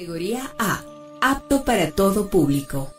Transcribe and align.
Categoría 0.00 0.50
A. 0.58 0.82
Apto 1.20 1.62
para 1.62 1.90
todo 1.90 2.30
público. 2.30 2.90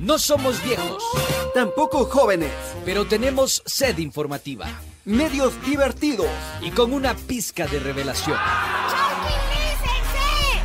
No 0.00 0.18
somos 0.18 0.62
viejos, 0.64 1.02
Tampoco 1.54 2.06
jóvenes. 2.06 2.50
pero 2.84 3.06
tenemos 3.06 3.62
sed 3.66 3.98
informativa 3.98 4.66
Medios 5.04 5.54
divertidos. 5.64 6.26
y 6.60 6.70
con 6.70 6.92
una 6.92 7.14
pizca 7.14 7.66
de 7.66 7.78
revelación. 7.78 8.36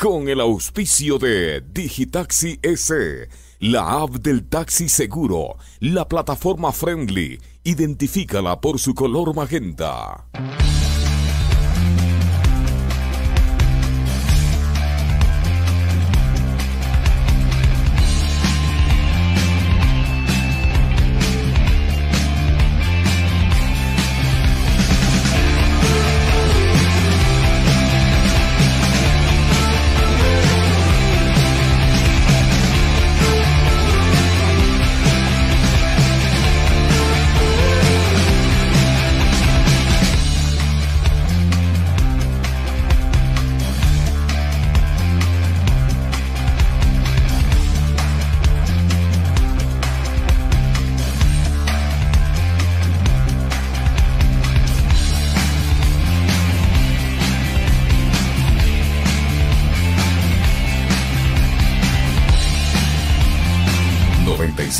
Con 0.00 0.28
el 0.28 0.40
auspicio 0.40 1.18
de 1.18 1.60
Digitaxi 1.60 2.58
S, 2.62 3.28
la 3.60 4.02
app 4.02 4.10
del 4.16 4.48
taxi 4.48 4.88
seguro, 4.88 5.56
la 5.80 6.08
plataforma 6.08 6.72
friendly, 6.72 7.40
identifícala 7.64 8.60
por 8.60 8.78
su 8.78 8.94
color 8.94 9.34
magenta. 9.34 10.26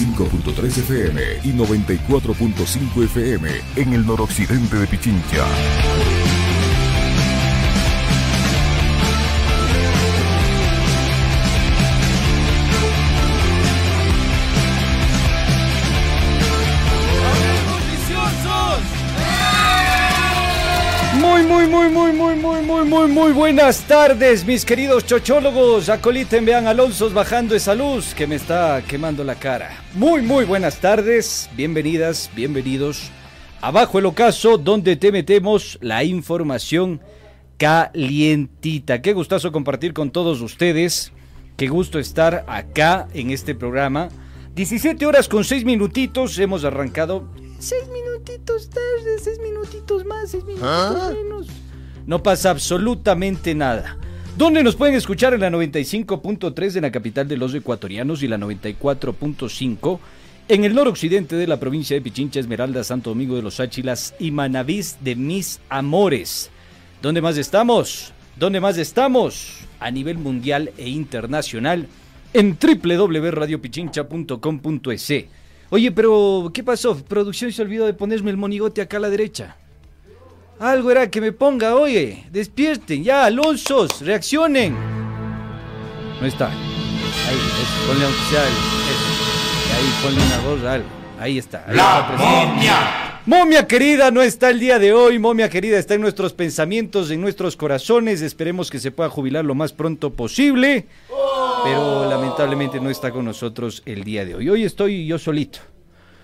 .3 0.00 0.78
FM 0.78 1.20
y 1.44 1.52
94.5 1.52 3.04
FM 3.04 3.50
en 3.76 3.92
el 3.92 4.06
noroccidente 4.06 4.76
de 4.76 4.86
Pichincha 4.86 5.46
muy, 23.02 23.10
muy 23.10 23.32
buenas 23.32 23.80
tardes, 23.88 24.44
mis 24.44 24.64
queridos 24.64 25.04
chochólogos. 25.04 25.88
Acoliten, 25.88 26.44
vean 26.44 26.66
Alonso 26.68 27.10
bajando 27.10 27.56
esa 27.56 27.74
luz 27.74 28.14
que 28.14 28.26
me 28.28 28.36
está 28.36 28.82
quemando 28.86 29.24
la 29.24 29.34
cara. 29.34 29.82
Muy, 29.94 30.22
muy 30.22 30.44
buenas 30.44 30.78
tardes, 30.78 31.50
bienvenidas, 31.56 32.30
bienvenidos. 32.36 33.10
Abajo 33.60 33.98
el 33.98 34.06
ocaso, 34.06 34.56
donde 34.56 34.96
te 34.96 35.10
metemos 35.10 35.78
la 35.80 36.04
información 36.04 37.00
calientita. 37.56 39.02
Qué 39.02 39.14
gustazo 39.14 39.50
compartir 39.50 39.94
con 39.94 40.10
todos 40.10 40.40
ustedes. 40.40 41.12
Qué 41.56 41.68
gusto 41.68 41.98
estar 41.98 42.44
acá 42.46 43.08
en 43.14 43.30
este 43.30 43.54
programa. 43.54 44.10
17 44.54 45.06
horas 45.06 45.28
con 45.28 45.44
6 45.44 45.64
minutitos, 45.64 46.38
hemos 46.38 46.64
arrancado. 46.64 47.28
6 47.58 47.82
minutitos 47.88 48.70
tarde, 48.70 49.18
6 49.18 49.38
minutitos 49.40 50.04
más, 50.04 50.30
6 50.30 50.44
minutitos 50.44 50.68
¿Ah? 50.70 51.12
menos. 51.12 51.48
No 52.06 52.22
pasa 52.22 52.50
absolutamente 52.50 53.54
nada. 53.54 53.96
¿Dónde 54.36 54.62
nos 54.62 54.76
pueden 54.76 54.94
escuchar 54.94 55.34
en 55.34 55.40
la 55.40 55.50
95.3 55.50 56.76
en 56.76 56.82
la 56.82 56.90
capital 56.90 57.28
de 57.28 57.36
los 57.36 57.54
ecuatorianos 57.54 58.22
y 58.22 58.28
la 58.28 58.38
94.5 58.38 59.98
en 60.48 60.64
el 60.64 60.74
noroccidente 60.74 61.36
de 61.36 61.46
la 61.46 61.60
provincia 61.60 61.94
de 61.94 62.00
Pichincha, 62.00 62.40
Esmeralda, 62.40 62.82
Santo 62.82 63.10
Domingo 63.10 63.36
de 63.36 63.42
los 63.42 63.60
Áchilas 63.60 64.14
y 64.18 64.30
Manavís 64.30 64.96
de 65.00 65.16
mis 65.16 65.60
amores? 65.68 66.50
¿Dónde 67.02 67.20
más 67.20 67.36
estamos? 67.36 68.14
¿Dónde 68.36 68.60
más 68.60 68.78
estamos? 68.78 69.58
A 69.78 69.90
nivel 69.90 70.16
mundial 70.18 70.72
e 70.78 70.88
internacional 70.88 71.86
en 72.32 72.56
www.radiopichincha.com.es. 72.58 75.12
Oye, 75.70 75.92
pero 75.92 76.50
¿qué 76.52 76.64
pasó? 76.64 76.96
Producción 77.04 77.52
se 77.52 77.62
olvidó 77.62 77.86
de 77.86 77.94
ponerme 77.94 78.30
el 78.30 78.36
monigote 78.36 78.80
acá 78.80 78.96
a 78.96 79.00
la 79.00 79.10
derecha. 79.10 79.56
Algo 80.62 80.92
era 80.92 81.10
que 81.10 81.20
me 81.20 81.32
ponga, 81.32 81.74
oye, 81.74 82.22
despierten, 82.30 83.02
ya, 83.02 83.24
Alonsos, 83.24 84.00
reaccionen. 84.00 84.76
No 86.20 86.24
está. 86.24 86.50
Ahí, 86.50 87.34
eso, 87.34 87.88
ponle 87.88 88.04
aunque 88.04 88.20
sea 88.30 88.44
eso. 88.44 88.54
Y 89.66 89.72
ahí, 89.74 89.92
ponle 90.04 90.24
una 90.24 90.38
gorra, 90.38 90.72
algo. 90.74 90.88
Ahí 91.18 91.38
está. 91.38 91.64
ahí 91.66 91.76
está 91.76 92.06
presente. 92.06 92.70
Momia 93.26 93.66
querida 93.66 94.12
no 94.12 94.22
está 94.22 94.50
el 94.50 94.60
día 94.60 94.78
de 94.78 94.92
hoy, 94.92 95.18
momia 95.18 95.48
querida 95.48 95.80
está 95.80 95.94
en 95.94 96.00
nuestros 96.00 96.32
pensamientos, 96.32 97.10
en 97.10 97.20
nuestros 97.20 97.56
corazones, 97.56 98.22
esperemos 98.22 98.70
que 98.70 98.78
se 98.78 98.92
pueda 98.92 99.10
jubilar 99.10 99.44
lo 99.44 99.56
más 99.56 99.72
pronto 99.72 100.10
posible, 100.10 100.86
pero 101.64 102.08
lamentablemente 102.08 102.78
no 102.78 102.88
está 102.88 103.10
con 103.10 103.24
nosotros 103.24 103.82
el 103.84 104.04
día 104.04 104.24
de 104.24 104.36
hoy. 104.36 104.48
Hoy 104.48 104.62
estoy 104.62 105.06
yo 105.06 105.18
solito, 105.18 105.58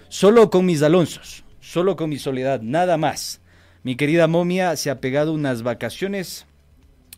solo 0.08 0.48
con 0.48 0.64
mis 0.64 0.80
Alonsos, 0.82 1.42
solo 1.60 1.96
con 1.96 2.08
mi 2.08 2.20
soledad, 2.20 2.60
nada 2.62 2.96
más. 2.96 3.40
Mi 3.84 3.94
querida 3.94 4.26
momia 4.26 4.74
se 4.76 4.90
ha 4.90 5.00
pegado 5.00 5.32
unas 5.32 5.62
vacaciones, 5.62 6.46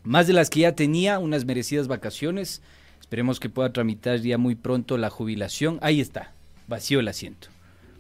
más 0.05 0.27
de 0.27 0.35
las 0.35 0.51
que 0.51 0.61
ya 0.61 0.73
tenía, 0.73 1.19
unas 1.19 1.47
merecidas 1.47 1.89
vacaciones. 1.89 2.61
Esperemos 3.01 3.41
que 3.41 3.49
pueda 3.49 3.73
tramitar 3.73 4.21
ya 4.21 4.37
muy 4.37 4.55
pronto 4.55 4.99
la 4.99 5.09
jubilación. 5.09 5.79
Ahí 5.81 6.01
está, 6.01 6.33
vacío 6.69 7.01
el 7.01 7.09
asiento, 7.09 7.49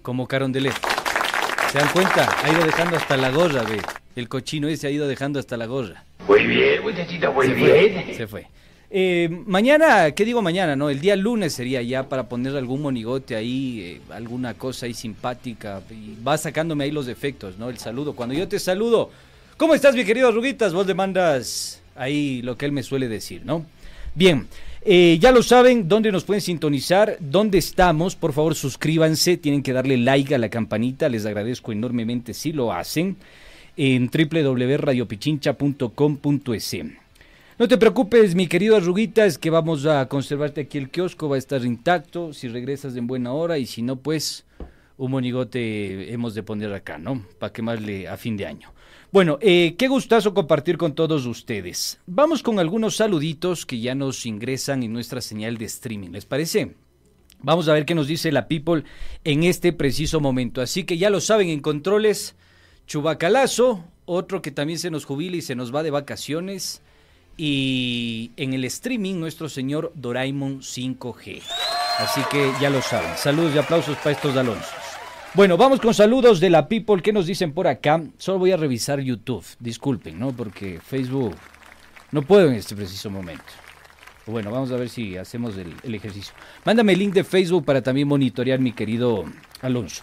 como 0.03 0.29
Carondelet. 0.29 0.75
¿Se 1.73 1.79
dan 1.79 1.89
cuenta? 1.93 2.29
Ha 2.45 2.53
ido 2.53 2.65
dejando 2.65 2.97
hasta 2.97 3.17
la 3.17 3.31
gorra, 3.31 3.63
ve. 3.63 3.81
El 4.15 4.29
cochino 4.29 4.69
ese 4.69 4.89
ha 4.89 4.91
ido 4.91 5.09
dejando 5.09 5.39
hasta 5.39 5.57
la 5.57 5.67
gorra. 5.67 6.05
Muy 6.29 6.45
bien, 6.47 6.83
muchachito, 6.83 7.33
muy 7.33 7.47
se 7.47 7.55
bien. 7.55 8.05
Fue, 8.05 8.15
se 8.15 8.27
fue. 8.27 8.47
Eh, 8.93 9.29
mañana, 9.47 10.11
¿qué 10.11 10.25
digo 10.25 10.43
mañana? 10.43 10.75
No, 10.75 10.91
el 10.91 11.01
día 11.01 11.15
lunes 11.15 11.53
sería 11.53 11.81
ya 11.81 12.09
para 12.09 12.29
poner 12.29 12.57
algún 12.57 12.83
monigote 12.83 13.37
ahí, 13.37 13.81
eh, 13.81 14.01
alguna 14.11 14.55
cosa 14.55 14.87
ahí 14.87 14.95
simpática. 14.95 15.81
Y 15.91 16.21
va 16.23 16.37
sacándome 16.37 16.83
ahí 16.85 16.91
los 16.91 17.07
defectos, 17.07 17.57
¿no? 17.57 17.71
El 17.71 17.79
saludo. 17.79 18.15
Cuando 18.15 18.35
yo 18.35 18.49
te 18.49 18.59
saludo, 18.59 19.11
¿cómo 19.57 19.75
estás, 19.75 19.95
mi 19.95 20.05
querido 20.05 20.33
Ruguitas? 20.33 20.75
Vos 20.75 20.89
le 20.89 20.95
mandas 20.95 21.81
ahí 21.95 22.43
lo 22.43 22.57
que 22.57 22.67
él 22.67 22.73
me 22.73 22.83
suele 22.83 23.07
decir, 23.07 23.43
¿no? 23.45 23.65
Bien, 24.15 24.49
eh, 24.83 25.19
ya 25.21 25.31
lo 25.31 25.45
saben, 25.45 25.89
dónde 25.89 26.11
nos 26.11 26.25
pueden 26.25 26.41
sintonizar, 26.41 27.17
dónde 27.21 27.59
estamos, 27.59 28.17
por 28.17 28.33
favor 28.33 28.57
suscríbanse, 28.57 29.37
tienen 29.37 29.63
que 29.63 29.73
darle 29.73 29.99
like 29.99 30.35
a 30.35 30.39
la 30.39 30.49
campanita, 30.49 31.09
les 31.09 31.27
agradezco 31.27 31.71
enormemente 31.71 32.35
si 32.35 32.53
lo 32.53 32.73
hacen, 32.73 33.17
en 33.77 34.11
www.radiopichincha.com.es. 34.11 36.77
No 37.61 37.69
te 37.69 37.77
preocupes, 37.77 38.35
mi 38.35 38.47
querido 38.47 38.75
Arruguita, 38.75 39.27
es 39.27 39.37
que 39.37 39.51
vamos 39.51 39.85
a 39.85 40.09
conservarte 40.09 40.63
aquí 40.63 40.79
el 40.79 40.89
kiosco, 40.89 41.29
va 41.29 41.37
a 41.37 41.39
estar 41.39 41.63
intacto, 41.63 42.33
si 42.33 42.49
regresas 42.49 42.97
en 42.97 43.07
buena 43.07 43.35
hora 43.35 43.59
y 43.59 43.67
si 43.67 43.83
no, 43.83 43.97
pues 43.97 44.47
un 44.97 45.11
monigote 45.11 46.11
hemos 46.11 46.35
de 46.35 46.43
poner 46.43 46.73
acá, 46.73 46.97
¿no? 46.97 47.23
Para 47.39 47.53
quemarle 47.53 48.09
a 48.09 48.17
fin 48.17 48.39
de 48.39 48.47
año. 48.47 48.73
Bueno, 49.13 49.37
eh, 49.43 49.75
qué 49.77 49.89
gustazo 49.89 50.33
compartir 50.33 50.79
con 50.79 50.95
todos 50.95 51.27
ustedes. 51.27 52.01
Vamos 52.07 52.43
con 52.43 52.59
algunos 52.59 52.97
saluditos 52.97 53.67
que 53.67 53.79
ya 53.79 53.95
nos 53.95 54.25
ingresan 54.25 54.83
en 54.83 54.95
nuestra 54.95 55.21
señal 55.21 55.59
de 55.59 55.67
streaming, 55.67 56.13
¿les 56.13 56.25
parece? 56.25 56.77
Vamos 57.43 57.69
a 57.69 57.75
ver 57.75 57.85
qué 57.85 57.95
nos 57.95 58.07
dice 58.07 58.33
la 58.33 58.49
people 58.49 58.85
en 59.23 59.45
este 59.45 59.75
preciso 59.75 60.19
momento. 60.19 60.63
Así 60.63 60.85
que 60.85 60.97
ya 60.97 61.11
lo 61.11 61.21
saben, 61.21 61.51
en 61.51 61.61
controles, 61.61 62.37
Chubacalazo, 62.87 63.85
otro 64.07 64.41
que 64.41 64.51
también 64.51 64.79
se 64.79 64.91
nos 64.91 65.05
jubila 65.05 65.37
y 65.37 65.43
se 65.43 65.57
nos 65.57 65.75
va 65.75 65.83
de 65.83 65.91
vacaciones. 65.91 66.81
Y 67.43 68.33
en 68.37 68.53
el 68.53 68.67
streaming, 68.67 69.15
nuestro 69.15 69.49
señor 69.49 69.93
Doraemon 69.95 70.61
5G. 70.61 71.41
Así 71.97 72.21
que 72.31 72.53
ya 72.61 72.69
lo 72.69 72.83
saben. 72.83 73.17
Saludos 73.17 73.55
y 73.55 73.59
aplausos 73.59 73.97
para 73.97 74.11
estos 74.11 74.37
Alonso. 74.37 74.69
Bueno, 75.33 75.57
vamos 75.57 75.81
con 75.81 75.95
saludos 75.95 76.39
de 76.39 76.51
la 76.51 76.69
people. 76.69 77.01
¿Qué 77.01 77.15
nos 77.15 77.25
dicen 77.25 77.55
por 77.55 77.67
acá? 77.67 78.03
Solo 78.19 78.41
voy 78.41 78.53
a 78.53 78.59
revisar 78.59 79.01
YouTube. 79.01 79.43
Disculpen, 79.59 80.19
¿no? 80.19 80.33
Porque 80.33 80.81
Facebook 80.85 81.35
no 82.13 82.21
puedo 82.21 82.47
en 82.47 82.57
este 82.57 82.77
preciso 82.77 83.09
momento. 83.09 83.43
Bueno, 84.27 84.51
vamos 84.51 84.71
a 84.71 84.77
ver 84.77 84.91
si 84.91 85.17
hacemos 85.17 85.55
el, 85.57 85.95
ejercicio. 85.95 86.35
Mándame 86.67 86.93
el 86.93 86.99
link 86.99 87.15
de 87.15 87.25
Facebook 87.25 87.65
para 87.65 87.81
también 87.81 88.07
monitorear 88.07 88.61
mi 88.61 88.73
querido 88.73 89.25
Alonso. 89.63 90.03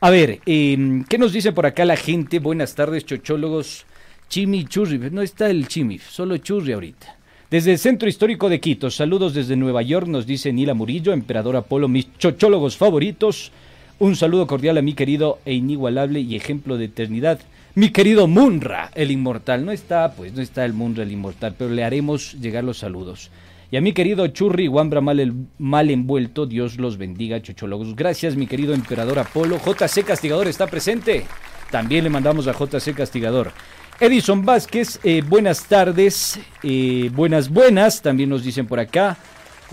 A 0.00 0.08
ver, 0.08 0.40
eh, 0.46 1.02
¿qué 1.06 1.18
nos 1.18 1.34
dice 1.34 1.52
por 1.52 1.66
acá 1.66 1.84
la 1.84 1.96
gente? 1.96 2.38
Buenas 2.38 2.74
tardes, 2.74 3.04
chochólogos. 3.04 3.84
Chimi 4.32 4.64
Churri, 4.64 4.98
no 5.10 5.20
está 5.20 5.50
el 5.50 5.68
Chimi, 5.68 5.98
solo 5.98 6.38
Churri 6.38 6.72
ahorita. 6.72 7.18
Desde 7.50 7.72
el 7.72 7.78
Centro 7.78 8.08
Histórico 8.08 8.48
de 8.48 8.60
Quito, 8.60 8.90
saludos 8.90 9.34
desde 9.34 9.56
Nueva 9.56 9.82
York, 9.82 10.06
nos 10.06 10.26
dice 10.26 10.54
Nila 10.54 10.72
Murillo, 10.72 11.12
Emperador 11.12 11.54
Apolo, 11.54 11.86
mis 11.86 12.16
chochólogos 12.16 12.78
favoritos. 12.78 13.52
Un 13.98 14.16
saludo 14.16 14.46
cordial 14.46 14.78
a 14.78 14.80
mi 14.80 14.94
querido 14.94 15.38
e 15.44 15.52
inigualable 15.52 16.20
y 16.20 16.34
ejemplo 16.34 16.78
de 16.78 16.86
eternidad, 16.86 17.40
mi 17.74 17.90
querido 17.90 18.26
Munra, 18.26 18.90
el 18.94 19.10
inmortal. 19.10 19.66
No 19.66 19.70
está, 19.70 20.14
pues, 20.14 20.32
no 20.32 20.40
está 20.40 20.64
el 20.64 20.72
Munra, 20.72 21.02
el 21.02 21.12
inmortal, 21.12 21.54
pero 21.58 21.68
le 21.68 21.84
haremos 21.84 22.32
llegar 22.40 22.64
los 22.64 22.78
saludos. 22.78 23.30
Y 23.70 23.76
a 23.76 23.82
mi 23.82 23.92
querido 23.92 24.26
Churri 24.28 24.66
Wambra 24.66 25.02
mal, 25.02 25.20
el, 25.20 25.34
mal 25.58 25.90
envuelto, 25.90 26.46
Dios 26.46 26.78
los 26.78 26.96
bendiga, 26.96 27.42
chochólogos. 27.42 27.94
Gracias, 27.94 28.34
mi 28.34 28.46
querido 28.46 28.72
emperador 28.72 29.18
Apolo. 29.18 29.58
JC 29.58 30.06
Castigador 30.06 30.48
está 30.48 30.68
presente. 30.68 31.26
También 31.70 32.04
le 32.04 32.08
mandamos 32.08 32.48
a 32.48 32.52
JC 32.52 32.94
Castigador. 32.94 33.52
Edison 34.00 34.44
Vázquez, 34.44 34.98
eh, 35.04 35.22
buenas 35.26 35.64
tardes, 35.64 36.38
eh, 36.62 37.10
buenas, 37.14 37.48
buenas, 37.48 38.02
también 38.02 38.30
nos 38.30 38.42
dicen 38.42 38.66
por 38.66 38.80
acá. 38.80 39.16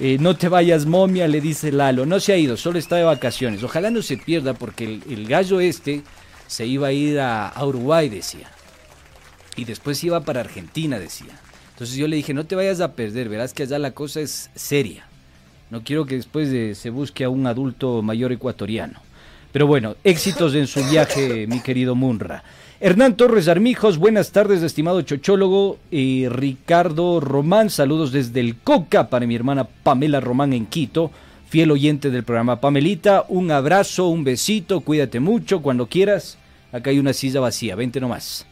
Eh, 0.01 0.17
no 0.19 0.35
te 0.37 0.47
vayas, 0.47 0.85
momia, 0.85 1.27
le 1.27 1.41
dice 1.41 1.71
Lalo. 1.73 2.05
No 2.05 2.19
se 2.21 2.31
ha 2.31 2.37
ido, 2.37 2.55
solo 2.55 2.79
está 2.79 2.95
de 2.95 3.03
vacaciones. 3.03 3.63
Ojalá 3.63 3.91
no 3.91 4.01
se 4.01 4.15
pierda 4.15 4.53
porque 4.53 5.01
el, 5.09 5.27
gallo 5.27 5.59
este 5.59 6.03
se 6.47 6.65
iba 6.65 6.87
a 6.87 6.91
ir 6.93 7.19
a, 7.19 7.53
Uruguay, 7.65 8.07
decía. 8.07 8.49
Y 9.57 9.65
después 9.65 10.01
iba 10.05 10.21
para 10.21 10.39
Argentina, 10.39 10.99
decía. 10.99 11.37
Entonces 11.71 11.97
yo 11.97 12.07
le 12.07 12.15
dije, 12.15 12.33
no 12.33 12.45
te 12.45 12.55
vayas 12.55 12.79
a 12.79 12.93
perder, 12.93 13.27
verás 13.27 13.53
que 13.53 13.63
allá 13.63 13.77
la 13.77 13.91
cosa 13.91 14.21
es 14.21 14.49
seria. 14.55 15.05
No 15.69 15.83
quiero 15.83 16.05
que 16.05 16.15
después 16.15 16.49
de, 16.49 16.75
se 16.75 16.89
busque 16.91 17.25
a 17.25 17.29
un 17.29 17.45
adulto 17.45 18.01
mayor 18.01 18.31
ecuatoriano. 18.31 19.01
Pero 19.51 19.67
bueno, 19.67 19.97
éxitos 20.03 20.55
en 20.55 20.67
su 20.67 20.83
viaje, 20.89 21.45
mi 21.47 21.59
querido 21.59 21.95
Munra. 21.95 22.43
Hernán 22.81 23.17
Torres 23.17 23.49
Armijos, 23.49 23.97
buenas 23.97 24.31
tardes, 24.31 24.63
estimado 24.63 25.01
chochólogo. 25.01 25.79
Ricardo 25.91 27.19
Román, 27.19 27.69
saludos 27.69 28.13
desde 28.13 28.39
el 28.39 28.55
Coca 28.55 29.09
para 29.09 29.27
mi 29.27 29.35
hermana 29.35 29.65
Pamela 29.65 30.21
Román 30.21 30.53
en 30.53 30.65
Quito, 30.65 31.11
fiel 31.49 31.71
oyente 31.71 32.09
del 32.09 32.23
programa. 32.23 32.61
Pamelita, 32.61 33.25
un 33.27 33.51
abrazo, 33.51 34.07
un 34.07 34.23
besito, 34.23 34.79
cuídate 34.79 35.19
mucho 35.19 35.61
cuando 35.61 35.87
quieras. 35.87 36.37
Acá 36.71 36.91
hay 36.91 36.99
una 36.99 37.11
silla 37.11 37.41
vacía, 37.41 37.75
vente 37.75 37.99
nomás. 37.99 38.45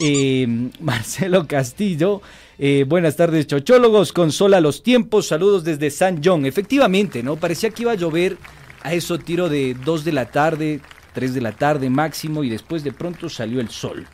Eh, 0.00 0.46
Marcelo 0.80 1.48
Castillo, 1.48 2.22
eh, 2.60 2.84
buenas 2.86 3.16
tardes, 3.16 3.48
chochólogos. 3.48 4.12
Consola 4.12 4.60
los 4.60 4.84
tiempos. 4.84 5.26
Saludos 5.26 5.64
desde 5.64 5.90
San 5.90 6.20
John. 6.22 6.46
Efectivamente, 6.46 7.24
¿no? 7.24 7.34
Parecía 7.34 7.70
que 7.70 7.82
iba 7.82 7.90
a 7.90 7.96
llover 7.96 8.36
a 8.84 8.94
eso 8.94 9.18
tiro 9.18 9.48
de 9.48 9.74
2 9.84 10.04
de 10.04 10.12
la 10.12 10.26
tarde, 10.26 10.80
3 11.12 11.34
de 11.34 11.40
la 11.40 11.52
tarde 11.52 11.90
máximo, 11.90 12.44
y 12.44 12.50
después 12.50 12.84
de 12.84 12.92
pronto 12.92 13.28
salió 13.28 13.60
el 13.60 13.68
sol. 13.68 14.06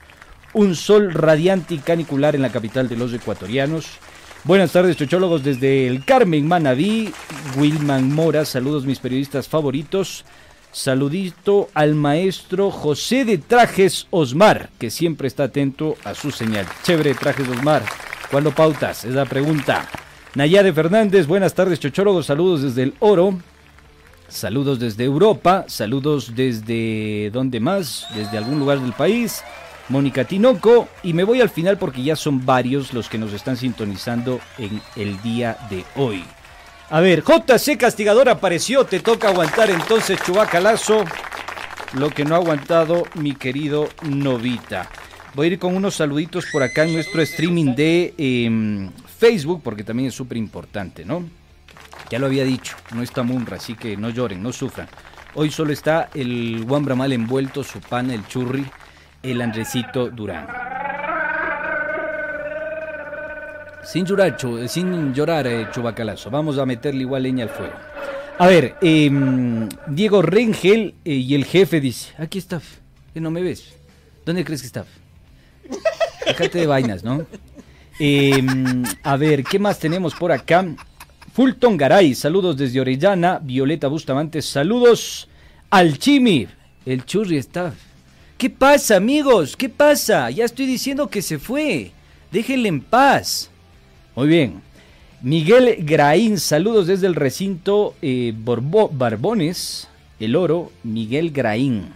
Un 0.54 0.74
sol 0.74 1.12
radiante 1.12 1.74
y 1.74 1.78
canicular 1.78 2.34
en 2.34 2.42
la 2.42 2.50
capital 2.50 2.88
de 2.88 2.96
los 2.96 3.12
ecuatorianos. 3.12 3.86
Buenas 4.44 4.72
tardes, 4.72 4.96
chochólogos, 4.96 5.42
desde 5.42 5.86
el 5.86 6.04
Carmen 6.04 6.46
Manaví. 6.46 7.12
Wilman 7.56 8.12
Mora, 8.12 8.44
saludos, 8.44 8.86
mis 8.86 8.98
periodistas 8.98 9.48
favoritos. 9.48 10.24
Saludito 10.70 11.68
al 11.74 11.94
maestro 11.94 12.70
José 12.70 13.24
de 13.24 13.38
Trajes 13.38 14.06
Osmar, 14.10 14.70
que 14.78 14.90
siempre 14.90 15.26
está 15.26 15.44
atento 15.44 15.96
a 16.04 16.14
su 16.14 16.30
señal. 16.30 16.66
Chévere, 16.82 17.14
Trajes 17.14 17.48
Osmar. 17.48 17.82
¿Cuándo 18.30 18.52
pautas? 18.52 19.04
Es 19.04 19.14
la 19.14 19.24
pregunta. 19.24 19.88
Nayade 20.34 20.72
Fernández, 20.72 21.26
buenas 21.26 21.54
tardes, 21.54 21.80
chochólogos. 21.80 22.26
Saludos 22.26 22.62
desde 22.62 22.84
el 22.84 22.94
Oro. 23.00 23.38
Saludos 24.28 24.78
desde 24.78 25.04
Europa. 25.04 25.64
Saludos 25.68 26.35
desde. 26.35 27.30
¿Dónde 27.32 27.61
más? 27.61 28.06
Desde 28.14 28.37
algún 28.37 28.58
lugar 28.58 28.80
del 28.80 28.92
país. 28.92 29.42
Mónica 29.88 30.25
Tinoco. 30.25 30.88
Y 31.02 31.14
me 31.14 31.25
voy 31.25 31.40
al 31.40 31.49
final 31.49 31.78
porque 31.78 32.02
ya 32.02 32.14
son 32.14 32.44
varios 32.44 32.92
los 32.92 33.08
que 33.08 33.16
nos 33.16 33.32
están 33.32 33.56
sintonizando 33.56 34.38
en 34.58 34.82
el 34.97 35.20
día 35.23 35.56
de 35.70 35.85
hoy. 35.97 36.25
A 36.90 37.00
ver, 37.00 37.23
JC 37.23 37.76
Castigador 37.78 38.28
apareció, 38.28 38.85
te 38.85 39.00
toca 39.00 39.28
aguantar 39.28 39.68
entonces 39.68 40.18
Chubacalazo, 40.25 41.04
lo 41.92 42.08
que 42.08 42.25
no 42.25 42.35
ha 42.35 42.38
aguantado 42.38 43.04
mi 43.14 43.35
querido 43.35 43.90
Novita. 44.02 44.88
Voy 45.35 45.49
a 45.49 45.50
ir 45.52 45.58
con 45.58 45.76
unos 45.76 45.97
saluditos 45.97 46.47
por 46.50 46.62
acá 46.62 46.85
en 46.85 46.94
nuestro 46.94 47.20
streaming 47.20 47.75
de 47.75 48.14
eh, 48.16 48.90
Facebook, 49.18 49.61
porque 49.62 49.85
también 49.85 50.08
es 50.08 50.14
súper 50.14 50.38
importante, 50.38 51.04
¿no? 51.04 51.25
Ya 52.10 52.18
lo 52.18 52.26
había 52.26 52.44
dicho, 52.44 52.76
no 52.94 53.02
está 53.02 53.22
Munra, 53.22 53.56
así 53.56 53.74
que 53.74 53.96
no 53.96 54.08
lloren, 54.10 54.42
no 54.42 54.52
sufran. 54.52 54.88
Hoy 55.34 55.50
solo 55.50 55.72
está 55.72 56.08
el 56.14 56.64
Wambra 56.66 56.94
mal 56.94 57.12
envuelto, 57.12 57.62
su 57.62 57.80
pana, 57.80 58.14
el 58.14 58.26
churri, 58.26 58.64
el 59.22 59.40
Andresito 59.42 60.08
Durán. 60.08 60.46
Sin 63.84 64.04
llorar, 64.04 64.36
chu- 64.36 64.66
sin 64.68 65.14
llorar 65.14 65.46
eh, 65.46 65.66
Chubacalazo. 65.72 66.30
Vamos 66.30 66.58
a 66.58 66.66
meterle 66.66 67.02
igual 67.02 67.22
leña 67.22 67.44
al 67.44 67.50
fuego. 67.50 67.72
A 68.38 68.46
ver, 68.46 68.76
eh, 68.80 69.10
Diego 69.86 70.22
Rengel 70.22 70.94
eh, 71.04 71.12
y 71.14 71.34
el 71.34 71.44
jefe 71.44 71.80
dice, 71.80 72.12
aquí 72.18 72.38
está, 72.38 72.60
¿qué 73.14 73.20
no 73.20 73.30
me 73.30 73.42
ves? 73.42 73.74
¿Dónde 74.24 74.44
crees 74.44 74.60
que 74.60 74.66
está? 74.66 74.84
Déjate 76.26 76.58
de 76.58 76.66
vainas, 76.66 77.02
¿no? 77.02 77.26
Eh, 77.98 78.40
a 79.02 79.16
ver, 79.16 79.42
¿qué 79.42 79.58
más 79.58 79.78
tenemos 79.78 80.14
por 80.14 80.30
acá? 80.32 80.64
Fulton 81.38 81.76
Garay, 81.76 82.16
saludos 82.16 82.57
desde 82.57 82.80
Orellana. 82.80 83.38
Violeta 83.40 83.87
Bustamante, 83.87 84.42
saludos 84.42 85.28
al 85.71 85.97
Chimi. 85.97 86.49
El 86.85 87.04
churri 87.04 87.37
está. 87.37 87.75
¿Qué 88.37 88.50
pasa, 88.50 88.97
amigos? 88.97 89.57
¿Qué 89.57 89.68
pasa? 89.68 90.30
Ya 90.30 90.45
estoy 90.45 90.66
diciendo 90.66 91.07
que 91.07 91.23
se 91.23 91.38
fue. 91.38 91.92
Déjenle 92.33 92.68
en 92.68 92.80
paz. 92.80 93.50
Muy 94.16 94.26
bien. 94.26 94.62
Miguel 95.23 95.76
Graín, 95.85 96.40
saludos 96.40 96.88
desde 96.88 97.07
el 97.07 97.14
recinto 97.14 97.95
eh, 98.02 98.35
Barbones, 98.37 99.87
El 100.18 100.35
Oro, 100.35 100.73
Miguel 100.83 101.30
Graín. 101.30 101.90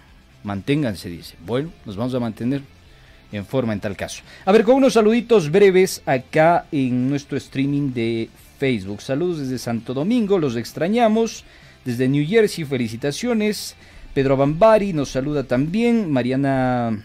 Manténganse, 0.45 1.09
dice. 1.09 1.35
Bueno, 1.45 1.73
nos 1.85 1.97
vamos 1.97 2.15
a 2.15 2.21
mantener 2.21 2.63
en 3.33 3.45
forma 3.45 3.73
en 3.73 3.81
tal 3.81 3.97
caso. 3.97 4.23
A 4.45 4.53
ver, 4.53 4.63
con 4.63 4.77
unos 4.77 4.93
saluditos 4.93 5.51
breves 5.51 6.01
acá 6.07 6.67
en 6.71 7.11
nuestro 7.11 7.37
streaming 7.37 7.93
de 7.93 8.29
Facebook. 8.62 9.02
Saludos 9.02 9.40
desde 9.40 9.59
Santo 9.59 9.92
Domingo, 9.92 10.38
los 10.38 10.54
extrañamos. 10.54 11.45
Desde 11.85 12.07
New 12.07 12.25
Jersey, 12.25 12.64
felicitaciones. 12.64 13.75
Pedro 14.14 14.37
Bambari 14.37 14.92
nos 14.92 15.09
saluda 15.09 15.42
también. 15.42 16.12
Mariana 16.12 17.04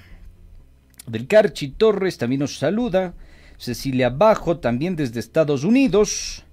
del 1.07 1.25
Carchi 1.25 1.69
Torres 1.69 2.19
también 2.19 2.41
nos 2.41 2.59
saluda. 2.59 3.15
Cecilia 3.57 4.11
Bajo 4.11 4.57
también 4.57 4.95
desde 4.95 5.19
Estados 5.19 5.63
Unidos. 5.63 6.43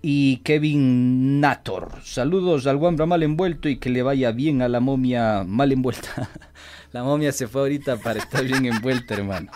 Y 0.00 0.38
Kevin 0.38 1.42
Nator. 1.42 1.98
Saludos 2.02 2.66
al 2.66 2.76
Wambra 2.76 3.04
mal 3.04 3.22
envuelto 3.22 3.68
y 3.68 3.76
que 3.76 3.90
le 3.90 4.00
vaya 4.00 4.32
bien 4.32 4.62
a 4.62 4.70
la 4.70 4.80
momia 4.80 5.44
mal 5.46 5.70
envuelta. 5.70 6.30
la 6.92 7.02
momia 7.04 7.32
se 7.32 7.46
fue 7.46 7.62
ahorita 7.62 7.96
para 7.98 8.18
estar 8.18 8.44
bien 8.44 8.66
envuelta, 8.66 9.14
hermano. 9.14 9.50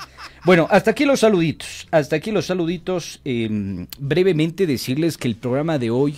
Bueno, 0.44 0.66
hasta 0.70 0.92
aquí 0.92 1.04
los 1.04 1.20
saluditos. 1.20 1.88
Hasta 1.90 2.16
aquí 2.16 2.30
los 2.30 2.46
saluditos. 2.46 3.20
Eh, 3.24 3.86
brevemente 3.98 4.66
decirles 4.66 5.16
que 5.16 5.28
el 5.28 5.36
programa 5.36 5.78
de 5.78 5.90
hoy 5.90 6.16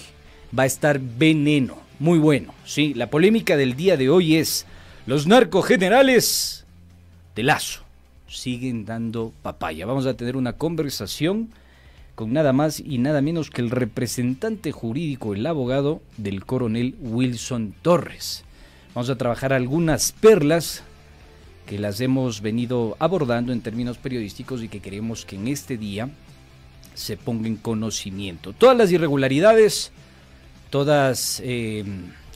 va 0.56 0.64
a 0.64 0.66
estar 0.66 1.00
veneno. 1.00 1.78
Muy 1.98 2.18
bueno. 2.18 2.52
Sí, 2.64 2.92
la 2.94 3.08
polémica 3.08 3.56
del 3.56 3.76
día 3.76 3.96
de 3.96 4.10
hoy 4.10 4.36
es 4.36 4.66
los 5.06 5.26
narcogenerales 5.26 6.66
de 7.34 7.42
Lazo 7.42 7.86
siguen 8.28 8.84
dando 8.84 9.32
papaya. 9.42 9.86
Vamos 9.86 10.06
a 10.06 10.14
tener 10.14 10.36
una 10.36 10.54
conversación 10.54 11.50
con 12.14 12.32
nada 12.32 12.52
más 12.52 12.80
y 12.80 12.98
nada 12.98 13.20
menos 13.20 13.50
que 13.50 13.60
el 13.60 13.70
representante 13.70 14.72
jurídico, 14.72 15.34
el 15.34 15.46
abogado 15.46 16.00
del 16.16 16.44
coronel 16.44 16.94
Wilson 17.00 17.74
Torres. 17.82 18.44
Vamos 18.94 19.10
a 19.10 19.18
trabajar 19.18 19.52
algunas 19.52 20.12
perlas 20.12 20.82
que 21.66 21.78
las 21.78 22.00
hemos 22.00 22.40
venido 22.40 22.96
abordando 22.98 23.52
en 23.52 23.60
términos 23.60 23.98
periodísticos 23.98 24.62
y 24.62 24.68
que 24.68 24.80
queremos 24.80 25.24
que 25.24 25.36
en 25.36 25.48
este 25.48 25.76
día 25.76 26.08
se 26.94 27.16
ponga 27.16 27.48
en 27.48 27.56
conocimiento. 27.56 28.52
Todas 28.52 28.76
las 28.76 28.90
irregularidades, 28.92 29.92
todas 30.70 31.42
eh, 31.44 31.84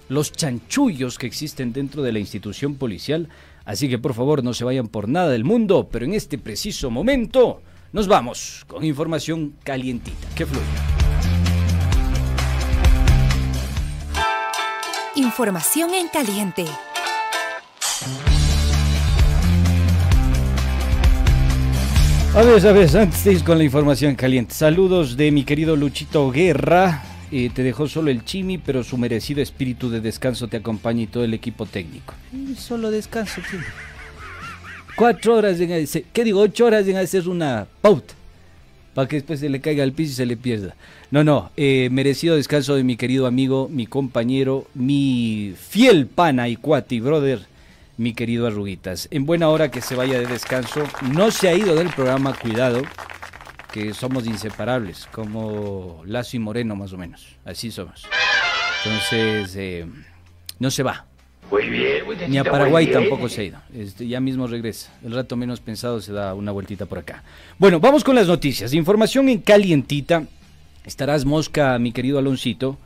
los 0.08 0.32
chanchullos 0.32 1.16
que 1.16 1.26
existen 1.26 1.72
dentro 1.72 2.02
de 2.02 2.12
la 2.12 2.18
institución 2.18 2.74
policial 2.74 3.28
Así 3.70 3.88
que 3.88 3.98
por 3.98 4.14
favor 4.14 4.42
no 4.42 4.54
se 4.54 4.64
vayan 4.64 4.88
por 4.88 5.08
nada 5.08 5.28
del 5.28 5.44
mundo, 5.44 5.88
pero 5.90 6.04
en 6.04 6.14
este 6.14 6.38
preciso 6.38 6.90
momento 6.90 7.62
nos 7.92 8.08
vamos 8.08 8.64
con 8.66 8.84
información 8.84 9.54
calientita. 9.62 10.26
Que 10.34 10.44
fluya. 10.44 10.66
Información 15.14 15.94
en 15.94 16.08
caliente. 16.08 16.64
A 22.32 22.42
ver, 22.42 22.64
a 22.64 22.72
ver, 22.72 22.96
antes 22.96 23.24
de 23.24 23.32
ir 23.32 23.42
con 23.42 23.58
la 23.58 23.64
información 23.64 24.14
caliente, 24.14 24.54
saludos 24.54 25.16
de 25.16 25.32
mi 25.32 25.42
querido 25.42 25.74
Luchito 25.74 26.30
Guerra. 26.30 27.02
Eh, 27.32 27.50
te 27.52 27.64
dejó 27.64 27.88
solo 27.88 28.08
el 28.08 28.24
chimi, 28.24 28.56
pero 28.56 28.84
su 28.84 28.96
merecido 28.96 29.42
espíritu 29.42 29.90
de 29.90 30.00
descanso 30.00 30.46
te 30.46 30.58
acompaña 30.58 31.02
y 31.02 31.06
todo 31.08 31.24
el 31.24 31.34
equipo 31.34 31.66
técnico. 31.66 32.14
Solo 32.56 32.92
descanso, 32.92 33.40
chimi. 33.50 33.64
Cuatro 34.94 35.34
horas 35.34 35.58
en 35.58 35.72
hacer, 35.72 36.04
¿qué 36.12 36.22
digo? 36.22 36.40
Ocho 36.40 36.66
horas 36.66 36.86
en 36.86 36.98
hacer 36.98 37.28
una 37.28 37.66
pauta. 37.80 38.14
Para 38.94 39.08
que 39.08 39.16
después 39.16 39.40
se 39.40 39.48
le 39.48 39.60
caiga 39.60 39.82
al 39.82 39.92
piso 39.92 40.12
y 40.12 40.14
se 40.14 40.26
le 40.26 40.36
pierda. 40.36 40.76
No, 41.10 41.24
no, 41.24 41.50
eh, 41.56 41.88
merecido 41.90 42.36
descanso 42.36 42.76
de 42.76 42.84
mi 42.84 42.96
querido 42.96 43.26
amigo, 43.26 43.68
mi 43.68 43.86
compañero, 43.86 44.68
mi 44.74 45.54
fiel 45.58 46.06
pana 46.06 46.48
y 46.48 46.54
cuati 46.54 47.00
brother, 47.00 47.49
mi 48.00 48.14
querido 48.14 48.46
Arruguitas. 48.46 49.08
En 49.10 49.26
buena 49.26 49.50
hora 49.50 49.70
que 49.70 49.82
se 49.82 49.94
vaya 49.94 50.18
de 50.18 50.26
descanso. 50.26 50.84
No 51.12 51.30
se 51.30 51.50
ha 51.50 51.54
ido 51.54 51.74
del 51.74 51.90
programa, 51.90 52.32
cuidado, 52.32 52.80
que 53.74 53.92
somos 53.92 54.26
inseparables, 54.26 55.06
como 55.12 56.00
Lazo 56.06 56.38
y 56.38 56.40
Moreno 56.40 56.74
más 56.76 56.94
o 56.94 56.96
menos. 56.96 57.36
Así 57.44 57.70
somos. 57.70 58.06
Entonces, 58.82 59.54
eh, 59.54 59.86
no 60.58 60.70
se 60.70 60.82
va. 60.82 61.04
Muy 61.50 61.68
bien, 61.68 62.04
Ni 62.28 62.38
a 62.38 62.44
Paraguay 62.44 62.90
tampoco 62.90 63.28
se 63.28 63.42
ha 63.42 63.44
ido. 63.44 63.58
Este, 63.74 64.08
ya 64.08 64.18
mismo 64.18 64.46
regresa. 64.46 64.90
El 65.04 65.12
rato 65.12 65.36
menos 65.36 65.60
pensado 65.60 66.00
se 66.00 66.14
da 66.14 66.32
una 66.32 66.52
vueltita 66.52 66.86
por 66.86 67.00
acá. 67.00 67.22
Bueno, 67.58 67.80
vamos 67.80 68.02
con 68.02 68.14
las 68.14 68.28
noticias. 68.28 68.72
Información 68.72 69.28
en 69.28 69.40
calientita. 69.40 70.24
Estarás 70.86 71.26
mosca, 71.26 71.78
mi 71.78 71.92
querido 71.92 72.18
Aloncito. 72.18 72.78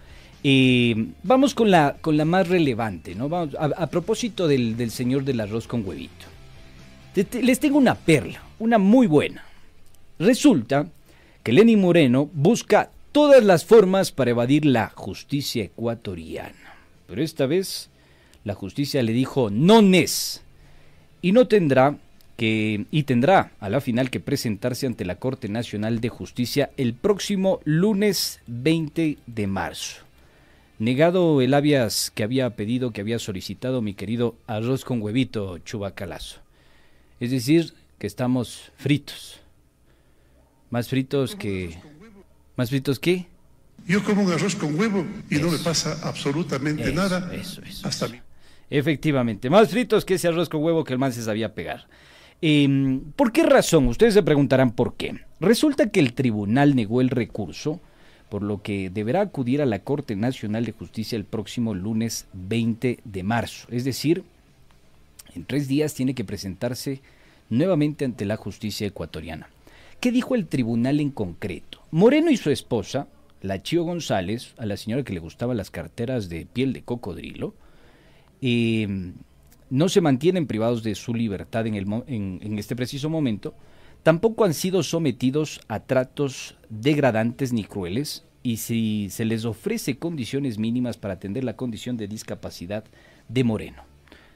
Eh, 0.47 1.07
vamos 1.23 1.55
con 1.55 1.71
la, 1.71 1.97
con 2.03 2.19
la 2.19 2.27
más 2.27 2.47
relevante, 2.49 3.15
¿no? 3.15 3.35
A, 3.35 3.87
propósito 3.87 4.47
del, 4.47 4.77
del 4.77 4.91
señor 4.91 5.25
del 5.25 5.41
arroz 5.41 5.67
con 5.67 5.87
huevito. 5.87 6.27
Les 7.41 7.59
tengo 7.59 7.79
una 7.79 7.95
perla, 7.95 8.43
una 8.59 8.77
muy 8.77 9.07
buena. 9.07 9.43
Resulta 10.19 10.87
que 11.43 11.53
Lenny 11.53 11.77
Moreno 11.77 12.29
busca 12.35 12.91
todas 13.11 13.43
las 13.43 13.65
formas 13.65 14.13
para 14.13 14.33
evadir 14.33 14.67
la 14.67 14.91
justicia 14.91 15.65
ecuatoriana. 15.65 16.75
Pero 17.07 17.23
esta 17.23 17.47
vez 17.47 17.89
la 18.45 18.55
justicia 18.55 19.03
le 19.03 19.13
dijo 19.13 19.49
no 19.51 19.81
nes 19.81 20.43
y 21.23 21.33
no 21.33 21.47
tendrá 21.47 21.97
que 22.37 22.85
y 22.91 23.05
tendrá 23.05 23.53
a 23.61 23.71
la 23.71 23.81
final 23.81 24.11
que 24.11 24.21
presentarse 24.21 24.87
ante 24.87 25.05
la 25.05 25.17
Corte 25.17 25.49
Nacional 25.49 26.01
de 26.01 26.09
Justicia 26.11 26.71
el 26.77 26.93
próximo 26.93 27.61
lunes 27.65 28.41
20 28.47 29.19
de 29.27 29.47
marzo. 29.47 30.04
Negado 30.79 31.41
el 31.41 31.55
habeas 31.55 32.11
que 32.15 32.25
había 32.25 32.51
pedido, 32.57 32.91
que 32.93 33.01
había 33.01 33.19
solicitado 33.19 33.81
mi 33.81 33.95
querido 33.95 34.35
arroz 34.47 34.85
con 34.85 35.01
huevito 35.01 35.59
chubacalazo. 35.59 36.41
Es 37.21 37.31
decir, 37.31 37.75
que 37.99 38.07
estamos 38.07 38.73
fritos. 38.77 39.41
Más 40.71 40.89
fritos 40.89 41.37
que... 41.37 41.79
¿Más 42.57 42.71
fritos 42.71 42.99
que? 42.99 43.27
Yo 43.87 44.03
como 44.03 44.23
un 44.23 44.33
arroz 44.33 44.57
con 44.57 44.79
huevo 44.79 45.05
y 45.31 45.37
no 45.37 45.51
me 45.51 45.59
pasa 45.59 45.99
absolutamente 46.03 46.85
Eso, 46.85 46.95
nada. 46.95 47.35
eso, 47.35 47.63
eso, 47.63 47.87
hasta 47.87 48.07
eso. 48.07 48.17
Efectivamente, 48.71 49.51
más 49.51 49.69
fritos 49.69 50.05
que 50.05 50.15
ese 50.15 50.29
arroz 50.29 50.49
con 50.49 50.63
huevo 50.63 50.85
que 50.85 50.93
el 50.93 50.99
man 50.99 51.13
se 51.13 51.23
sabía 51.23 51.55
pegar. 51.55 51.87
Em, 52.41 53.01
¿Por 53.13 53.31
qué 53.33 53.43
razón? 53.45 53.87
Ustedes 53.89 54.15
se 54.15 54.23
preguntarán 54.23 54.73
por 54.73 54.97
qué. 54.97 55.21
Resulta 55.39 55.91
que 55.91 56.01
el 56.01 56.15
tribunal 56.15 56.75
negó 56.75 57.01
el 57.01 57.11
recurso, 57.11 57.81
por 58.35 58.43
lo 58.43 58.63
que 58.63 58.91
deberá 58.91 59.21
acudir 59.21 59.63
a 59.63 59.65
la 59.65 59.79
Corte 59.79 60.17
Nacional 60.17 60.65
de 60.65 60.73
Justicia 60.73 61.15
el 61.15 61.25
próximo 61.25 61.73
lunes 61.73 62.27
20 62.33 62.99
de 63.05 63.23
marzo. 63.23 63.69
Es 63.71 63.85
decir, 63.85 64.25
en 65.37 65.45
tres 65.45 65.69
días 65.69 65.95
tiene 65.95 66.17
que 66.17 66.25
presentarse 66.25 67.01
nuevamente 67.49 68.05
ante 68.05 68.25
la 68.25 68.35
justicia 68.37 68.89
ecuatoriana. 68.89 69.51
¿Qué 70.01 70.11
dijo 70.11 70.35
el 70.35 70.49
tribunal 70.49 70.99
en 70.99 71.13
concreto? 71.13 71.79
Moreno 71.93 72.29
y 72.29 72.37
su 72.37 72.51
esposa, 72.51 73.07
la 73.41 73.63
Chío 73.63 73.85
González, 73.85 74.55
a 74.59 74.67
la 74.67 74.77
señora 74.77 75.05
que 75.05 75.13
le 75.15 75.21
gustaban 75.21 75.57
las 75.57 75.71
carteras 75.71 76.29
de 76.29 76.45
piel 76.45 76.73
de 76.73 76.83
cocodrilo, 76.83 77.55
eh, 78.43 79.13
no 79.71 79.89
se 79.89 80.01
mantienen 80.01 80.49
privados 80.49 80.83
de 80.83 80.97
su 80.97 81.15
libertad 81.15 81.69
en, 81.69 81.77
el 81.77 81.87
en- 82.09 82.41
en 82.43 82.59
este 82.59 82.75
preciso 82.75 83.09
momento, 83.09 83.55
tampoco 84.05 84.45
han 84.45 84.55
sido 84.55 84.85
sometidos 84.85 85.61
a 85.67 85.81
tratos 85.81 86.57
degradantes 86.71 87.53
ni 87.53 87.65
crueles, 87.65 88.25
y 88.45 88.59
si 88.59 89.09
se 89.11 89.25
les 89.25 89.45
ofrece 89.45 89.97
condiciones 89.97 90.59
mínimas 90.59 90.97
para 90.97 91.15
atender 91.15 91.43
la 91.43 91.57
condición 91.57 91.97
de 91.97 92.07
discapacidad 92.07 92.85
de 93.29 93.43
Moreno. 93.43 93.83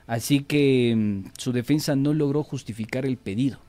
Así 0.08 0.40
que 0.40 0.94
mm, 0.96 1.30
su 1.36 1.52
defensa 1.52 1.94
no 1.94 2.14
logró 2.14 2.42
justificar 2.42 3.06
el 3.06 3.18
pedido, 3.18 3.60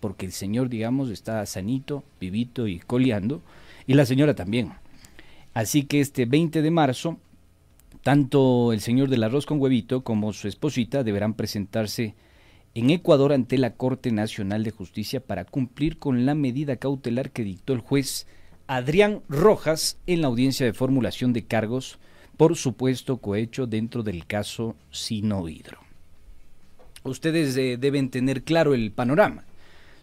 porque 0.00 0.26
el 0.26 0.32
señor, 0.32 0.68
digamos, 0.68 1.10
está 1.10 1.46
sanito, 1.46 2.02
vivito 2.18 2.66
y 2.66 2.80
coleando, 2.80 3.42
y 3.86 3.94
la 3.94 4.06
señora 4.06 4.34
también. 4.34 4.72
Así 5.54 5.84
que 5.84 6.00
este 6.00 6.24
20 6.24 6.62
de 6.62 6.70
marzo 6.70 7.18
tanto 8.02 8.72
el 8.72 8.80
señor 8.80 9.08
del 9.08 9.22
arroz 9.22 9.46
con 9.46 9.60
huevito 9.60 10.02
como 10.02 10.32
su 10.32 10.48
esposita 10.48 11.04
deberán 11.04 11.34
presentarse 11.34 12.14
en 12.74 12.90
Ecuador 12.90 13.32
ante 13.32 13.58
la 13.58 13.74
Corte 13.74 14.12
Nacional 14.12 14.64
de 14.64 14.70
Justicia 14.70 15.20
para 15.20 15.44
cumplir 15.44 15.98
con 15.98 16.24
la 16.24 16.34
medida 16.34 16.76
cautelar 16.76 17.30
que 17.30 17.44
dictó 17.44 17.72
el 17.72 17.80
juez 17.80 18.26
Adrián 18.66 19.22
Rojas 19.28 19.98
en 20.06 20.22
la 20.22 20.28
audiencia 20.28 20.64
de 20.64 20.72
formulación 20.72 21.32
de 21.32 21.44
cargos 21.44 21.98
por 22.36 22.56
supuesto 22.56 23.18
cohecho 23.18 23.66
dentro 23.66 24.02
del 24.02 24.26
caso 24.26 24.74
Sinohidro. 24.90 25.78
Ustedes 27.04 27.56
eh, 27.56 27.76
deben 27.78 28.10
tener 28.10 28.42
claro 28.42 28.74
el 28.74 28.92
panorama. 28.92 29.44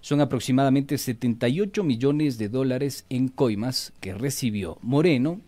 Son 0.02 0.22
aproximadamente 0.22 0.98
78 0.98 1.84
millones 1.84 2.38
de 2.38 2.50
dólares 2.50 3.06
en 3.10 3.28
coimas 3.30 3.94
que 4.00 4.14
recibió 4.14 4.78
Moreno 4.82 5.42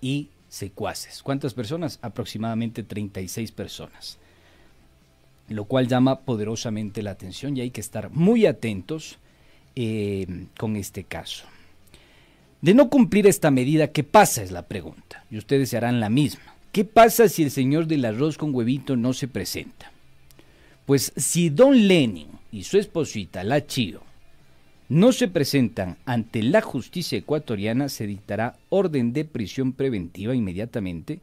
y 0.00 0.28
secuaces. 0.48 1.22
¿Cuántas 1.22 1.54
personas? 1.54 1.98
Aproximadamente 2.02 2.82
36 2.82 3.52
personas. 3.52 4.18
Lo 5.48 5.64
cual 5.64 5.88
llama 5.88 6.20
poderosamente 6.20 7.02
la 7.02 7.10
atención 7.10 7.56
y 7.56 7.60
hay 7.60 7.70
que 7.70 7.80
estar 7.80 8.10
muy 8.10 8.46
atentos 8.46 9.18
eh, 9.76 10.46
con 10.58 10.76
este 10.76 11.04
caso. 11.04 11.46
De 12.62 12.72
no 12.72 12.88
cumplir 12.88 13.26
esta 13.26 13.50
medida, 13.50 13.92
¿qué 13.92 14.04
pasa? 14.04 14.42
Es 14.42 14.50
la 14.50 14.62
pregunta. 14.62 15.24
Y 15.30 15.36
ustedes 15.36 15.68
se 15.68 15.76
harán 15.76 16.00
la 16.00 16.08
misma. 16.08 16.54
¿Qué 16.72 16.84
pasa 16.84 17.28
si 17.28 17.42
el 17.42 17.50
señor 17.50 17.86
del 17.86 18.04
arroz 18.04 18.38
con 18.38 18.54
huevito 18.54 18.96
no 18.96 19.12
se 19.12 19.28
presenta? 19.28 19.92
Pues 20.86 21.12
si 21.16 21.50
don 21.50 21.86
Lenin 21.86 22.28
y 22.50 22.64
su 22.64 22.78
esposita, 22.78 23.44
la 23.44 23.66
Chío, 23.66 24.02
no 24.88 25.12
se 25.12 25.28
presentan 25.28 25.96
ante 26.04 26.42
la 26.42 26.60
justicia 26.60 27.18
ecuatoriana, 27.18 27.88
se 27.88 28.06
dictará 28.06 28.56
orden 28.68 29.12
de 29.12 29.24
prisión 29.24 29.72
preventiva 29.72 30.34
inmediatamente 30.34 31.20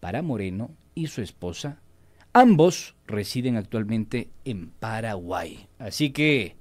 para 0.00 0.22
Moreno 0.22 0.70
y 0.94 1.06
su 1.06 1.22
esposa. 1.22 1.78
Ambos 2.38 2.94
residen 3.06 3.56
actualmente 3.56 4.28
en 4.44 4.68
Paraguay. 4.68 5.68
Así 5.78 6.10
que 6.10 6.54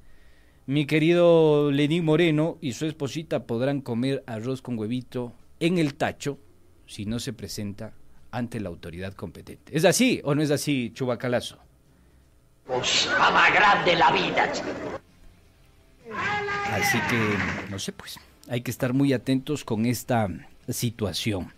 mi 0.67 0.85
querido 0.85 1.69
Lenín 1.69 2.05
Moreno 2.05 2.57
y 2.61 2.71
su 2.71 2.85
esposita 2.85 3.43
podrán 3.43 3.81
comer 3.81 4.23
arroz 4.25 4.61
con 4.61 4.79
huevito 4.79 5.33
en 5.59 5.77
el 5.77 5.95
tacho 5.95 6.39
si 6.88 7.05
no 7.05 7.19
se 7.19 7.33
presenta 7.33 7.91
ante 8.31 8.61
la 8.61 8.69
autoridad 8.69 9.15
competente. 9.15 9.75
¿Es 9.75 9.83
así 9.83 10.21
o 10.23 10.33
no 10.33 10.41
es 10.41 10.49
así, 10.49 10.91
Chubacalazo? 10.93 11.57
Más 12.69 13.53
grande 13.53 13.97
la 13.97 14.13
vida. 14.13 14.53
Así 16.71 16.97
que, 17.09 17.69
no 17.69 17.79
sé, 17.79 17.91
pues, 17.91 18.17
hay 18.47 18.61
que 18.61 18.71
estar 18.71 18.93
muy 18.93 19.11
atentos 19.11 19.65
con 19.65 19.85
esta 19.85 20.29
situación. 20.69 21.51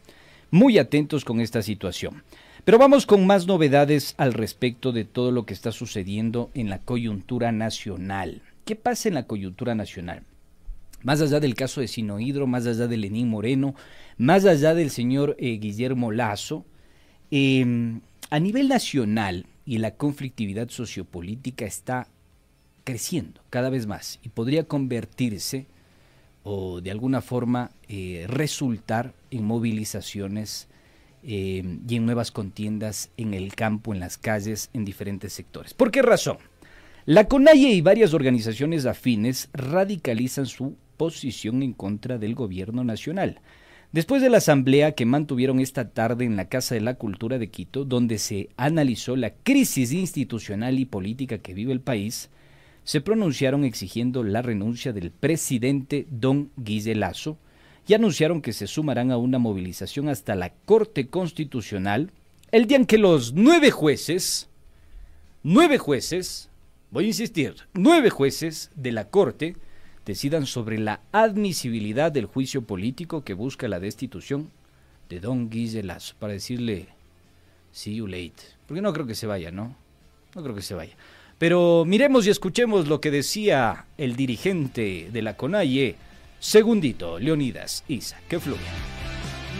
Muy 0.49 0.79
atentos 0.79 1.23
con 1.23 1.39
esta 1.39 1.61
situación. 1.61 2.23
Pero 2.67 2.79
vamos 2.79 3.05
con 3.05 3.25
más 3.25 3.47
novedades 3.47 4.13
al 4.17 4.33
respecto 4.33 4.91
de 4.91 5.05
todo 5.05 5.31
lo 5.31 5.45
que 5.45 5.53
está 5.53 5.71
sucediendo 5.71 6.51
en 6.53 6.69
la 6.69 6.79
coyuntura 6.79 7.53
nacional. 7.53 8.41
¿Qué 8.65 8.75
pasa 8.75 9.07
en 9.07 9.15
la 9.15 9.25
coyuntura 9.25 9.73
nacional? 9.73 10.23
Más 11.01 11.21
allá 11.21 11.39
del 11.39 11.55
caso 11.55 11.79
de 11.79 11.87
Sinohidro, 11.87 12.45
más 12.45 12.67
allá 12.67 12.87
de 12.87 12.97
Lenín 12.97 13.29
Moreno, 13.29 13.73
más 14.17 14.43
allá 14.43 14.73
del 14.73 14.89
señor 14.89 15.37
eh, 15.39 15.59
Guillermo 15.59 16.11
Lazo, 16.11 16.65
eh, 17.31 17.99
a 18.29 18.39
nivel 18.41 18.67
nacional 18.67 19.45
y 19.65 19.77
la 19.77 19.91
conflictividad 19.91 20.67
sociopolítica 20.67 21.63
está 21.63 22.09
creciendo 22.83 23.39
cada 23.49 23.69
vez 23.69 23.87
más 23.87 24.19
y 24.23 24.27
podría 24.27 24.65
convertirse 24.65 25.67
o 26.43 26.81
de 26.81 26.91
alguna 26.91 27.21
forma 27.21 27.71
eh, 27.87 28.25
resultar 28.27 29.13
en 29.31 29.45
movilizaciones 29.45 30.67
eh, 31.23 31.79
y 31.87 31.95
en 31.95 32.05
nuevas 32.05 32.31
contiendas 32.31 33.09
en 33.17 33.33
el 33.33 33.55
campo, 33.55 33.93
en 33.93 33.99
las 33.99 34.17
calles, 34.17 34.69
en 34.73 34.85
diferentes 34.85 35.33
sectores. 35.33 35.73
¿Por 35.73 35.91
qué 35.91 36.01
razón? 36.01 36.37
La 37.05 37.27
CONAIE 37.27 37.71
y 37.71 37.81
varias 37.81 38.13
organizaciones 38.13 38.85
afines 38.85 39.49
radicalizan 39.53 40.45
su 40.45 40.75
posición 40.97 41.63
en 41.63 41.73
contra 41.73 42.17
del 42.17 42.35
gobierno 42.35 42.83
nacional. 42.83 43.39
Después 43.93 44.21
de 44.21 44.29
la 44.29 44.39
asamblea 44.39 44.91
que 44.91 45.05
mantuvieron 45.05 45.61
esta 45.61 45.91
tarde 45.91 46.25
en 46.25 46.35
la 46.35 46.49
Casa 46.49 46.75
de 46.75 46.81
la 46.81 46.95
Cultura 46.95 47.37
de 47.37 47.49
Quito, 47.49 47.85
donde 47.85 48.17
se 48.17 48.49
analizó 48.57 49.15
la 49.15 49.33
crisis 49.33 49.93
institucional 49.93 50.77
y 50.77 50.85
política 50.85 51.37
que 51.37 51.53
vive 51.53 51.71
el 51.71 51.79
país, 51.79 52.29
se 52.83 52.99
pronunciaron 52.99 53.63
exigiendo 53.63 54.23
la 54.23 54.41
renuncia 54.41 54.91
del 54.91 55.11
presidente 55.11 56.07
don 56.09 56.51
Guille 56.57 56.95
Lazo 56.95 57.37
y 57.87 57.93
anunciaron 57.93 58.41
que 58.41 58.53
se 58.53 58.67
sumarán 58.67 59.11
a 59.11 59.17
una 59.17 59.39
movilización 59.39 60.09
hasta 60.09 60.35
la 60.35 60.51
Corte 60.65 61.07
Constitucional 61.07 62.11
el 62.51 62.67
día 62.67 62.77
en 62.77 62.85
que 62.85 62.97
los 62.97 63.33
nueve 63.33 63.71
jueces, 63.71 64.49
nueve 65.43 65.77
jueces, 65.77 66.49
voy 66.91 67.05
a 67.05 67.07
insistir, 67.07 67.55
nueve 67.73 68.09
jueces 68.09 68.71
de 68.75 68.91
la 68.91 69.09
Corte 69.09 69.55
decidan 70.05 70.45
sobre 70.45 70.79
la 70.79 71.01
admisibilidad 71.11 72.11
del 72.11 72.25
juicio 72.25 72.61
político 72.61 73.23
que 73.23 73.33
busca 73.33 73.67
la 73.67 73.81
destitución 73.81 74.49
de 75.09 75.19
don 75.19 75.49
Guille 75.49 75.83
Lazo, 75.83 76.15
para 76.19 76.33
decirle, 76.33 76.87
see 77.71 77.95
you 77.95 78.07
late, 78.07 78.35
porque 78.65 78.81
no 78.81 78.93
creo 78.93 79.05
que 79.05 79.15
se 79.15 79.27
vaya, 79.27 79.51
¿no? 79.51 79.75
No 80.35 80.43
creo 80.43 80.55
que 80.55 80.61
se 80.61 80.73
vaya. 80.73 80.95
Pero 81.37 81.83
miremos 81.85 82.25
y 82.25 82.29
escuchemos 82.29 82.87
lo 82.87 83.01
que 83.01 83.11
decía 83.11 83.85
el 83.97 84.15
dirigente 84.15 85.09
de 85.11 85.21
la 85.21 85.35
CONAIE, 85.35 85.95
Segundito, 86.39 87.17
Leonidas 87.17 87.83
Isa, 87.87 88.19
que 88.29 88.39
fluye. 88.39 88.61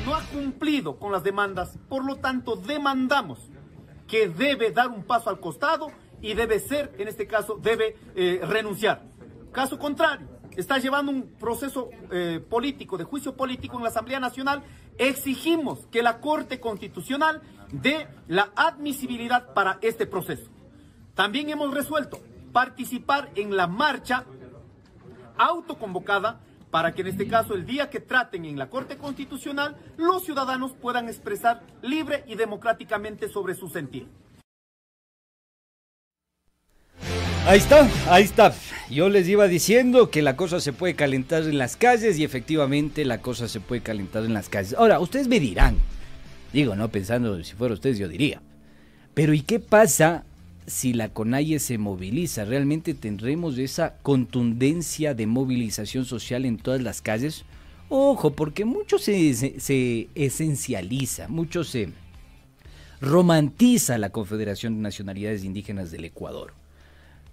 No 0.05 0.15
ha 0.15 0.21
cumplido 0.25 0.97
con 0.97 1.11
las 1.11 1.23
demandas, 1.23 1.77
por 1.89 2.05
lo 2.05 2.17
tanto 2.17 2.55
demandamos 2.55 3.39
que 4.07 4.29
debe 4.29 4.71
dar 4.71 4.89
un 4.89 5.03
paso 5.03 5.29
al 5.29 5.39
costado 5.39 5.91
y 6.21 6.33
debe 6.33 6.59
ser, 6.59 6.93
en 6.97 7.07
este 7.07 7.27
caso, 7.27 7.57
debe 7.61 7.97
eh, 8.15 8.41
renunciar. 8.43 9.03
Caso 9.51 9.79
contrario, 9.79 10.27
está 10.55 10.77
llevando 10.77 11.11
un 11.11 11.23
proceso 11.39 11.89
eh, 12.11 12.43
político, 12.47 12.97
de 12.97 13.03
juicio 13.03 13.35
político 13.35 13.77
en 13.77 13.83
la 13.83 13.89
Asamblea 13.89 14.19
Nacional, 14.19 14.63
exigimos 14.99 15.87
que 15.91 16.03
la 16.03 16.19
Corte 16.19 16.59
Constitucional 16.59 17.41
dé 17.71 18.07
la 18.27 18.51
admisibilidad 18.55 19.53
para 19.53 19.79
este 19.81 20.05
proceso. 20.05 20.49
También 21.15 21.49
hemos 21.49 21.73
resuelto 21.73 22.19
participar 22.53 23.31
en 23.35 23.57
la 23.57 23.67
marcha 23.67 24.25
autoconvocada 25.37 26.39
para 26.71 26.93
que 26.93 27.01
en 27.01 27.07
este 27.07 27.27
caso 27.27 27.53
el 27.53 27.65
día 27.65 27.89
que 27.89 27.99
traten 27.99 28.45
en 28.45 28.57
la 28.57 28.69
Corte 28.69 28.97
Constitucional 28.97 29.75
los 29.97 30.23
ciudadanos 30.23 30.73
puedan 30.73 31.07
expresar 31.07 31.61
libre 31.81 32.23
y 32.27 32.35
democráticamente 32.35 33.29
sobre 33.29 33.55
su 33.55 33.69
sentir. 33.69 34.07
Ahí 37.45 37.59
está, 37.59 37.89
ahí 38.09 38.23
está. 38.23 38.53
Yo 38.89 39.07
les 39.07 39.27
iba 39.29 39.47
diciendo 39.47 40.11
que 40.11 40.21
la 40.21 40.35
cosa 40.35 40.59
se 40.59 40.73
puede 40.73 40.95
calentar 40.95 41.43
en 41.43 41.57
las 41.57 41.77
calles 41.77 42.19
y 42.19 42.25
efectivamente 42.25 43.05
la 43.05 43.21
cosa 43.21 43.47
se 43.47 43.61
puede 43.61 43.81
calentar 43.81 44.25
en 44.25 44.33
las 44.33 44.49
calles. 44.49 44.73
Ahora, 44.73 44.99
ustedes 44.99 45.29
me 45.29 45.39
dirán, 45.39 45.77
digo, 46.51 46.75
no 46.75 46.89
pensando 46.89 47.41
si 47.43 47.53
fuera 47.53 47.73
ustedes 47.73 47.97
yo 47.97 48.09
diría, 48.09 48.41
pero 49.13 49.33
¿y 49.33 49.41
qué 49.41 49.61
pasa 49.61 50.25
si 50.67 50.93
la 50.93 51.09
CONAIE 51.09 51.59
se 51.59 51.77
moviliza? 51.77 52.45
¿Realmente 52.45 52.93
tendremos 52.93 53.57
esa 53.57 53.97
contundencia 54.03 55.13
de 55.13 55.25
movilización 55.25 56.05
social 56.05 56.45
en 56.45 56.57
todas 56.57 56.81
las 56.81 57.01
calles? 57.01 57.45
Ojo, 57.89 58.33
porque 58.33 58.65
mucho 58.65 58.99
se, 58.99 59.33
se, 59.33 59.59
se 59.59 60.09
esencializa, 60.13 61.29
mucho 61.29 61.63
se 61.63 61.89
romantiza 62.99 63.97
la 63.97 64.09
Confederación 64.09 64.75
de 64.75 64.81
Nacionalidades 64.81 65.45
Indígenas 65.45 65.89
del 65.89 66.05
Ecuador. 66.05 66.53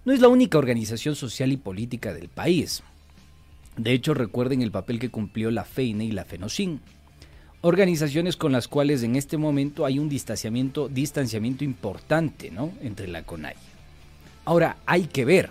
No 0.05 0.13
es 0.13 0.21
la 0.21 0.27
única 0.29 0.57
organización 0.57 1.15
social 1.15 1.51
y 1.51 1.57
política 1.57 2.13
del 2.13 2.29
país. 2.29 2.83
De 3.75 3.91
hecho, 3.91 4.13
recuerden 4.13 4.61
el 4.61 4.71
papel 4.71 4.99
que 4.99 5.09
cumplió 5.09 5.51
la 5.51 5.65
FEINE 5.65 6.05
y 6.05 6.11
la 6.11 6.23
FENOCIN, 6.23 6.79
organizaciones 7.65 8.37
con 8.37 8.51
las 8.51 8.67
cuales 8.67 9.01
en 9.01 9.15
este 9.15 9.37
momento 9.37 9.85
hay 9.87 9.97
un 9.97 10.07
distanciamiento, 10.07 10.87
distanciamiento 10.87 11.63
importante 11.63 12.51
¿no? 12.51 12.71
entre 12.81 13.07
la 13.07 13.23
CONAI. 13.23 13.55
Ahora, 14.45 14.77
hay 14.85 15.05
que 15.05 15.25
ver. 15.25 15.49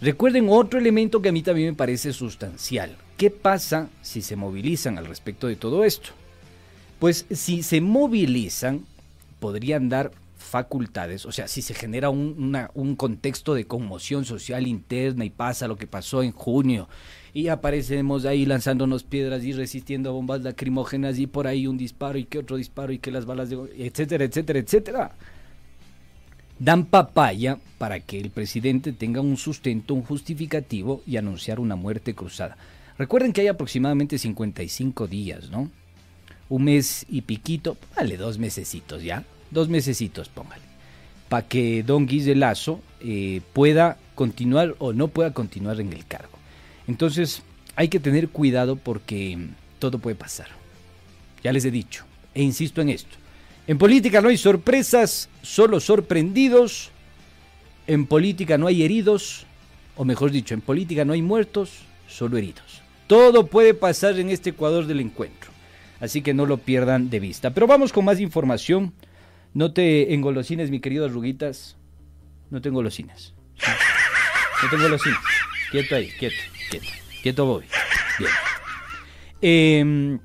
Recuerden 0.00 0.46
otro 0.48 0.78
elemento 0.78 1.20
que 1.20 1.28
a 1.28 1.32
mí 1.32 1.42
también 1.42 1.68
me 1.68 1.76
parece 1.76 2.14
sustancial. 2.14 2.96
¿Qué 3.18 3.30
pasa 3.30 3.90
si 4.00 4.22
se 4.22 4.34
movilizan 4.34 4.96
al 4.96 5.04
respecto 5.04 5.46
de 5.46 5.56
todo 5.56 5.84
esto? 5.84 6.12
Pues 6.98 7.26
si 7.30 7.62
se 7.62 7.82
movilizan, 7.82 8.86
podrían 9.38 9.90
dar 9.90 10.10
facultades, 10.38 11.26
o 11.26 11.32
sea, 11.32 11.48
si 11.48 11.60
se 11.60 11.74
genera 11.74 12.08
un, 12.08 12.66
un, 12.72 12.96
contexto 12.96 13.52
de 13.54 13.66
conmoción 13.66 14.24
social 14.24 14.66
interna 14.66 15.24
y 15.26 15.30
pasa 15.30 15.68
lo 15.68 15.76
que 15.76 15.86
pasó 15.86 16.22
en 16.22 16.32
junio 16.32 16.88
y 17.34 17.48
aparecemos 17.48 18.24
ahí 18.24 18.44
lanzándonos 18.44 19.04
piedras 19.04 19.42
y 19.44 19.52
resistiendo 19.52 20.10
a 20.10 20.12
bombas 20.12 20.42
lacrimógenas 20.42 21.18
y 21.18 21.26
por 21.26 21.46
ahí 21.46 21.66
un 21.66 21.78
disparo 21.78 22.18
y 22.18 22.24
que 22.24 22.38
otro 22.38 22.56
disparo 22.56 22.92
y 22.92 22.98
que 22.98 23.10
las 23.10 23.24
balas 23.24 23.50
de... 23.50 23.56
etcétera, 23.78 24.24
etcétera, 24.24 24.58
etcétera. 24.58 25.12
Dan 26.58 26.84
papaya 26.84 27.58
para 27.78 28.00
que 28.00 28.20
el 28.20 28.30
presidente 28.30 28.92
tenga 28.92 29.20
un 29.20 29.36
sustento, 29.36 29.94
un 29.94 30.02
justificativo 30.02 31.02
y 31.06 31.16
anunciar 31.16 31.58
una 31.58 31.76
muerte 31.76 32.14
cruzada. 32.14 32.56
Recuerden 32.98 33.32
que 33.32 33.40
hay 33.40 33.48
aproximadamente 33.48 34.18
55 34.18 35.06
días, 35.06 35.50
¿no? 35.50 35.70
Un 36.48 36.64
mes 36.64 37.06
y 37.08 37.22
piquito, 37.22 37.78
vale, 37.96 38.16
dos 38.16 38.38
mesecitos 38.38 39.02
ya 39.02 39.24
dos 39.52 39.68
mesecitos, 39.68 40.28
póngale, 40.28 40.62
para 41.28 41.46
que 41.46 41.82
don 41.82 42.06
Guille 42.06 42.34
Lazo 42.34 42.80
eh, 43.00 43.42
pueda 43.52 43.98
continuar 44.14 44.74
o 44.78 44.92
no 44.92 45.08
pueda 45.08 45.32
continuar 45.32 45.80
en 45.80 45.92
el 45.92 46.06
cargo. 46.06 46.31
Entonces 46.86 47.42
hay 47.76 47.88
que 47.88 48.00
tener 48.00 48.28
cuidado 48.28 48.76
porque 48.76 49.38
todo 49.78 49.98
puede 49.98 50.16
pasar. 50.16 50.48
Ya 51.42 51.52
les 51.52 51.64
he 51.64 51.70
dicho 51.70 52.04
e 52.34 52.42
insisto 52.42 52.80
en 52.80 52.90
esto. 52.90 53.16
En 53.66 53.78
política 53.78 54.20
no 54.20 54.28
hay 54.28 54.36
sorpresas, 54.36 55.28
solo 55.42 55.80
sorprendidos. 55.80 56.90
En 57.86 58.06
política 58.06 58.58
no 58.58 58.66
hay 58.66 58.82
heridos, 58.82 59.46
o 59.96 60.04
mejor 60.04 60.30
dicho, 60.30 60.54
en 60.54 60.60
política 60.60 61.04
no 61.04 61.12
hay 61.12 61.22
muertos, 61.22 61.70
solo 62.08 62.36
heridos. 62.36 62.82
Todo 63.06 63.46
puede 63.46 63.74
pasar 63.74 64.18
en 64.18 64.30
este 64.30 64.50
Ecuador 64.50 64.86
del 64.86 65.00
encuentro. 65.00 65.50
Así 66.00 66.22
que 66.22 66.34
no 66.34 66.46
lo 66.46 66.58
pierdan 66.58 67.10
de 67.10 67.20
vista. 67.20 67.50
Pero 67.50 67.66
vamos 67.66 67.92
con 67.92 68.04
más 68.04 68.18
información. 68.18 68.92
No 69.54 69.72
te 69.72 70.14
engolosines, 70.14 70.70
mi 70.70 70.80
querido 70.80 71.04
Arruguitas. 71.04 71.76
No 72.50 72.60
te 72.60 72.68
engolosines. 72.68 73.34
No 74.62 74.70
te 74.70 74.76
engolosines. 74.76 75.18
Quieto 75.70 75.94
ahí, 75.94 76.08
quieto, 76.18 76.36
quieto. 76.78 76.96
Quieto, 77.22 77.46
Bobby. 77.46 77.66
Bien. 78.18 78.30
Eh, 79.40 80.18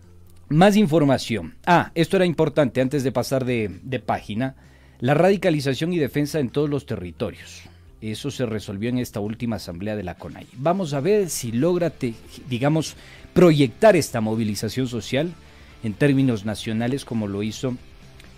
más 0.49 0.77
información. 0.77 1.55
Ah, 1.65 1.91
esto 1.95 2.15
era 2.15 2.25
importante 2.25 2.81
antes 2.81 3.03
de 3.03 3.11
pasar 3.11 3.45
de, 3.45 3.79
de, 3.83 3.99
página. 3.99 4.55
La 4.99 5.13
radicalización 5.13 5.93
y 5.93 5.97
defensa 5.97 6.39
en 6.39 6.49
todos 6.49 6.69
los 6.69 6.85
territorios. 6.85 7.63
Eso 8.01 8.31
se 8.31 8.45
resolvió 8.45 8.89
en 8.89 8.99
esta 8.99 9.19
última 9.19 9.57
asamblea 9.57 9.95
de 9.95 10.03
la 10.03 10.15
CONAI. 10.15 10.47
Vamos 10.53 10.93
a 10.93 11.01
ver 11.01 11.29
si 11.29 11.51
logra, 11.51 11.89
te, 11.89 12.13
digamos, 12.47 12.95
proyectar 13.33 13.95
esta 13.95 14.21
movilización 14.21 14.87
social 14.87 15.33
en 15.83 15.93
términos 15.93 16.45
nacionales 16.45 17.05
como 17.05 17.27
lo 17.27 17.43
hizo 17.43 17.75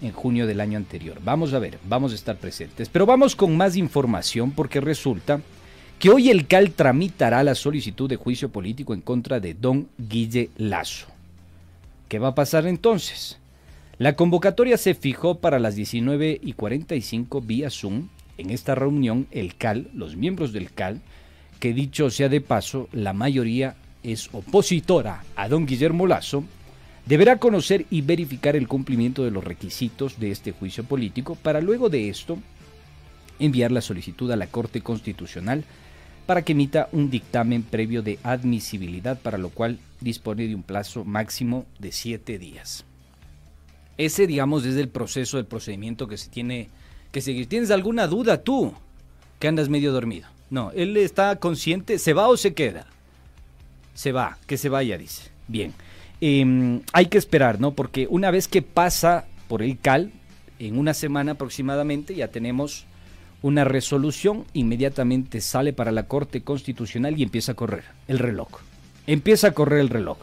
en 0.02 0.12
junio 0.12 0.48
del 0.48 0.62
año 0.62 0.78
anterior. 0.78 1.20
Vamos 1.24 1.54
a 1.54 1.60
ver, 1.60 1.78
vamos 1.88 2.14
a 2.14 2.16
estar 2.16 2.38
presentes. 2.38 2.90
Pero 2.90 3.06
vamos 3.06 3.36
con 3.36 3.56
más 3.56 3.76
información 3.76 4.52
porque 4.52 4.80
resulta 4.80 5.42
que 6.00 6.10
hoy 6.10 6.30
el 6.30 6.48
CAL 6.48 6.72
tramitará 6.72 7.44
la 7.44 7.56
solicitud 7.56 8.10
de 8.10 8.16
juicio 8.16 8.50
político 8.50 8.94
en 8.94 9.02
contra 9.02 9.42
de 9.42 9.54
don 9.54 9.90
Guille 9.98 10.50
Lazo. 10.58 11.08
¿Qué 12.08 12.20
va 12.20 12.30
a 12.30 12.36
pasar 12.36 12.66
entonces? 12.68 13.38
La 13.98 14.16
convocatoria 14.16 14.78
se 14.78 14.96
fijó 14.96 15.40
para 15.40 15.60
las 15.60 15.76
19 15.76 16.40
y 16.42 16.54
45 16.54 17.42
vía 17.42 17.70
Zoom. 17.70 18.08
En 18.38 18.50
esta 18.50 18.76
reunión, 18.76 19.28
el 19.32 19.56
CAL, 19.56 19.90
los 19.94 20.16
miembros 20.16 20.54
del 20.54 20.72
CAL, 20.72 21.02
que 21.60 21.74
dicho 21.74 22.10
sea 22.10 22.30
de 22.30 22.40
paso, 22.40 22.88
la 22.94 23.12
mayoría 23.12 23.76
es 24.02 24.30
opositora 24.32 25.26
a 25.36 25.50
don 25.50 25.66
Guillermo 25.66 26.08
Lazo, 26.08 26.46
deberá 27.08 27.40
conocer 27.40 27.86
y 27.90 28.02
verificar 28.04 28.56
el 28.56 28.70
cumplimiento 28.70 29.26
de 29.26 29.32
los 29.32 29.44
requisitos 29.44 30.18
de 30.18 30.32
este 30.32 30.54
juicio 30.54 30.86
político 30.86 31.36
para 31.36 31.60
luego 31.60 31.90
de 31.90 32.08
esto 32.08 32.38
enviar 33.38 33.74
la 33.74 33.82
solicitud 33.82 34.32
a 34.32 34.38
la 34.38 34.48
Corte 34.48 34.80
Constitucional 34.80 35.66
para 36.30 36.44
que 36.44 36.52
emita 36.52 36.90
un 36.92 37.10
dictamen 37.10 37.64
previo 37.64 38.04
de 38.04 38.20
admisibilidad, 38.22 39.18
para 39.20 39.40
lo 39.40 39.50
cual 39.50 39.80
dispone 40.00 40.48
de 40.48 40.54
un 40.54 40.62
plazo 40.62 41.04
máximo 41.04 41.66
de 41.80 41.92
siete 41.92 42.38
días. 42.38 42.86
Ese, 43.98 44.28
digamos, 44.28 44.64
es 44.64 44.76
el 44.76 44.90
proceso, 44.90 45.40
el 45.40 45.48
procedimiento 45.48 46.08
que 46.08 46.20
se 46.20 46.30
tiene 46.30 46.70
que 47.12 47.22
seguir. 47.22 47.50
¿Tienes 47.50 47.72
alguna 47.72 48.06
duda 48.06 48.44
tú 48.44 48.76
que 49.40 49.48
andas 49.48 49.70
medio 49.70 49.92
dormido? 49.92 50.28
No, 50.52 50.70
él 50.74 50.98
está 50.98 51.38
consciente, 51.38 51.98
¿se 51.98 52.14
va 52.14 52.28
o 52.28 52.38
se 52.38 52.54
queda? 52.54 52.86
Se 53.96 54.12
va, 54.12 54.38
que 54.46 54.58
se 54.58 54.70
vaya, 54.70 55.00
dice. 55.00 55.32
Bien. 55.48 55.74
Eh, 56.22 56.80
hay 56.94 57.08
que 57.08 57.18
esperar, 57.18 57.60
¿no? 57.60 57.72
Porque 57.74 58.06
una 58.08 58.30
vez 58.30 58.48
que 58.48 58.62
pasa 58.62 59.26
por 59.48 59.64
el 59.64 59.80
CAL, 59.80 60.12
en 60.60 60.78
una 60.78 60.94
semana 60.94 61.32
aproximadamente 61.32 62.14
ya 62.14 62.28
tenemos 62.28 62.86
una 63.42 63.64
resolución, 63.64 64.46
inmediatamente 64.54 65.42
sale 65.42 65.74
para 65.74 65.92
la 65.92 66.04
Corte 66.04 66.42
Constitucional 66.42 67.18
y 67.18 67.24
empieza 67.24 67.54
a 67.54 67.56
correr 67.56 67.86
el 68.08 68.20
reloj. 68.20 68.50
Empieza 69.08 69.48
a 69.48 69.52
correr 69.52 69.80
el 69.80 69.90
reloj. 69.90 70.18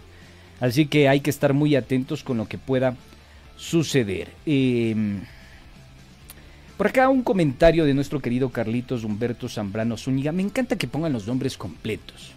Así 0.60 0.86
que 0.86 1.08
hay 1.08 1.20
que 1.20 1.30
estar 1.30 1.54
muy 1.54 1.76
atentos 1.76 2.22
con 2.22 2.36
lo 2.38 2.46
que 2.46 2.58
pueda 2.58 2.96
suceder. 3.56 4.28
Em, 4.44 5.20
por 6.76 6.88
acá 6.88 7.08
un 7.08 7.22
comentario 7.22 7.84
de 7.84 7.94
nuestro 7.94 8.20
querido 8.20 8.50
Carlitos 8.50 9.02
Humberto 9.04 9.48
Zambrano 9.48 9.96
Zúñiga. 9.96 10.32
Me 10.32 10.42
encanta 10.42 10.76
que 10.76 10.86
pongan 10.86 11.12
los 11.12 11.26
nombres 11.26 11.56
completos. 11.56 12.32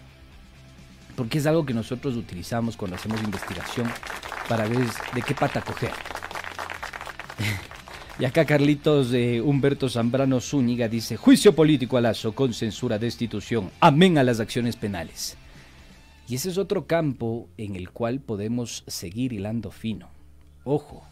Porque 1.14 1.38
es 1.38 1.46
algo 1.46 1.66
que 1.66 1.74
nosotros 1.74 2.16
utilizamos 2.16 2.76
cuando 2.76 2.96
hacemos 2.96 3.22
investigación 3.22 3.86
para 4.48 4.66
ver 4.66 4.78
de 5.14 5.22
qué 5.22 5.34
pata 5.34 5.60
coger. 5.60 5.92
Y 8.20 8.26
acá 8.26 8.44
Carlitos 8.44 9.10
de 9.10 9.40
Humberto 9.40 9.88
Zambrano 9.88 10.42
Zúñiga 10.42 10.88
dice, 10.90 11.16
juicio 11.16 11.54
político 11.54 11.96
a 11.96 12.02
Lazo 12.02 12.34
con 12.34 12.52
censura, 12.52 12.98
destitución, 12.98 13.70
amén 13.80 14.18
a 14.18 14.22
las 14.22 14.40
acciones 14.40 14.76
penales. 14.76 15.38
Y 16.28 16.34
ese 16.34 16.50
es 16.50 16.58
otro 16.58 16.86
campo 16.86 17.48
en 17.56 17.76
el 17.76 17.88
cual 17.88 18.20
podemos 18.20 18.84
seguir 18.86 19.32
hilando 19.32 19.70
fino. 19.70 20.10
Ojo, 20.64 21.02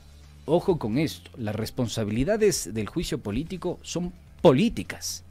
ojo 0.45 0.79
con 0.79 0.99
esto, 0.99 1.31
las 1.39 1.57
responsabilidades 1.57 2.75
del 2.75 2.89
juicio 2.91 3.17
político 3.23 3.79
son 3.81 4.13
políticas, 4.43 5.25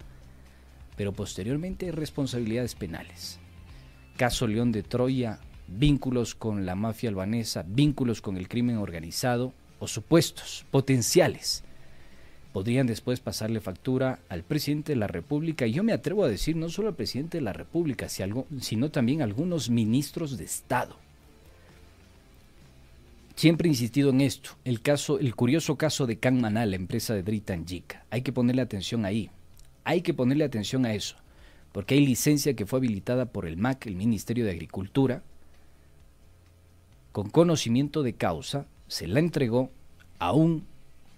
pero 0.96 1.14
posteriormente 1.14 1.92
responsabilidades 1.92 2.74
penales. 2.74 3.38
Caso 4.18 4.48
León 4.48 4.72
de 4.72 4.82
Troya, 4.82 5.42
vínculos 5.68 6.34
con 6.34 6.66
la 6.66 6.74
mafia 6.74 7.10
albanesa, 7.10 7.64
vínculos 7.68 8.20
con 8.20 8.36
el 8.36 8.48
crimen 8.48 8.78
organizado 8.78 9.54
o 9.78 9.88
supuestos 9.88 10.66
potenciales 10.72 11.64
podrían 12.58 12.88
después 12.88 13.20
pasarle 13.20 13.62
factura 13.62 14.18
al 14.30 14.42
presidente 14.42 14.94
de 14.94 14.96
la 14.96 15.06
República, 15.06 15.68
y 15.68 15.74
yo 15.74 15.84
me 15.84 15.94
atrevo 15.94 16.24
a 16.24 16.28
decir 16.28 16.56
no 16.56 16.70
solo 16.70 16.88
al 16.88 16.96
presidente 16.96 17.38
de 17.38 17.44
la 17.44 17.54
República, 17.54 18.10
sino 18.10 18.90
también 18.90 19.22
a 19.22 19.26
algunos 19.26 19.70
ministros 19.70 20.40
de 20.40 20.46
Estado. 20.46 20.98
Siempre 23.36 23.68
he 23.68 23.74
insistido 23.74 24.10
en 24.10 24.22
esto, 24.22 24.58
el 24.66 24.82
caso, 24.82 25.20
el 25.20 25.36
curioso 25.36 25.76
caso 25.76 26.08
de 26.08 26.18
Can 26.18 26.42
Manal, 26.42 26.72
la 26.72 26.78
empresa 26.78 27.14
de 27.14 27.22
Dritanjica. 27.22 28.06
Hay 28.10 28.24
que 28.24 28.34
ponerle 28.34 28.64
atención 28.64 29.06
ahí. 29.06 29.30
Hay 29.84 30.02
que 30.02 30.16
ponerle 30.16 30.44
atención 30.44 30.84
a 30.88 30.96
eso, 30.96 31.16
porque 31.74 31.94
hay 31.94 32.08
licencia 32.08 32.56
que 32.56 32.66
fue 32.66 32.80
habilitada 32.80 33.28
por 33.28 33.46
el 33.46 33.58
MAC, 33.58 33.86
el 33.86 33.96
Ministerio 33.96 34.46
de 34.46 34.52
Agricultura, 34.52 35.22
con 37.12 37.30
conocimiento 37.30 38.02
de 38.02 38.14
causa, 38.14 38.66
se 38.88 39.06
la 39.06 39.20
entregó 39.20 39.70
a 40.18 40.32
un 40.32 40.66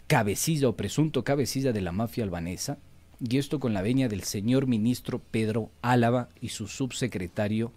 cabecilla 0.10 0.68
o 0.68 0.74
presunto 0.74 1.22
cabecilla 1.24 1.72
de 1.72 1.86
la 1.86 1.94
mafia 1.94 2.24
albanesa, 2.24 2.80
y 3.22 3.38
esto 3.38 3.60
con 3.60 3.74
la 3.74 3.84
veña 3.84 4.08
del 4.10 4.24
señor 4.24 4.66
ministro 4.66 5.20
Pedro 5.20 5.70
Álava 5.84 6.30
y 6.42 6.50
su 6.50 6.68
subsecretario 6.68 7.72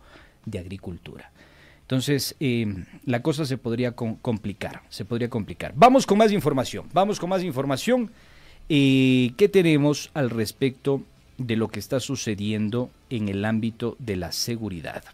de 0.46 0.58
Agricultura. 0.58 1.30
Entonces, 1.82 2.34
eh, 2.40 2.86
la 3.04 3.20
cosa 3.20 3.44
se 3.44 3.58
podría 3.58 3.92
complicar, 3.92 4.82
se 4.88 5.04
podría 5.04 5.28
complicar. 5.28 5.74
Vamos 5.76 6.06
con 6.06 6.16
más 6.16 6.32
información, 6.32 6.88
vamos 6.94 7.20
con 7.20 7.28
más 7.28 7.42
información. 7.42 8.10
Eh, 8.70 9.32
¿Qué 9.36 9.50
tenemos 9.50 10.10
al 10.14 10.30
respecto 10.30 11.02
de 11.36 11.56
lo 11.56 11.68
que 11.68 11.80
está 11.80 12.00
sucediendo 12.00 12.88
en 13.10 13.28
el 13.28 13.44
ámbito 13.44 13.94
de 13.98 14.16
la 14.16 14.32
seguridad? 14.32 15.04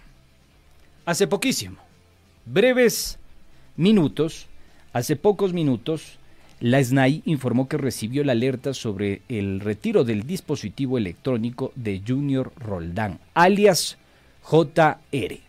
Hace 1.05 1.27
poquísimo, 1.27 1.79
breves 2.47 3.19
minutos, 3.77 4.47
hace 4.93 5.17
pocos 5.17 5.53
minutos, 5.53 6.18
la 6.61 6.83
SNAI 6.83 7.23
informó 7.25 7.69
que 7.69 7.77
recibió 7.77 8.25
la 8.25 8.33
alerta 8.33 8.75
sobre 8.75 9.23
el 9.29 9.61
retiro 9.61 10.03
del 10.05 10.27
dispositivo 10.27 10.99
electrónico 10.99 11.73
de 11.77 12.03
Junior 12.07 12.53
Roldán, 12.57 13.21
alias 13.35 13.97
JR, 14.43 15.41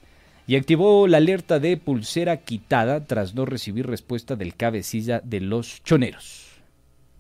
y 0.46 0.56
activó 0.56 1.08
la 1.08 1.18
alerta 1.18 1.60
de 1.60 1.78
pulsera 1.78 2.38
quitada 2.38 3.06
tras 3.06 3.34
no 3.34 3.46
recibir 3.46 3.88
respuesta 3.88 4.36
del 4.36 4.56
cabecilla 4.56 5.20
de 5.24 5.42
los 5.42 5.84
choneros. 5.84 6.48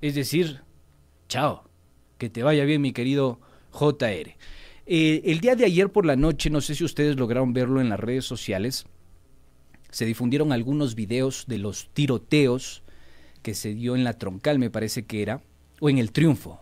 Es 0.01 0.15
decir, 0.15 0.61
chao, 1.27 1.63
que 2.17 2.29
te 2.29 2.43
vaya 2.43 2.65
bien 2.65 2.81
mi 2.81 2.91
querido 2.91 3.39
JR. 3.71 4.35
Eh, 4.85 5.21
el 5.25 5.39
día 5.39 5.55
de 5.55 5.65
ayer 5.65 5.89
por 5.89 6.05
la 6.05 6.15
noche, 6.15 6.49
no 6.49 6.61
sé 6.61 6.75
si 6.75 6.83
ustedes 6.83 7.15
lograron 7.15 7.53
verlo 7.53 7.81
en 7.81 7.89
las 7.89 7.99
redes 7.99 8.25
sociales, 8.25 8.85
se 9.89 10.05
difundieron 10.05 10.51
algunos 10.51 10.93
videos 10.93 11.45
de 11.47 11.57
los 11.57 11.89
tiroteos 11.93 12.83
que 13.41 13.53
se 13.53 13.73
dio 13.73 13.95
en 13.95 14.03
la 14.03 14.13
troncal, 14.13 14.59
me 14.59 14.69
parece 14.69 15.03
que 15.03 15.21
era, 15.21 15.41
o 15.79 15.89
en 15.89 15.97
el 15.97 16.11
triunfo. 16.11 16.59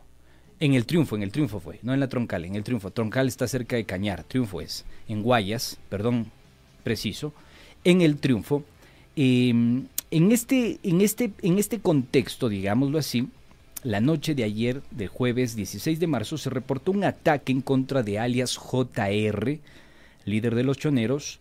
En 0.60 0.74
el 0.74 0.86
triunfo, 0.86 1.16
en 1.16 1.24
el 1.24 1.32
triunfo 1.32 1.60
fue, 1.60 1.80
no 1.84 1.94
en 1.94 2.00
la 2.00 2.10
troncal, 2.10 2.46
en 2.46 2.56
el 2.56 2.64
triunfo. 2.64 2.92
Troncal 2.92 3.28
está 3.28 3.48
cerca 3.48 3.76
de 3.76 3.86
Cañar, 3.86 4.24
triunfo 4.24 4.60
es, 4.62 4.86
en 5.08 5.22
Guayas, 5.22 5.78
perdón, 5.90 6.32
preciso, 6.84 7.34
en 7.84 8.02
el 8.02 8.18
triunfo. 8.18 8.64
Em, 9.16 9.86
en, 10.10 10.32
este, 10.32 10.80
en, 10.84 11.02
este, 11.02 11.32
en 11.42 11.60
este 11.60 11.80
contexto, 11.80 12.50
digámoslo 12.50 12.98
así, 12.98 13.28
la 13.84 14.02
noche 14.02 14.34
de 14.34 14.44
ayer, 14.44 14.82
del 14.90 15.10
jueves 15.10 15.56
16 15.56 16.00
de 16.00 16.08
marzo, 16.08 16.38
se 16.38 16.50
reportó 16.50 16.92
un 16.92 17.04
ataque 17.04 17.52
en 17.52 17.62
contra 17.62 18.02
de 18.02 18.18
alias 18.18 18.58
JR, 18.58 19.60
líder 20.26 20.56
de 20.56 20.64
los 20.64 20.78
choneros, 20.78 21.40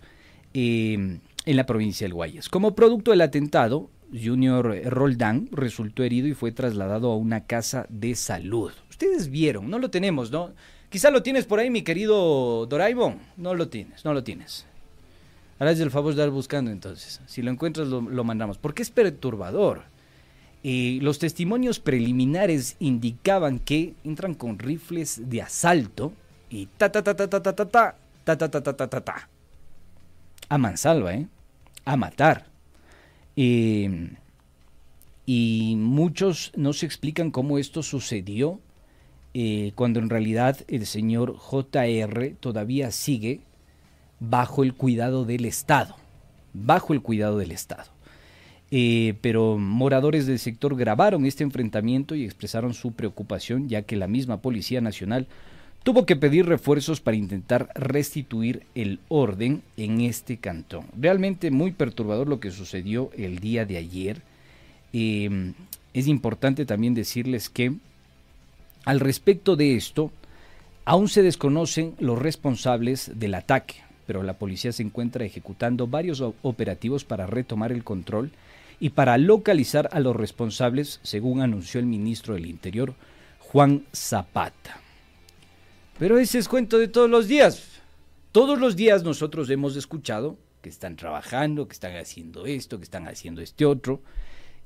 em, 0.53 1.20
en 1.46 1.57
la 1.57 1.64
provincia 1.64 2.05
del 2.05 2.14
Guayas. 2.14 2.49
Como 2.49 2.75
producto 2.75 3.12
del 3.12 3.22
atentado, 3.22 3.88
Junior 4.12 4.83
Roldán 4.85 5.49
resultó 5.51 6.03
herido 6.03 6.29
y 6.29 6.35
fue 6.35 6.53
trasladado 6.53 7.11
a 7.11 7.16
una 7.16 7.47
casa 7.47 7.87
de 7.88 8.14
salud. 8.14 8.73
Ustedes 8.88 9.29
vieron, 9.29 9.71
no 9.71 9.79
lo 9.79 9.90
tenemos, 9.90 10.31
¿no? 10.31 10.53
Quizá 10.88 11.11
lo 11.11 11.23
tienes 11.23 11.45
por 11.47 11.59
ahí, 11.59 11.71
mi 11.71 11.83
querido 11.83 12.66
Doraemon. 12.66 13.19
No 13.37 13.55
lo 13.55 13.69
tienes, 13.69 14.05
no 14.05 14.14
lo 14.14 14.23
tienes. 14.23 14.66
Harás 15.59 15.81
el 15.81 15.90
favor 15.90 16.14
de 16.14 16.23
estar 16.23 16.31
buscando 16.31 16.71
entonces. 16.71 17.21
Si 17.27 17.42
lo 17.42 17.51
encuentras, 17.51 17.88
lo, 17.88 18.01
mandamos. 18.25 18.59
Porque 18.59 18.83
es 18.83 18.90
perturbador. 18.90 19.85
Los 20.62 21.19
testimonios 21.19 21.81
preliminares 21.81 22.77
indicaban 22.79 23.59
que 23.59 23.95
entran 24.05 24.35
con 24.35 24.59
rifles 24.59 25.29
de 25.29 25.42
asalto 25.42 26.12
y 26.51 26.66
ta 26.66 26.90
ta 26.90 27.03
ta 27.03 27.14
ta 27.14 27.29
ta 27.29 27.40
ta 27.40 27.55
ta 27.55 27.69
ta 27.69 27.97
ta 28.25 28.37
ta 28.37 28.49
ta 28.49 28.77
ta 28.77 28.88
ta 28.88 29.01
ta 29.01 29.29
a 30.49 30.59
mansalva, 30.59 31.14
¿eh? 31.14 31.27
A 31.85 31.97
matar. 31.97 32.56
Eh, 33.37 34.11
y 35.27 35.75
muchos 35.77 36.53
no 36.57 36.72
se 36.72 36.87
explican 36.87 37.31
cómo 37.31 37.59
esto 37.59 37.83
sucedió 37.83 38.61
eh, 39.35 39.72
cuando 39.75 39.99
en 40.01 40.09
realidad 40.09 40.59
el 40.68 40.87
señor 40.87 41.37
JR 41.37 42.35
todavía 42.40 42.90
sigue 42.90 43.40
bajo 44.18 44.62
el 44.62 44.72
cuidado 44.72 45.25
del 45.25 45.44
Estado, 45.44 45.96
bajo 46.55 46.94
el 46.94 47.03
cuidado 47.03 47.37
del 47.37 47.51
Estado. 47.51 47.90
Eh, 48.70 49.14
pero 49.20 49.59
moradores 49.59 50.27
del 50.27 50.38
sector 50.38 50.75
grabaron 50.75 51.27
este 51.27 51.44
enfrentamiento 51.44 52.14
y 52.14 52.25
expresaron 52.25 52.75
su 52.75 52.92
preocupación 52.92 53.68
ya 53.68 53.83
que 53.83 53.96
la 53.96 54.09
misma 54.09 54.40
Policía 54.40 54.81
Nacional 54.81 55.29
tuvo 55.87 56.05
que 56.05 56.16
pedir 56.16 56.46
refuerzos 56.46 57.01
para 57.01 57.16
intentar 57.16 57.68
restituir 57.77 58.66
el 58.75 58.99
orden 59.07 59.62
en 59.77 60.01
este 60.01 60.37
cantón. 60.37 60.87
Realmente 61.01 61.53
muy 61.53 61.70
perturbador 61.70 62.27
lo 62.27 62.40
que 62.40 62.51
sucedió 62.51 63.12
el 63.16 63.38
día 63.38 63.64
de 63.64 63.77
ayer. 63.77 64.20
Em, 64.92 65.55
es 65.94 66.09
importante 66.09 66.66
también 66.66 66.94
decirles 66.94 67.49
que 67.49 67.72
al 68.85 68.99
respecto 68.99 69.55
de 69.55 69.77
esto, 69.77 70.11
aún 70.85 71.09
se 71.09 71.22
desconocen 71.22 71.94
los 72.01 72.18
responsables 72.18 73.12
del 73.14 73.35
ataque, 73.35 73.77
pero 74.09 74.25
la 74.25 74.38
policía 74.40 74.72
se 74.72 74.83
encuentra 74.83 75.25
ejecutando 75.25 75.87
varios 75.87 76.20
operativos 76.42 77.05
para 77.05 77.29
retomar 77.29 77.70
el 77.70 77.85
control 77.85 78.33
y 78.81 78.90
para 78.90 79.18
localizar 79.18 79.88
a 79.92 80.01
los 80.01 80.16
responsables, 80.16 80.99
según 81.05 81.42
anunció 81.42 81.79
el 81.79 81.87
ministro 81.87 82.35
del 82.35 82.46
Interior, 82.46 82.94
Juan 83.38 83.85
Zapata. 83.94 84.81
Pero 85.98 86.18
ese 86.18 86.38
es 86.38 86.48
cuento 86.48 86.78
de 86.78 86.88
todos 86.88 87.09
los 87.09 87.26
días. 87.26 87.62
Todos 88.32 88.59
los 88.59 88.76
días 88.76 89.02
nosotros 89.02 89.48
hemos 89.48 89.76
escuchado 89.76 90.37
que 90.61 90.68
están 90.68 90.96
trabajando, 90.96 91.68
que 91.68 91.72
están 91.72 91.96
haciendo 91.96 92.44
esto, 92.44 92.78
que 92.78 92.85
están 92.85 93.09
haciendo 93.09 93.40
este 93.40 93.64
otro, 93.64 94.02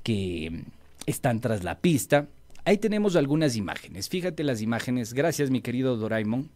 que 0.03 0.65
están 1.05 1.39
tras 1.39 1.63
la 1.63 1.79
pista. 1.79 2.27
Ahí 2.65 2.77
tenemos 2.77 3.15
algunas 3.15 3.55
imágenes. 3.55 4.09
Fíjate 4.09 4.43
las 4.43 4.61
imágenes. 4.61 5.13
Gracias, 5.13 5.49
mi 5.49 5.61
querido 5.61 5.95
Doraemon. 5.95 6.49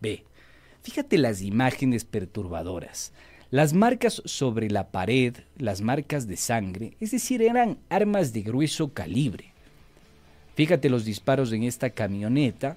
Ve, 0.00 0.24
fíjate 0.82 1.18
las 1.18 1.42
imágenes 1.42 2.04
perturbadoras. 2.04 3.12
Las 3.50 3.72
marcas 3.72 4.22
sobre 4.24 4.70
la 4.70 4.92
pared, 4.92 5.34
las 5.58 5.80
marcas 5.80 6.28
de 6.28 6.36
sangre, 6.36 6.96
es 7.00 7.10
decir, 7.10 7.42
eran 7.42 7.78
armas 7.88 8.32
de 8.32 8.42
grueso 8.42 8.92
calibre. 8.92 9.52
Fíjate 10.54 10.88
los 10.88 11.04
disparos 11.04 11.52
en 11.52 11.64
esta 11.64 11.90
camioneta, 11.90 12.76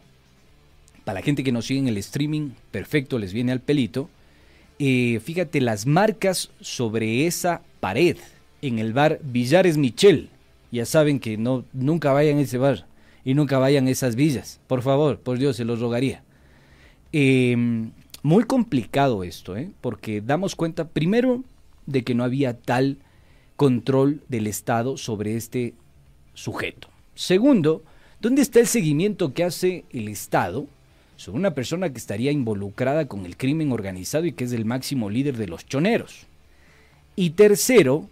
para 1.04 1.20
la 1.20 1.26
gente 1.26 1.44
que 1.44 1.52
nos 1.52 1.66
sigue 1.66 1.80
en 1.80 1.88
el 1.88 1.98
streaming, 1.98 2.52
perfecto, 2.72 3.20
les 3.20 3.34
viene 3.34 3.52
al 3.52 3.60
pelito. 3.60 4.10
Eh, 4.80 5.20
fíjate 5.24 5.62
las 5.62 5.86
marcas 5.86 6.50
sobre 6.62 7.28
esa 7.28 7.62
pared 7.80 8.18
en 8.62 8.80
el 8.80 8.94
bar 8.94 9.20
Villares 9.24 9.78
Michel. 9.78 10.30
Ya 10.72 10.86
saben 10.86 11.20
que 11.20 11.38
no, 11.38 11.66
nunca 11.74 12.14
vayan 12.14 12.38
a 12.38 12.42
ese 12.42 12.58
bar 12.58 12.88
y 13.26 13.34
nunca 13.34 13.60
vayan 13.60 13.88
a 13.88 13.92
esas 13.92 14.16
villas. 14.16 14.60
Por 14.68 14.82
favor, 14.82 15.20
por 15.20 15.38
Dios, 15.38 15.58
se 15.58 15.66
los 15.66 15.80
rogaría. 15.80 16.24
Em, 17.12 17.92
muy 18.24 18.46
complicado 18.46 19.24
esto, 19.24 19.56
¿eh? 19.56 19.70
porque 19.82 20.22
damos 20.22 20.56
cuenta 20.56 20.88
primero 20.88 21.44
de 21.86 22.04
que 22.04 22.16
no 22.16 22.24
había 22.24 22.58
tal 22.58 22.98
control 23.56 24.22
del 24.30 24.48
Estado 24.48 24.98
sobre 24.98 25.36
este 25.36 25.74
sujeto. 26.34 26.88
Segundo, 27.14 27.84
¿dónde 28.20 28.42
está 28.42 28.60
el 28.60 28.68
seguimiento 28.68 29.34
que 29.34 29.44
hace 29.44 29.86
el 29.92 30.08
Estado 30.08 30.66
sobre 31.16 31.40
una 31.40 31.54
persona 31.54 31.92
que 31.92 31.98
estaría 31.98 32.32
involucrada 32.32 33.08
con 33.08 33.26
el 33.26 33.38
crimen 33.38 33.72
organizado 33.72 34.26
y 34.26 34.34
que 34.34 34.44
es 34.44 34.52
el 34.52 34.66
máximo 34.66 35.10
líder 35.10 35.38
de 35.38 35.48
los 35.48 35.66
choneros? 35.66 36.28
Y 37.16 37.32
tercero, 37.32 38.10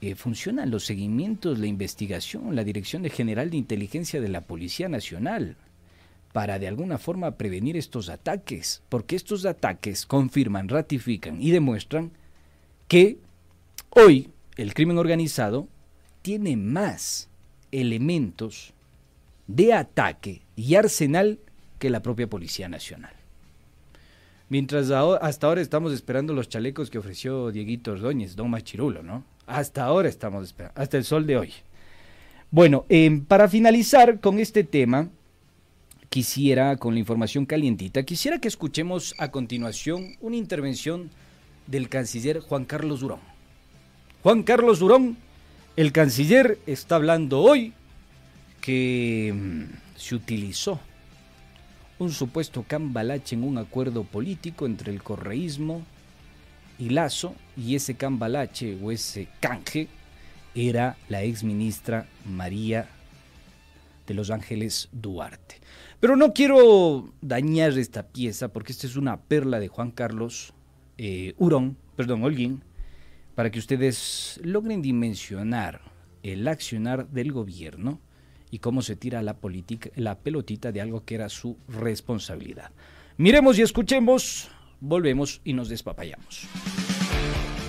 eh, 0.00 0.14
funcionan 0.14 0.70
los 0.70 0.84
seguimientos, 0.84 1.58
la 1.58 1.66
investigación, 1.66 2.54
la 2.54 2.64
Dirección 2.64 3.04
General 3.04 3.48
de 3.48 3.56
Inteligencia 3.56 4.20
de 4.20 4.28
la 4.28 4.42
Policía 4.42 4.88
Nacional 4.88 5.56
para 6.34 6.58
de 6.58 6.66
alguna 6.66 6.98
forma 6.98 7.30
prevenir 7.36 7.76
estos 7.76 8.08
ataques, 8.08 8.82
porque 8.88 9.14
estos 9.14 9.46
ataques 9.46 10.04
confirman, 10.04 10.68
ratifican 10.68 11.40
y 11.40 11.52
demuestran 11.52 12.10
que 12.88 13.18
hoy 13.90 14.30
el 14.56 14.74
crimen 14.74 14.98
organizado 14.98 15.68
tiene 16.22 16.56
más 16.56 17.28
elementos 17.70 18.74
de 19.46 19.72
ataque 19.74 20.42
y 20.56 20.74
arsenal 20.74 21.38
que 21.78 21.90
la 21.90 22.02
propia 22.02 22.28
Policía 22.28 22.68
Nacional. 22.68 23.12
Mientras 24.48 24.90
hasta 24.90 25.46
ahora 25.46 25.60
estamos 25.60 25.92
esperando 25.92 26.34
los 26.34 26.48
chalecos 26.48 26.90
que 26.90 26.98
ofreció 26.98 27.50
Dieguito 27.50 27.92
Ordóñez, 27.92 28.36
Don 28.36 28.50
Machirulo, 28.50 29.02
¿no? 29.02 29.24
Hasta 29.46 29.84
ahora 29.84 30.08
estamos 30.08 30.44
esperando, 30.44 30.80
hasta 30.80 30.96
el 30.96 31.04
sol 31.04 31.26
de 31.26 31.38
hoy. 31.38 31.52
Bueno, 32.50 32.84
em, 32.88 33.24
para 33.24 33.48
finalizar 33.48 34.20
con 34.20 34.38
este 34.38 34.62
tema, 34.62 35.08
quisiera, 36.08 36.76
con 36.76 36.94
la 36.94 37.00
información 37.00 37.46
calientita, 37.46 38.04
quisiera 38.04 38.38
que 38.38 38.48
escuchemos 38.48 39.14
a 39.18 39.30
continuación 39.30 40.14
una 40.20 40.36
intervención 40.36 41.10
del 41.66 41.88
canciller 41.88 42.40
Juan 42.40 42.64
Carlos 42.64 43.00
Durón. 43.00 43.20
Juan 44.22 44.42
Carlos 44.42 44.78
Durón, 44.78 45.16
el 45.76 45.90
canciller, 45.90 46.58
está 46.66 46.96
hablando 46.96 47.40
hoy 47.40 47.72
que 48.60 49.34
mm, 49.34 49.98
se 49.98 50.14
utilizó 50.14 50.78
un 51.98 52.10
supuesto 52.10 52.64
cambalache 52.66 53.36
en 53.36 53.44
un 53.44 53.58
acuerdo 53.58 54.04
político 54.04 54.66
entre 54.66 54.92
el 54.92 55.02
correísmo 55.02 55.82
y 56.78 56.88
Lazo, 56.90 57.34
y 57.56 57.76
ese 57.76 57.94
cambalache 57.94 58.76
o 58.82 58.90
ese 58.90 59.28
canje 59.40 59.88
era 60.54 60.96
la 61.08 61.22
ex 61.22 61.44
ministra 61.44 62.06
María 62.24 62.88
de 64.06 64.14
Los 64.14 64.30
Ángeles 64.30 64.88
Duarte. 64.92 65.60
Pero 66.00 66.16
no 66.16 66.34
quiero 66.34 67.12
dañar 67.22 67.78
esta 67.78 68.08
pieza 68.08 68.48
porque 68.48 68.72
esta 68.72 68.86
es 68.86 68.96
una 68.96 69.20
perla 69.20 69.60
de 69.60 69.68
Juan 69.68 69.90
Carlos 69.90 70.52
eh, 70.98 71.34
Urón, 71.38 71.76
perdón, 71.96 72.22
Holguín, 72.24 72.62
para 73.34 73.50
que 73.50 73.58
ustedes 73.58 74.40
logren 74.42 74.82
dimensionar 74.82 75.80
el 76.22 76.46
accionar 76.46 77.08
del 77.08 77.32
gobierno 77.32 78.00
y 78.54 78.60
cómo 78.60 78.82
se 78.82 78.94
tira 78.94 79.20
la, 79.20 79.34
política, 79.34 79.90
la 79.96 80.16
pelotita 80.16 80.70
de 80.70 80.80
algo 80.80 81.04
que 81.04 81.16
era 81.16 81.28
su 81.28 81.56
responsabilidad. 81.66 82.70
Miremos 83.16 83.58
y 83.58 83.62
escuchemos, 83.62 84.48
volvemos 84.78 85.40
y 85.42 85.54
nos 85.54 85.68
despapayamos. 85.68 86.46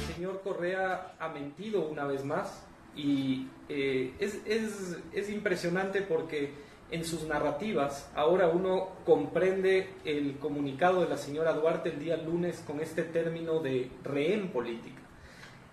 El 0.10 0.14
señor 0.14 0.42
Correa 0.44 1.16
ha 1.20 1.30
mentido 1.30 1.90
una 1.90 2.06
vez 2.06 2.24
más 2.24 2.68
y 2.96 3.48
eh, 3.68 4.14
es, 4.20 4.40
es, 4.46 5.00
es 5.12 5.32
impresionante 5.32 6.04
porque 6.04 6.52
en 6.92 7.04
sus 7.04 7.24
narrativas 7.24 8.12
ahora 8.14 8.50
uno 8.50 8.90
comprende 9.08 9.90
el 10.06 10.38
comunicado 10.38 11.02
de 11.02 11.10
la 11.10 11.18
señora 11.18 11.54
Duarte 11.54 11.90
el 11.90 12.00
día 12.00 12.16
lunes 12.18 12.60
con 12.60 12.80
este 12.80 13.02
término 13.02 13.58
de 13.58 13.90
rehén 14.04 14.50
política 14.50 15.02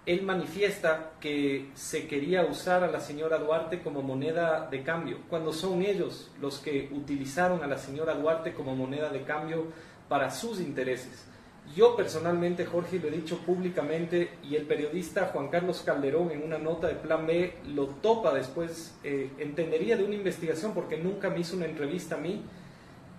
él 0.05 0.23
manifiesta 0.23 1.13
que 1.21 1.71
se 1.75 2.09
quería 2.09 2.45
usar 2.45 2.83
a 2.83 2.91
la 2.91 2.99
señora 2.99 3.39
Duarte 3.39 3.81
como 3.83 4.03
moneda 4.03 4.69
de 4.69 4.83
cambio, 4.83 5.19
cuando 5.29 5.53
son 5.53 5.83
ellos 5.83 6.31
los 6.41 6.59
que 6.59 6.89
utilizaron 6.93 7.63
a 7.63 7.69
la 7.69 7.79
señora 7.79 8.15
Duarte 8.15 8.53
como 8.53 8.75
moneda 8.75 9.11
de 9.11 9.23
cambio 9.23 9.67
para 10.09 10.31
sus 10.31 10.61
intereses. 10.61 11.27
Yo 11.77 11.95
personalmente, 11.95 12.67
Jorge, 12.67 12.99
lo 12.99 13.07
he 13.07 13.13
dicho 13.13 13.39
públicamente 13.39 14.31
y 14.43 14.57
el 14.57 14.67
periodista 14.67 15.31
Juan 15.33 15.49
Carlos 15.49 15.83
Calderón 15.87 16.33
en 16.33 16.43
una 16.43 16.59
nota 16.59 16.89
de 16.89 16.97
Plan 16.97 17.25
B 17.25 17.55
lo 17.69 17.87
topa 17.87 18.35
después, 18.35 18.99
eh, 19.05 19.31
entendería 19.39 19.97
de 19.97 20.03
una 20.03 20.17
investigación 20.17 20.75
porque 20.75 20.99
nunca 20.99 21.31
me 21.31 21.39
hizo 21.39 21.57
una 21.57 21.67
entrevista 21.67 22.17
a 22.17 22.19
mí, 22.19 22.43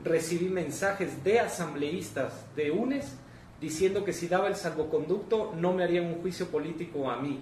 recibí 0.04 0.50
mensajes 0.50 1.24
de 1.24 1.40
asambleístas 1.40 2.46
de 2.58 2.72
UNES 2.72 3.16
diciendo 3.64 4.04
que 4.04 4.12
si 4.12 4.28
daba 4.28 4.50
el 4.50 4.56
salvoconducto 4.58 5.54
no 5.56 5.72
me 5.74 5.86
harían 5.86 6.06
un 6.06 6.22
juicio 6.22 6.48
político 6.48 7.10
a 7.10 7.16
mí. 7.16 7.40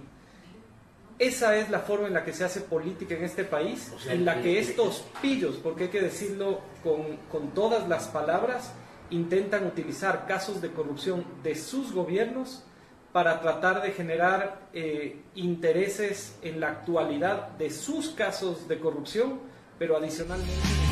Esa 1.17 1.57
es 1.57 1.69
la 1.71 1.79
forma 1.79 2.07
en 2.07 2.13
la 2.13 2.23
que 2.23 2.31
se 2.31 2.43
hace 2.43 2.61
política 2.61 3.15
en 3.15 3.23
este 3.23 3.43
país, 3.43 3.91
en 4.07 4.23
la 4.23 4.41
que 4.41 4.59
estos 4.59 5.03
pillos, 5.21 5.55
porque 5.61 5.85
hay 5.85 5.89
que 5.89 6.01
decirlo 6.01 6.61
con, 6.83 7.17
con 7.31 7.49
todas 7.55 7.87
las 7.89 8.07
palabras, 8.07 8.71
intentan 9.09 9.65
utilizar 9.65 10.27
casos 10.27 10.61
de 10.61 10.71
corrupción 10.71 11.25
de 11.43 11.55
sus 11.55 11.91
gobiernos 11.91 12.63
para 13.11 13.41
tratar 13.41 13.81
de 13.81 13.91
generar 13.91 14.61
eh, 14.73 15.21
intereses 15.35 16.37
en 16.43 16.59
la 16.59 16.69
actualidad 16.69 17.49
de 17.49 17.71
sus 17.71 18.09
casos 18.09 18.67
de 18.67 18.79
corrupción, 18.79 19.39
pero 19.77 19.97
adicionalmente... 19.97 20.90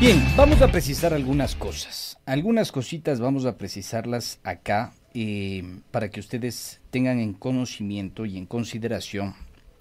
Bien, 0.00 0.24
vamos 0.36 0.62
a 0.62 0.70
precisar 0.70 1.12
algunas 1.12 1.56
cosas. 1.56 2.18
Algunas 2.24 2.70
cositas 2.70 3.18
vamos 3.18 3.46
a 3.46 3.56
precisarlas 3.56 4.38
acá 4.44 4.92
eh, 5.12 5.80
para 5.90 6.08
que 6.08 6.20
ustedes 6.20 6.80
tengan 6.90 7.18
en 7.18 7.34
conocimiento 7.34 8.24
y 8.24 8.38
en 8.38 8.46
consideración 8.46 9.34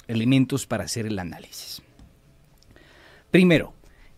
elementos 0.08 0.66
para 0.66 0.86
hacer 0.86 1.06
el 1.06 1.20
análisis. 1.20 1.84
Primero, 3.30 3.76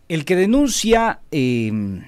el 0.08 0.24
que 0.24 0.36
denuncia 0.36 1.20
em, 1.30 2.02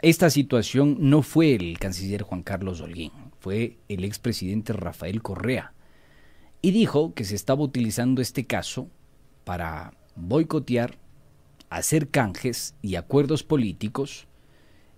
esta 0.00 0.30
situación 0.30 0.96
no 0.98 1.20
fue 1.20 1.54
el 1.54 1.78
canciller 1.78 2.22
Juan 2.22 2.42
Carlos 2.42 2.80
Holguín, 2.80 3.12
fue 3.40 3.76
el 3.88 4.02
expresidente 4.02 4.72
Rafael 4.72 5.20
Correa. 5.20 5.74
Y 6.62 6.70
dijo 6.70 7.12
que 7.12 7.24
se 7.24 7.34
estaba 7.34 7.62
utilizando 7.62 8.22
este 8.22 8.46
caso 8.46 8.88
para 9.44 9.92
boicotear 10.16 10.96
hacer 11.70 12.08
canjes 12.08 12.74
y 12.82 12.96
acuerdos 12.96 13.42
políticos 13.44 14.26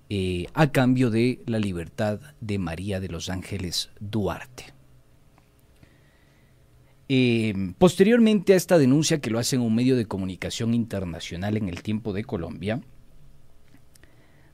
eh, 0.09 0.47
a 0.55 0.73
cambio 0.73 1.11
de 1.11 1.41
la 1.47 1.59
libertad 1.59 2.21
de 2.41 2.59
María 2.59 2.99
de 2.99 3.09
los 3.09 3.31
Ángeles 3.31 3.91
Duarte. 4.01 4.75
Eh, 7.09 7.75
posteriormente 7.79 8.55
a 8.55 8.57
esta 8.57 8.79
denuncia 8.79 9.21
que 9.21 9.31
lo 9.31 9.39
hace 9.39 9.57
en 9.57 9.63
un 9.63 9.75
medio 9.75 9.97
de 9.97 10.07
comunicación 10.07 10.73
internacional 10.73 11.57
en 11.57 11.69
el 11.69 11.83
tiempo 11.83 12.15
de 12.15 12.25
Colombia, 12.25 12.81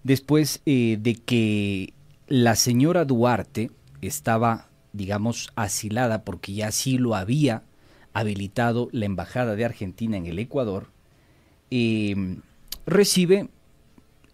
después 0.02 0.60
eh, 0.66 0.98
de 1.00 1.14
que 1.14 1.94
la 2.26 2.56
señora 2.56 3.04
Duarte 3.04 3.70
estaba, 4.00 4.70
digamos, 4.92 5.50
asilada 5.54 6.24
porque 6.24 6.52
ya 6.52 6.68
así 6.68 6.98
lo 6.98 7.14
había 7.14 7.62
habilitado 8.12 8.88
la 8.90 9.06
Embajada 9.06 9.54
de 9.54 9.64
Argentina 9.64 10.16
en 10.16 10.26
el 10.26 10.38
Ecuador, 10.40 10.88
Em, 11.70 12.40
recibe 12.86 13.48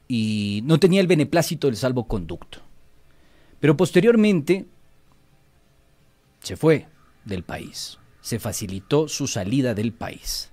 y 0.06 0.60
no 0.64 0.78
tenía 0.78 1.00
el 1.00 1.06
beneplácito 1.06 1.66
del 1.66 1.76
salvoconducto. 1.76 2.60
Pero 3.60 3.76
posteriormente 3.76 4.66
se 6.40 6.56
fue 6.56 6.86
del 7.24 7.42
país, 7.42 7.98
se 8.20 8.38
facilitó 8.38 9.08
su 9.08 9.26
salida 9.26 9.74
del 9.74 9.92
país. 9.92 10.50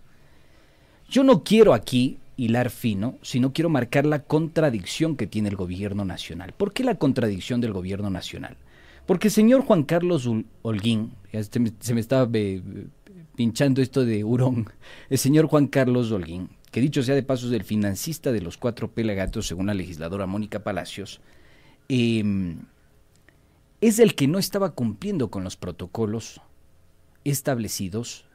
Yo 1.10 1.24
no 1.24 1.44
quiero 1.44 1.74
aquí 1.74 2.18
hilar 2.38 2.70
fino, 2.70 3.20
sino 3.22 3.54
quiero 3.54 3.70
marcar 3.70 4.06
la 4.06 4.24
contradicción 4.24 5.16
que 5.18 5.28
tiene 5.28 5.50
el 5.50 5.58
gobierno 5.58 6.06
nacional. 6.06 6.54
¿Por 6.54 6.74
qué 6.74 6.84
la 6.84 6.96
contradicción 6.96 7.62
del 7.62 7.74
gobierno 7.74 8.10
nacional? 8.10 8.58
Porque 9.06 9.28
el 9.28 9.34
señor 9.34 9.62
Juan 9.62 9.84
Carlos 9.84 10.28
Holguín, 10.62 11.12
se 11.80 11.94
me 11.94 12.00
estaba 12.00 12.30
eh, 12.34 12.62
pinchando 13.36 13.82
esto 13.82 14.06
de 14.06 14.24
hurón, 14.24 14.70
el 15.10 15.18
señor 15.18 15.48
Juan 15.48 15.68
Carlos 15.68 16.12
Holguín 16.12 16.50
que 16.72 16.82
dicho 16.82 17.04
sea 17.04 17.16
de 17.16 17.24
paso 17.24 17.48
es 17.48 17.54
el 17.54 17.64
financista 17.64 18.32
de 18.32 18.42
los 18.42 18.58
cuatro 18.58 18.92
pelagatos, 18.92 19.48
según 19.48 19.68
la 19.68 19.74
legisladora 19.74 20.26
Mónica 20.26 20.64
Palacios, 20.64 21.20
em, 21.90 22.60
es 23.82 24.00
el 24.00 24.16
que 24.16 24.28
no 24.28 24.40
estaba 24.40 24.72
cumpliendo 24.72 25.30
con 25.30 25.44
los 25.44 25.58
protocolos 25.58 26.42
establecidos 27.26 28.26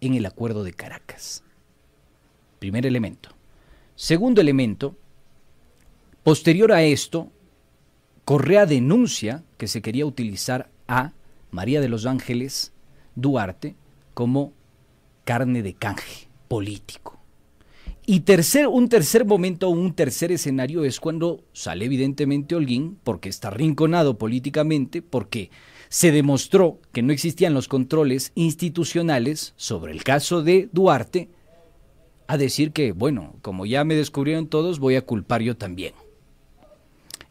en 0.00 0.14
el 0.14 0.26
acuerdo 0.26 0.62
de 0.62 0.74
Caracas. 0.74 1.42
Primer 2.58 2.84
elemento. 2.86 3.30
Segundo 3.94 4.40
elemento, 4.40 4.96
posterior 6.22 6.72
a 6.72 6.82
esto, 6.82 7.32
Correa 8.26 8.66
denuncia 8.66 9.44
que 9.56 9.68
se 9.68 9.80
quería 9.80 10.04
utilizar 10.04 10.68
a 10.88 11.12
María 11.52 11.80
de 11.80 11.88
los 11.88 12.06
Ángeles 12.06 12.72
Duarte 13.14 13.76
como 14.14 14.52
carne 15.24 15.62
de 15.62 15.74
canje 15.74 16.28
político. 16.48 17.15
Y 18.08 18.20
tercer, 18.20 18.68
un 18.68 18.88
tercer 18.88 19.24
momento, 19.24 19.68
un 19.68 19.92
tercer 19.92 20.30
escenario 20.30 20.84
es 20.84 21.00
cuando 21.00 21.42
sale 21.52 21.86
evidentemente 21.86 22.54
Holguín, 22.54 23.00
porque 23.02 23.28
está 23.28 23.50
rinconado 23.50 24.16
políticamente, 24.16 25.02
porque 25.02 25.50
se 25.88 26.12
demostró 26.12 26.80
que 26.92 27.02
no 27.02 27.12
existían 27.12 27.52
los 27.52 27.66
controles 27.66 28.30
institucionales 28.36 29.54
sobre 29.56 29.90
el 29.90 30.04
caso 30.04 30.44
de 30.44 30.68
Duarte, 30.72 31.30
a 32.28 32.36
decir 32.36 32.70
que, 32.70 32.92
bueno, 32.92 33.34
como 33.42 33.66
ya 33.66 33.82
me 33.82 33.96
descubrieron 33.96 34.46
todos, 34.46 34.78
voy 34.78 34.94
a 34.94 35.04
culpar 35.04 35.42
yo 35.42 35.56
también. 35.56 35.92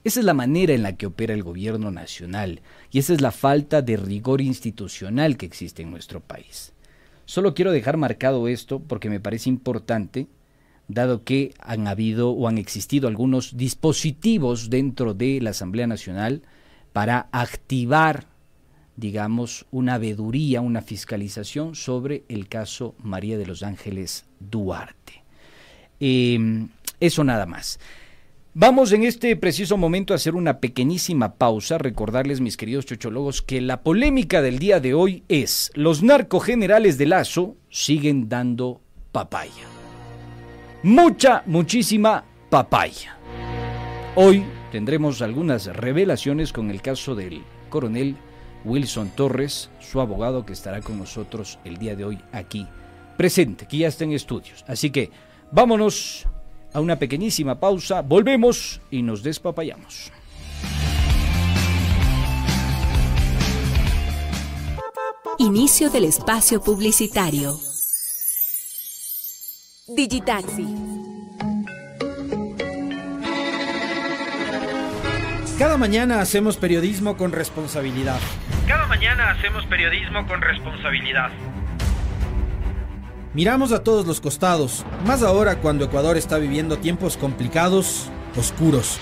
Esa 0.03 0.19
es 0.19 0.25
la 0.25 0.33
manera 0.33 0.73
en 0.73 0.83
la 0.83 0.97
que 0.97 1.05
opera 1.05 1.33
el 1.33 1.41
gobierno 1.41 1.89
nacional 1.89 2.61
y 2.91 2.99
esa 2.99 3.13
es 3.13 3.21
la 3.21 3.31
falta 3.31 3.81
de 3.81 3.95
rigor 3.95 4.41
institucional 4.41 5.37
que 5.37 5.45
existe 5.45 5.83
en 5.83 5.91
nuestro 5.91 6.19
país. 6.19 6.73
Solo 7.25 7.55
quiero 7.55 7.71
dejar 7.71 7.97
marcado 7.97 8.47
esto 8.47 8.79
porque 8.79 9.09
me 9.09 9.19
parece 9.19 9.49
importante, 9.49 10.27
dado 10.87 11.23
que 11.23 11.53
han 11.59 11.87
habido 11.87 12.31
o 12.31 12.47
han 12.47 12.57
existido 12.57 13.07
algunos 13.07 13.57
dispositivos 13.57 14.69
dentro 14.69 15.13
de 15.13 15.39
la 15.41 15.51
Asamblea 15.51 15.87
Nacional 15.87 16.43
para 16.93 17.27
activar, 17.31 18.27
digamos, 18.95 19.65
una 19.71 19.97
veduría, 19.97 20.61
una 20.61 20.81
fiscalización 20.81 21.75
sobre 21.75 22.23
el 22.29 22.47
caso 22.47 22.95
María 22.99 23.37
de 23.37 23.45
los 23.45 23.63
Ángeles 23.63 24.25
Duarte. 24.39 25.23
Eh, 25.99 26.67
eso 26.99 27.23
nada 27.23 27.45
más. 27.45 27.79
Vamos 28.57 28.93
en 28.93 29.03
este 29.03 29.35
preciso 29.35 29.75
momento 29.75 30.13
a 30.13 30.15
hacer 30.15 30.33
una 30.33 30.61
pequeñísima 30.61 31.33
pausa, 31.33 31.77
recordarles 31.77 32.39
mis 32.39 32.55
queridos 32.55 32.85
chochologos 32.85 33.41
que 33.41 33.59
la 33.59 33.83
polémica 33.83 34.41
del 34.41 34.59
día 34.59 34.79
de 34.79 34.93
hoy 34.93 35.23
es 35.27 35.71
los 35.75 36.03
narcogenerales 36.03 36.97
de 36.97 37.05
Lazo 37.05 37.57
siguen 37.69 38.29
dando 38.29 38.79
papaya. 39.11 39.74
Mucha, 40.85 41.41
muchísima 41.47 42.23
papaya. 42.47 43.17
Hoy 44.13 44.45
tendremos 44.71 45.23
algunas 45.23 45.65
revelaciones 45.65 46.53
con 46.53 46.69
el 46.69 46.83
caso 46.83 47.15
del 47.15 47.43
coronel 47.71 48.15
Wilson 48.65 49.09
Torres, 49.15 49.71
su 49.79 49.99
abogado 49.99 50.45
que 50.45 50.53
estará 50.53 50.81
con 50.81 50.99
nosotros 50.99 51.57
el 51.65 51.79
día 51.79 51.95
de 51.95 52.05
hoy 52.05 52.19
aquí 52.31 52.67
presente, 53.17 53.65
que 53.67 53.79
ya 53.79 53.87
está 53.87 54.03
en 54.03 54.11
estudios. 54.11 54.63
Así 54.67 54.91
que 54.91 55.09
vámonos 55.51 56.27
a 56.71 56.81
una 56.81 56.99
pequeñísima 56.99 57.59
pausa, 57.59 58.03
volvemos 58.03 58.79
y 58.91 59.01
nos 59.01 59.23
despapayamos. 59.23 60.11
Inicio 65.39 65.89
del 65.89 66.03
espacio 66.03 66.61
publicitario. 66.61 67.74
Digitaxi. 69.87 70.65
Cada 75.59 75.77
mañana 75.77 76.21
hacemos 76.21 76.57
periodismo 76.57 77.17
con 77.17 77.31
responsabilidad. 77.31 78.19
Cada 78.67 78.87
mañana 78.87 79.29
hacemos 79.29 79.63
periodismo 79.67 80.25
con 80.25 80.41
responsabilidad. 80.41 81.29
Miramos 83.35 83.71
a 83.73 83.83
todos 83.83 84.07
los 84.07 84.21
costados, 84.21 84.83
más 85.05 85.21
ahora 85.21 85.57
cuando 85.57 85.85
Ecuador 85.85 86.17
está 86.17 86.39
viviendo 86.39 86.79
tiempos 86.79 87.15
complicados, 87.15 88.09
oscuros. 88.35 88.99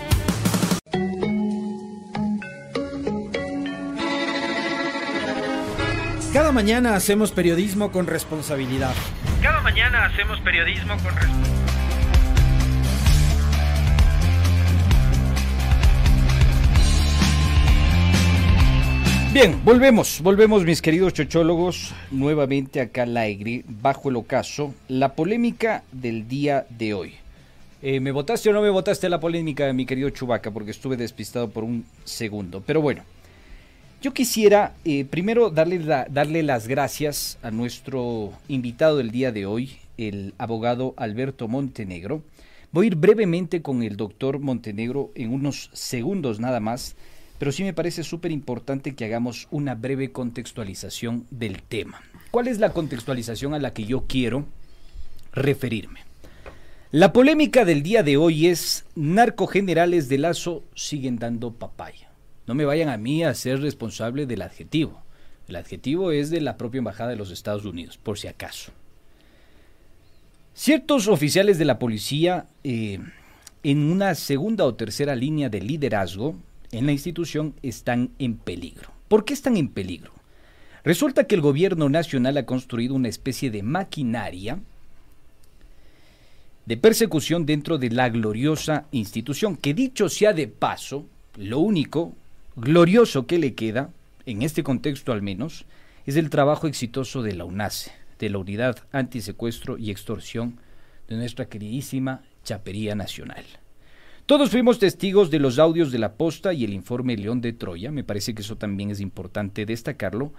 Cada 6.33 6.53
mañana 6.53 6.95
hacemos 6.95 7.33
periodismo 7.33 7.91
con 7.91 8.07
responsabilidad. 8.07 8.93
Cada 9.41 9.59
mañana 9.59 10.05
hacemos 10.05 10.39
periodismo 10.39 10.93
con 10.93 11.13
responsabilidad. 11.13 11.61
Bien, 19.33 19.59
volvemos, 19.65 20.21
volvemos 20.21 20.63
mis 20.63 20.81
queridos 20.81 21.13
chochólogos, 21.13 21.93
nuevamente 22.11 22.79
acá 22.79 23.03
al 23.03 23.17
aire, 23.17 23.65
bajo 23.67 24.07
el 24.07 24.15
ocaso, 24.15 24.73
la 24.87 25.15
polémica 25.15 25.83
del 25.91 26.29
día 26.29 26.65
de 26.69 26.93
hoy. 26.93 27.13
Eh, 27.81 27.99
¿Me 27.99 28.11
votaste 28.13 28.49
o 28.49 28.53
no 28.53 28.61
me 28.61 28.69
votaste 28.69 29.09
la 29.09 29.19
polémica, 29.19 29.73
mi 29.73 29.85
querido 29.85 30.09
Chubaca? 30.11 30.49
Porque 30.49 30.71
estuve 30.71 30.95
despistado 30.95 31.49
por 31.49 31.65
un 31.65 31.83
segundo. 32.05 32.63
Pero 32.65 32.79
bueno, 32.79 33.03
yo 34.01 34.13
quisiera 34.13 34.73
eh, 34.83 35.05
primero 35.05 35.51
darle, 35.51 35.77
darle 35.77 36.41
las 36.41 36.67
gracias 36.67 37.37
a 37.43 37.51
nuestro 37.51 38.33
invitado 38.47 38.97
del 38.97 39.11
día 39.11 39.31
de 39.31 39.45
hoy, 39.45 39.77
el 39.97 40.33
abogado 40.39 40.95
Alberto 40.97 41.47
Montenegro. 41.47 42.23
Voy 42.71 42.85
a 42.85 42.87
ir 42.87 42.95
brevemente 42.95 43.61
con 43.61 43.83
el 43.83 43.97
doctor 43.97 44.39
Montenegro 44.39 45.11
en 45.13 45.31
unos 45.31 45.69
segundos 45.73 46.39
nada 46.39 46.59
más, 46.59 46.95
pero 47.37 47.51
sí 47.51 47.63
me 47.63 47.73
parece 47.73 48.03
súper 48.03 48.31
importante 48.31 48.95
que 48.95 49.05
hagamos 49.05 49.47
una 49.51 49.75
breve 49.75 50.11
contextualización 50.11 51.27
del 51.29 51.61
tema. 51.61 52.01
¿Cuál 52.31 52.47
es 52.47 52.57
la 52.57 52.73
contextualización 52.73 53.53
a 53.53 53.59
la 53.59 53.73
que 53.73 53.85
yo 53.85 54.05
quiero 54.07 54.45
referirme? 55.31 55.99
La 56.89 57.13
polémica 57.13 57.65
del 57.65 57.83
día 57.83 58.01
de 58.01 58.17
hoy 58.17 58.47
es 58.47 58.85
narcogenerales 58.95 60.09
de 60.09 60.17
Lazo 60.17 60.63
siguen 60.73 61.19
dando 61.19 61.53
papaya. 61.53 62.10
No 62.47 62.55
me 62.55 62.65
vayan 62.65 62.89
a 62.89 62.97
mí 62.97 63.23
a 63.23 63.33
ser 63.33 63.61
responsable 63.61 64.25
del 64.25 64.41
adjetivo. 64.41 65.01
El 65.47 65.55
adjetivo 65.55 66.11
es 66.11 66.29
de 66.29 66.41
la 66.41 66.57
propia 66.57 66.79
Embajada 66.79 67.09
de 67.09 67.15
los 67.15 67.31
Estados 67.31 67.65
Unidos, 67.65 67.97
por 67.97 68.17
si 68.17 68.27
acaso. 68.27 68.71
Ciertos 70.53 71.07
oficiales 71.07 71.57
de 71.57 71.65
la 71.65 71.79
policía, 71.79 72.47
eh, 72.63 72.99
en 73.63 73.91
una 73.91 74.15
segunda 74.15 74.65
o 74.65 74.75
tercera 74.75 75.15
línea 75.15 75.49
de 75.49 75.61
liderazgo 75.61 76.35
en 76.71 76.85
la 76.85 76.91
institución, 76.91 77.53
están 77.61 78.11
en 78.19 78.37
peligro. 78.37 78.91
¿Por 79.07 79.25
qué 79.25 79.33
están 79.33 79.57
en 79.57 79.69
peligro? 79.69 80.11
Resulta 80.83 81.25
que 81.25 81.35
el 81.35 81.41
gobierno 81.41 81.89
nacional 81.89 82.37
ha 82.37 82.45
construido 82.45 82.95
una 82.95 83.07
especie 83.07 83.51
de 83.51 83.61
maquinaria 83.61 84.59
de 86.65 86.77
persecución 86.77 87.45
dentro 87.45 87.77
de 87.77 87.89
la 87.89 88.09
gloriosa 88.09 88.85
institución, 88.91 89.57
que 89.57 89.73
dicho 89.73 90.09
sea 90.09 90.33
de 90.33 90.47
paso, 90.47 91.05
lo 91.35 91.59
único 91.59 92.13
glorioso 92.61 93.25
que 93.25 93.39
le 93.39 93.55
queda, 93.55 93.89
en 94.27 94.43
este 94.43 94.61
contexto 94.61 95.11
al 95.11 95.23
menos, 95.23 95.65
es 96.05 96.15
el 96.15 96.29
trabajo 96.29 96.67
exitoso 96.67 97.23
de 97.23 97.33
la 97.33 97.43
UNACE, 97.43 97.91
de 98.19 98.29
la 98.29 98.37
Unidad 98.37 98.77
Antisecuestro 98.91 99.79
y 99.79 99.89
Extorsión 99.89 100.59
de 101.07 101.15
nuestra 101.15 101.49
queridísima 101.49 102.21
Chapería 102.43 102.93
Nacional. 102.93 103.43
Todos 104.27 104.51
fuimos 104.51 104.77
testigos 104.77 105.31
de 105.31 105.39
los 105.39 105.57
audios 105.57 105.91
de 105.91 105.97
la 105.97 106.13
posta 106.13 106.53
y 106.53 106.63
el 106.63 106.73
informe 106.73 107.17
León 107.17 107.41
de 107.41 107.51
Troya, 107.51 107.91
me 107.91 108.03
parece 108.03 108.35
que 108.35 108.43
eso 108.43 108.57
también 108.57 108.91
es 108.91 109.01
importante 109.01 109.65
destacarlo, 109.65 110.31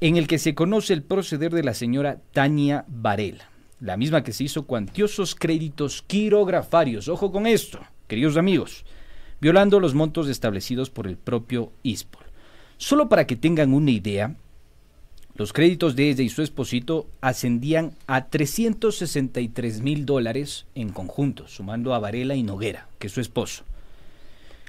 en 0.00 0.16
el 0.16 0.26
que 0.26 0.38
se 0.38 0.56
conoce 0.56 0.92
el 0.94 1.04
proceder 1.04 1.52
de 1.54 1.62
la 1.62 1.74
señora 1.74 2.20
Tania 2.32 2.84
Varela, 2.88 3.50
la 3.80 3.96
misma 3.96 4.24
que 4.24 4.32
se 4.32 4.44
hizo 4.44 4.66
cuantiosos 4.66 5.36
créditos 5.36 6.02
quirografarios. 6.02 7.06
Ojo 7.06 7.30
con 7.30 7.46
esto, 7.46 7.78
queridos 8.08 8.36
amigos, 8.36 8.84
violando 9.40 9.80
los 9.80 9.94
montos 9.94 10.28
establecidos 10.28 10.90
por 10.90 11.06
el 11.06 11.16
propio 11.16 11.72
ISPOL. 11.82 12.24
Solo 12.76 13.08
para 13.08 13.26
que 13.26 13.36
tengan 13.36 13.74
una 13.74 13.90
idea, 13.90 14.36
los 15.34 15.52
créditos 15.52 15.94
de 15.94 16.10
ella 16.10 16.24
y 16.24 16.28
su 16.28 16.42
esposito 16.42 17.06
ascendían 17.20 17.92
a 18.06 18.26
363 18.26 19.82
mil 19.82 20.04
dólares 20.04 20.66
en 20.74 20.90
conjunto, 20.90 21.46
sumando 21.46 21.94
a 21.94 22.00
Varela 22.00 22.34
y 22.34 22.42
Noguera, 22.42 22.88
que 22.98 23.06
es 23.06 23.12
su 23.12 23.20
esposo. 23.20 23.62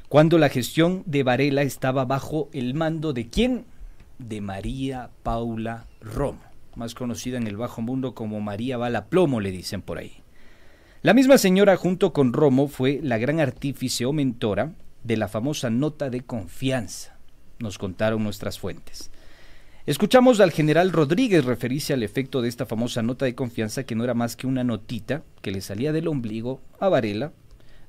Cuando 0.10 0.38
la 0.38 0.50
gestión 0.50 1.04
de 1.06 1.24
Varela 1.24 1.62
estaba 1.64 2.06
bajo 2.06 2.50
el 2.54 2.74
mando 2.74 3.14
de 3.14 3.30
quién? 3.30 3.66
De 4.18 4.42
María 4.42 5.10
Paula 5.24 5.86
Romo, 6.02 6.42
más 6.76 6.94
conocida 6.94 7.38
en 7.38 7.48
el 7.48 7.58
bajo 7.58 7.82
mundo 7.82 8.14
como 8.14 8.42
María 8.42 8.78
Bala 8.78 9.06
Plomo, 9.06 9.40
le 9.40 9.52
dicen 9.52 9.82
por 9.82 9.98
ahí. 9.98 10.22
La 11.02 11.14
misma 11.14 11.38
señora 11.38 11.78
junto 11.78 12.12
con 12.12 12.34
Romo 12.34 12.68
fue 12.68 13.00
la 13.02 13.18
gran 13.18 13.39
artífice 13.39 14.06
o 14.06 14.12
mentora 14.12 14.74
de 15.06 15.16
la 15.16 15.30
famosa 15.30 15.70
nota 15.70 16.10
de 16.10 16.26
confianza, 16.26 17.18
nos 17.58 17.78
contaron 17.78 18.22
nuestras 18.22 18.60
fuentes. 18.60 19.10
Escuchamos 19.86 20.41
al 20.41 20.52
general 20.52 20.91
Rodríguez 20.91 21.45
referirse 21.45 21.93
al 21.93 22.04
efecto 22.04 22.41
de 22.41 22.50
esta 22.50 22.66
famosa 22.66 23.02
nota 23.02 23.24
de 23.24 23.34
confianza 23.34 23.86
que 23.86 23.95
no 23.95 24.04
era 24.04 24.14
más 24.14 24.36
que 24.36 24.45
una 24.45 24.66
notita 24.66 25.24
que 25.41 25.52
le 25.52 25.62
salía 25.62 25.93
del 25.93 26.10
ombligo 26.10 26.60
a 26.82 26.89
Varela, 26.89 27.32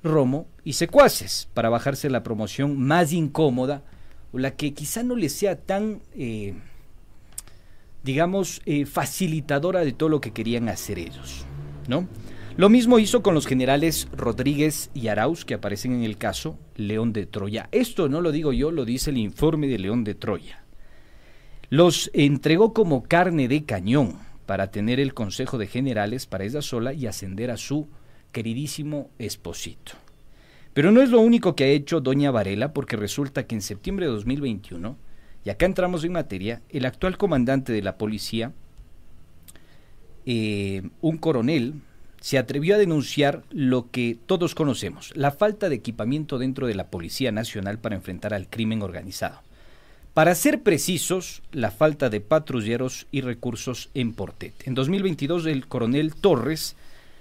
Romo 0.04 0.46
y 0.62 0.74
secuaces 0.74 1.48
para 1.52 1.68
bajarse 1.68 2.10
la 2.10 2.22
promoción 2.22 2.78
más 2.78 3.12
incómoda 3.12 3.82
o 4.32 4.38
la 4.38 4.52
que 4.52 4.72
quizá 4.72 5.02
no 5.02 5.16
le 5.16 5.30
sea 5.30 5.56
tan, 5.56 6.00
eh, 6.14 6.54
digamos, 8.04 8.62
eh, 8.66 8.86
facilitadora 8.86 9.80
de 9.80 9.92
todo 9.92 10.08
lo 10.08 10.20
que 10.20 10.30
querían 10.30 10.68
hacer 10.68 11.00
ellos, 11.00 11.44
¿no? 11.88 12.06
Lo 12.56 12.68
mismo 12.68 12.98
hizo 12.98 13.22
con 13.22 13.34
los 13.34 13.46
generales 13.46 14.08
Rodríguez 14.12 14.90
y 14.92 15.08
Arauz 15.08 15.44
que 15.44 15.54
aparecen 15.54 15.92
en 15.92 16.02
el 16.02 16.18
caso 16.18 16.58
León 16.74 17.12
de 17.12 17.26
Troya. 17.26 17.68
Esto 17.72 18.08
no 18.08 18.20
lo 18.20 18.32
digo 18.32 18.52
yo, 18.52 18.70
lo 18.70 18.84
dice 18.84 19.10
el 19.10 19.18
informe 19.18 19.68
de 19.68 19.78
León 19.78 20.04
de 20.04 20.14
Troya. 20.14 20.64
Los 21.70 22.10
entregó 22.12 22.72
como 22.72 23.04
carne 23.04 23.46
de 23.46 23.64
cañón 23.64 24.18
para 24.46 24.72
tener 24.72 24.98
el 24.98 25.14
Consejo 25.14 25.58
de 25.58 25.68
Generales 25.68 26.26
para 26.26 26.44
ella 26.44 26.60
sola 26.60 26.92
y 26.92 27.06
ascender 27.06 27.52
a 27.52 27.56
su 27.56 27.88
queridísimo 28.32 29.10
esposito. 29.18 29.92
Pero 30.74 30.90
no 30.90 31.00
es 31.00 31.10
lo 31.10 31.20
único 31.20 31.54
que 31.54 31.64
ha 31.64 31.68
hecho 31.68 32.00
doña 32.00 32.30
Varela, 32.30 32.72
porque 32.72 32.96
resulta 32.96 33.46
que 33.46 33.54
en 33.54 33.62
septiembre 33.62 34.06
de 34.06 34.12
2021, 34.12 34.96
y 35.44 35.50
acá 35.50 35.66
entramos 35.66 36.04
en 36.04 36.12
materia, 36.12 36.62
el 36.68 36.84
actual 36.84 37.16
comandante 37.16 37.72
de 37.72 37.82
la 37.82 37.96
policía, 37.96 38.52
eh, 40.26 40.82
un 41.00 41.16
coronel, 41.16 41.82
se 42.20 42.38
atrevió 42.38 42.74
a 42.74 42.78
denunciar 42.78 43.42
lo 43.50 43.90
que 43.90 44.16
todos 44.26 44.54
conocemos, 44.54 45.12
la 45.16 45.30
falta 45.30 45.68
de 45.68 45.76
equipamiento 45.76 46.38
dentro 46.38 46.66
de 46.66 46.74
la 46.74 46.88
Policía 46.88 47.32
Nacional 47.32 47.78
para 47.78 47.96
enfrentar 47.96 48.34
al 48.34 48.48
crimen 48.48 48.82
organizado. 48.82 49.40
Para 50.14 50.34
ser 50.34 50.62
precisos, 50.62 51.42
la 51.52 51.70
falta 51.70 52.10
de 52.10 52.20
patrulleros 52.20 53.06
y 53.10 53.20
recursos 53.20 53.90
en 53.94 54.12
Portete. 54.12 54.68
En 54.68 54.74
2022 54.74 55.46
el 55.46 55.66
coronel 55.66 56.14
Torres 56.14 56.76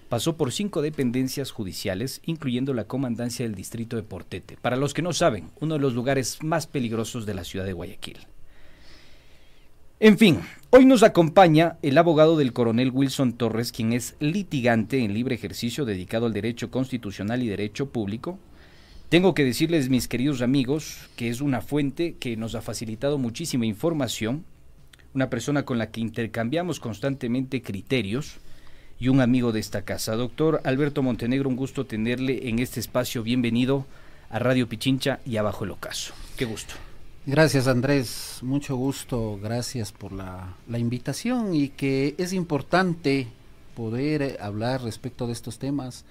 pasó 0.10 0.36
por 0.36 0.52
cinco 0.52 0.82
dependencias 0.82 1.52
judiciales, 1.52 2.20
incluyendo 2.26 2.74
la 2.74 2.86
comandancia 2.86 3.46
del 3.46 3.56
distrito 3.56 3.96
de 3.96 4.04
Portete. 4.04 4.58
Para 4.60 4.76
los 4.76 4.96
que 4.96 5.04
no 5.04 5.14
saben, 5.14 5.52
uno 5.62 5.76
de 5.76 5.80
los 5.80 5.94
lugares 5.94 6.40
más 6.44 6.66
peligrosos 6.66 7.28
de 7.28 7.36
la 7.36 7.44
ciudad 7.44 7.66
de 7.66 7.74
Guayaquil. 7.74 8.18
En 10.02 10.18
fin, 10.18 10.40
hoy 10.70 10.86
nos 10.86 11.04
acompaña 11.04 11.78
el 11.82 11.98
abogado 11.98 12.38
del 12.38 12.54
coronel 12.54 12.90
Wilson 12.90 13.34
Torres, 13.34 13.74
quien 13.74 13.92
es 13.92 14.16
litigante 14.22 15.04
en 15.04 15.14
libre 15.14 15.36
ejercicio 15.36 15.84
dedicado 15.84 16.26
al 16.26 16.32
derecho 16.32 16.72
constitucional 16.72 17.44
y 17.44 17.50
derecho 17.50 17.90
público. 17.90 18.40
Tengo 19.10 19.34
que 19.34 19.44
decirles, 19.44 19.90
mis 19.90 20.08
queridos 20.08 20.42
amigos, 20.42 21.10
que 21.18 21.28
es 21.28 21.42
una 21.42 21.60
fuente 21.60 22.16
que 22.18 22.38
nos 22.38 22.56
ha 22.56 22.62
facilitado 22.62 23.18
muchísima 23.18 23.66
información, 23.66 24.46
una 25.14 25.30
persona 25.30 25.66
con 25.66 25.78
la 25.78 25.92
que 25.92 26.00
intercambiamos 26.00 26.80
constantemente 26.80 27.62
criterios 27.62 28.38
y 29.02 29.10
un 29.10 29.20
amigo 29.20 29.52
de 29.52 29.60
esta 29.60 29.82
casa. 29.82 30.16
Doctor 30.16 30.62
Alberto 30.64 31.04
Montenegro, 31.04 31.50
un 31.50 31.58
gusto 31.58 31.86
tenerle 31.86 32.48
en 32.48 32.60
este 32.60 32.80
espacio. 32.80 33.22
Bienvenido 33.22 33.86
a 34.30 34.40
Radio 34.40 34.70
Pichincha 34.70 35.20
y 35.26 35.36
Abajo 35.36 35.66
el 35.66 35.72
Ocaso. 35.72 36.14
Qué 36.38 36.46
gusto. 36.46 36.76
Gracias 37.30 37.68
Andrés, 37.68 38.40
mucho 38.42 38.76
gusto, 38.76 39.38
gracias 39.40 39.92
por 39.92 40.12
la, 40.12 40.56
la, 40.68 40.80
invitación 40.80 41.54
y 41.54 41.70
que 41.70 42.16
es 42.18 42.34
importante 42.34 43.28
poder 43.76 44.40
hablar 44.42 44.82
respecto 44.82 45.28
de 45.28 45.34
estos 45.34 45.60
temas 45.60 46.06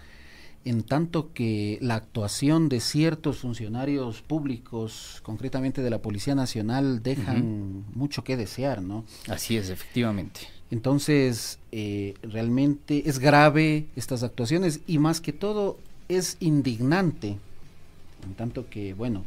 en 0.65 0.85
tanto 0.85 1.33
que 1.33 1.79
la 1.81 1.97
actuación 1.97 2.69
de 2.69 2.79
ciertos 2.79 3.39
funcionarios 3.39 4.23
públicos, 4.23 5.19
concretamente 5.25 5.83
de 5.83 5.91
la 5.91 5.99
Policía 5.99 6.37
Nacional, 6.37 7.03
dejan 7.03 7.43
uh 7.43 7.83
-huh. 7.83 7.97
mucho 7.97 8.23
que 8.23 8.37
desear, 8.37 8.81
¿no? 8.81 9.05
Así 9.27 9.57
es, 9.57 9.71
efectivamente. 9.71 10.43
Entonces, 10.71 11.59
eh, 11.73 12.15
realmente 12.23 13.09
es 13.09 13.19
grave 13.19 13.87
estas 13.97 14.23
actuaciones 14.23 14.83
y 14.87 14.99
más 14.99 15.21
que 15.21 15.33
todo 15.33 15.79
es 16.09 16.37
indignante, 16.39 17.39
en 18.25 18.35
tanto 18.37 18.71
que, 18.71 18.95
bueno, 18.95 19.25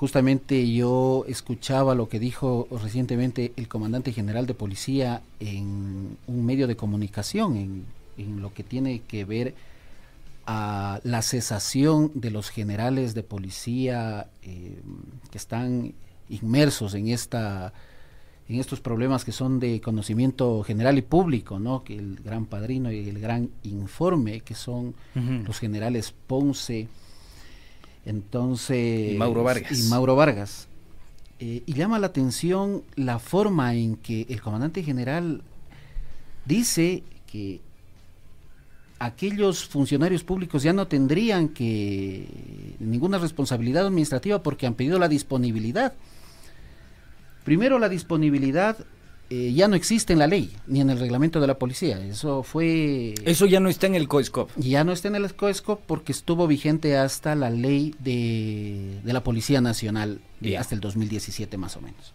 Justamente 0.00 0.72
yo 0.72 1.26
escuchaba 1.28 1.94
lo 1.94 2.08
que 2.08 2.18
dijo 2.18 2.66
recientemente 2.70 3.52
el 3.56 3.68
comandante 3.68 4.14
general 4.14 4.46
de 4.46 4.54
policía 4.54 5.20
en 5.40 6.16
un 6.26 6.46
medio 6.46 6.66
de 6.66 6.74
comunicación, 6.74 7.54
en, 7.58 7.84
en, 8.16 8.40
lo 8.40 8.54
que 8.54 8.64
tiene 8.64 9.00
que 9.00 9.26
ver 9.26 9.54
a 10.46 11.00
la 11.04 11.20
cesación 11.20 12.12
de 12.14 12.30
los 12.30 12.48
generales 12.48 13.12
de 13.12 13.22
policía 13.22 14.28
eh, 14.42 14.80
que 15.30 15.36
están 15.36 15.92
inmersos 16.30 16.94
en 16.94 17.08
esta 17.08 17.74
en 18.48 18.58
estos 18.58 18.80
problemas 18.80 19.26
que 19.26 19.32
son 19.32 19.60
de 19.60 19.82
conocimiento 19.82 20.62
general 20.62 20.96
y 20.96 21.02
público, 21.02 21.58
¿no? 21.58 21.84
Que 21.84 21.98
el 21.98 22.16
gran 22.24 22.46
padrino 22.46 22.90
y 22.90 23.06
el 23.06 23.20
gran 23.20 23.50
informe 23.64 24.40
que 24.40 24.54
son 24.54 24.94
uh 25.14 25.18
-huh. 25.18 25.46
los 25.46 25.58
generales 25.58 26.14
Ponce, 26.26 26.88
entonces, 28.10 29.12
y 29.12 29.16
Mauro 29.16 29.44
Vargas. 29.44 29.78
Y 29.78 29.88
Mauro 29.88 30.16
Vargas. 30.16 30.66
Eh, 31.38 31.62
y 31.64 31.72
llama 31.74 31.98
la 32.00 32.08
atención 32.08 32.82
la 32.96 33.20
forma 33.20 33.74
en 33.74 33.96
que 33.96 34.26
el 34.28 34.42
comandante 34.42 34.82
general 34.82 35.42
dice 36.44 37.04
que 37.26 37.60
aquellos 38.98 39.64
funcionarios 39.64 40.24
públicos 40.24 40.64
ya 40.64 40.72
no 40.72 40.88
tendrían 40.88 41.48
que 41.48 42.74
ninguna 42.80 43.18
responsabilidad 43.18 43.86
administrativa 43.86 44.42
porque 44.42 44.66
han 44.66 44.74
pedido 44.74 44.98
la 44.98 45.08
disponibilidad. 45.08 45.94
Primero 47.44 47.78
la 47.78 47.88
disponibilidad 47.88 48.76
eh, 49.30 49.52
ya 49.52 49.68
no 49.68 49.76
existe 49.76 50.12
en 50.12 50.18
la 50.18 50.26
ley, 50.26 50.54
ni 50.66 50.80
en 50.80 50.90
el 50.90 50.98
reglamento 50.98 51.40
de 51.40 51.46
la 51.46 51.58
policía. 51.58 52.04
Eso 52.04 52.42
fue... 52.42 53.14
Eso 53.24 53.46
ya 53.46 53.60
no 53.60 53.68
está 53.68 53.86
en 53.86 53.94
el 53.94 54.08
COESCOP. 54.08 54.50
Ya 54.56 54.82
no 54.82 54.90
está 54.90 55.06
en 55.06 55.14
el 55.14 55.32
COESCOP 55.34 55.80
porque 55.86 56.10
estuvo 56.10 56.48
vigente 56.48 56.96
hasta 56.96 57.36
la 57.36 57.48
ley 57.48 57.94
de, 58.00 59.00
de 59.04 59.12
la 59.12 59.22
Policía 59.22 59.60
Nacional, 59.60 60.20
de, 60.40 60.58
hasta 60.58 60.74
el 60.74 60.80
2017 60.80 61.56
más 61.58 61.76
o 61.76 61.80
menos. 61.80 62.12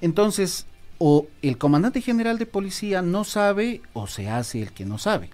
Entonces, 0.00 0.66
o 0.98 1.26
el 1.42 1.58
comandante 1.58 2.00
general 2.00 2.38
de 2.38 2.46
policía 2.46 3.02
no 3.02 3.24
sabe 3.24 3.80
o 3.92 4.06
se 4.06 4.28
hace 4.28 4.62
el 4.62 4.72
que 4.72 4.84
no 4.84 4.98
sabe 4.98 5.30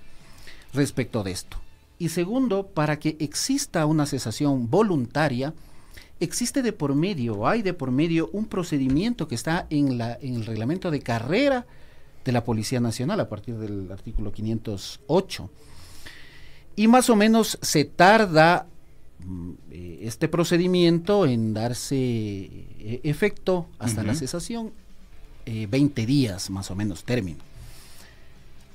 respecto 0.72 1.22
de 1.22 1.30
esto. 1.30 1.58
Y 1.98 2.10
segundo, 2.10 2.66
para 2.66 2.98
que 2.98 3.16
exista 3.18 3.86
una 3.86 4.06
cesación 4.06 4.70
voluntaria, 4.70 5.54
existe 6.20 6.62
de 6.62 6.72
por 6.72 6.94
medio, 6.94 7.46
hay 7.46 7.62
de 7.62 7.74
por 7.74 7.90
medio 7.90 8.28
un 8.32 8.46
procedimiento 8.46 9.28
que 9.28 9.34
está 9.34 9.66
en, 9.70 9.98
la, 9.98 10.18
en 10.20 10.34
el 10.34 10.46
reglamento 10.46 10.90
de 10.90 11.00
carrera 11.00 11.66
de 12.24 12.32
la 12.32 12.44
Policía 12.44 12.80
Nacional 12.80 13.20
a 13.20 13.28
partir 13.28 13.56
del 13.56 13.90
artículo 13.90 14.32
508. 14.32 15.50
Y 16.76 16.88
más 16.88 17.10
o 17.10 17.16
menos 17.16 17.58
se 17.62 17.84
tarda 17.84 18.66
mm, 19.24 19.50
eh, 19.70 19.98
este 20.02 20.28
procedimiento 20.28 21.26
en 21.26 21.54
darse 21.54 21.96
eh, 21.96 23.00
efecto 23.04 23.66
hasta 23.78 24.02
la 24.02 24.14
cesación, 24.14 24.72
20 25.46 26.02
eh, 26.02 26.06
días 26.06 26.50
más 26.50 26.70
o 26.70 26.74
menos 26.74 27.04
término. 27.04 27.38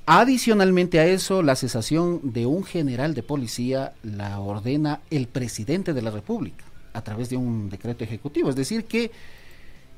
Adicionalmente 0.05 0.99
a 0.99 1.05
eso, 1.05 1.43
la 1.43 1.55
cesación 1.55 2.19
de 2.23 2.45
un 2.45 2.65
general 2.65 3.13
de 3.13 3.23
policía 3.23 3.93
la 4.03 4.39
ordena 4.39 4.99
el 5.11 5.27
presidente 5.27 5.93
de 5.93 6.01
la 6.01 6.11
República 6.11 6.65
a 6.93 7.01
través 7.03 7.29
de 7.29 7.37
un 7.37 7.69
decreto 7.69 8.03
ejecutivo. 8.03 8.49
Es 8.49 8.55
decir, 8.55 8.85
que 8.85 9.11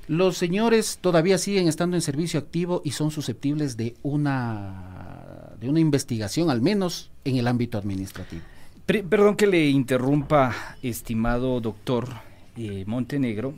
los 0.07 0.37
señores 0.37 0.99
todavía 1.01 1.37
siguen 1.37 1.67
estando 1.67 1.95
en 1.97 2.01
servicio 2.01 2.39
activo 2.39 2.81
y 2.83 2.91
son 2.91 3.11
susceptibles 3.11 3.75
de 3.75 3.95
una, 4.03 5.53
de 5.59 5.69
una 5.69 5.79
investigación, 5.79 6.49
al 6.49 6.61
menos 6.61 7.11
en 7.23 7.37
el 7.37 7.47
ámbito 7.47 7.77
administrativo. 7.77 8.43
perdón 8.85 9.35
que 9.35 9.47
le 9.47 9.67
interrumpa, 9.69 10.55
estimado 10.81 11.59
doctor 11.59 12.09
eh, 12.55 12.83
Montenegro. 12.85 13.55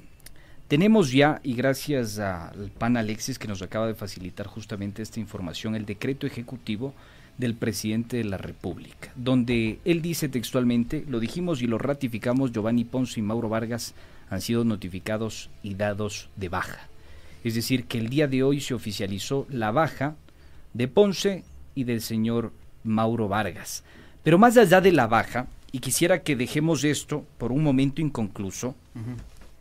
Tenemos 0.68 1.12
ya, 1.12 1.40
y 1.44 1.54
gracias 1.54 2.20
al 2.20 2.72
PAN 2.78 2.98
Alexis 2.98 3.40
que 3.40 3.48
nos 3.48 3.62
acaba 3.62 3.88
de 3.88 3.96
facilitar 3.96 4.48
justamente 4.48 5.02
esta 5.02 5.20
información, 5.20 5.76
el 5.76 5.86
decreto 5.86 6.28
ejecutivo 6.28 6.94
del 7.38 7.54
presidente 7.54 8.18
de 8.18 8.24
la 8.24 8.38
República, 8.38 9.12
donde 9.16 9.80
él 9.86 10.02
dice 10.02 10.30
textualmente, 10.30 11.06
lo 11.08 11.20
dijimos 11.20 11.62
y 11.62 11.68
lo 11.68 11.78
ratificamos, 11.78 12.52
Giovanni 12.52 12.84
Ponce 12.84 13.20
y 13.20 13.24
Mauro 13.24 13.50
Vargas 13.50 13.94
han 14.30 14.42
sido 14.42 14.64
notificados 14.64 15.50
y 15.64 15.76
dados 15.76 16.30
de 16.36 16.50
baja. 16.50 16.88
Es 17.44 17.56
decir, 17.56 17.86
que 17.86 18.00
el 18.00 18.10
día 18.10 18.28
de 18.28 18.44
hoy 18.44 18.60
se 18.60 18.74
oficializó 18.74 19.46
la 19.50 19.72
baja 19.72 20.16
de 20.74 20.88
Ponce 20.88 21.44
y 21.76 21.84
del 21.84 22.02
señor 22.02 22.52
Mauro 22.84 23.28
Vargas. 23.28 23.84
Pero 24.24 24.38
más 24.38 24.58
allá 24.58 24.82
de 24.82 24.92
la 24.92 25.08
baja, 25.08 25.48
y 25.72 25.80
quisiera 25.80 26.24
que 26.24 26.36
dejemos 26.36 26.84
esto 26.84 27.26
por 27.38 27.52
un 27.52 27.64
momento 27.64 28.02
inconcluso, 28.02 28.76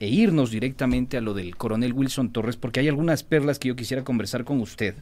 e 0.00 0.08
irnos 0.08 0.50
directamente 0.50 1.16
a 1.16 1.20
lo 1.20 1.34
del 1.34 1.56
coronel 1.56 1.92
Wilson 1.92 2.30
Torres, 2.30 2.56
porque 2.56 2.80
hay 2.80 2.88
algunas 2.88 3.22
perlas 3.22 3.58
que 3.58 3.68
yo 3.68 3.76
quisiera 3.76 4.04
conversar 4.04 4.44
con 4.44 4.60
usted. 4.60 4.94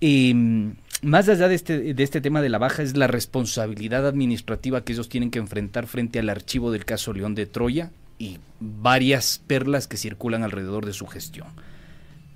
Em, 0.00 0.74
más 1.02 1.28
allá 1.28 1.48
de 1.48 1.54
este, 1.54 1.94
de 1.94 2.02
este 2.02 2.20
tema 2.20 2.40
de 2.40 2.48
la 2.48 2.58
baja 2.58 2.82
es 2.82 2.96
la 2.96 3.06
responsabilidad 3.06 4.06
administrativa 4.06 4.82
que 4.82 4.92
ellos 4.92 5.08
tienen 5.08 5.30
que 5.30 5.38
enfrentar 5.38 5.86
frente 5.86 6.18
al 6.18 6.30
archivo 6.30 6.72
del 6.72 6.84
caso 6.84 7.12
León 7.12 7.34
de 7.34 7.46
Troya 7.46 7.90
y 8.18 8.38
varias 8.60 9.40
perlas 9.46 9.88
que 9.88 9.96
circulan 9.96 10.42
alrededor 10.42 10.86
de 10.86 10.92
su 10.92 11.06
gestión. 11.06 11.48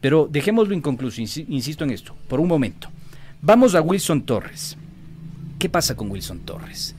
Pero 0.00 0.28
dejémoslo 0.30 0.74
inconcluso, 0.74 1.20
insisto 1.20 1.84
en 1.84 1.90
esto, 1.90 2.14
por 2.28 2.40
un 2.40 2.48
momento. 2.48 2.88
Vamos 3.40 3.74
a 3.74 3.80
Wilson 3.80 4.22
Torres. 4.22 4.76
¿Qué 5.58 5.68
pasa 5.68 5.96
con 5.96 6.10
Wilson 6.10 6.40
Torres? 6.40 6.94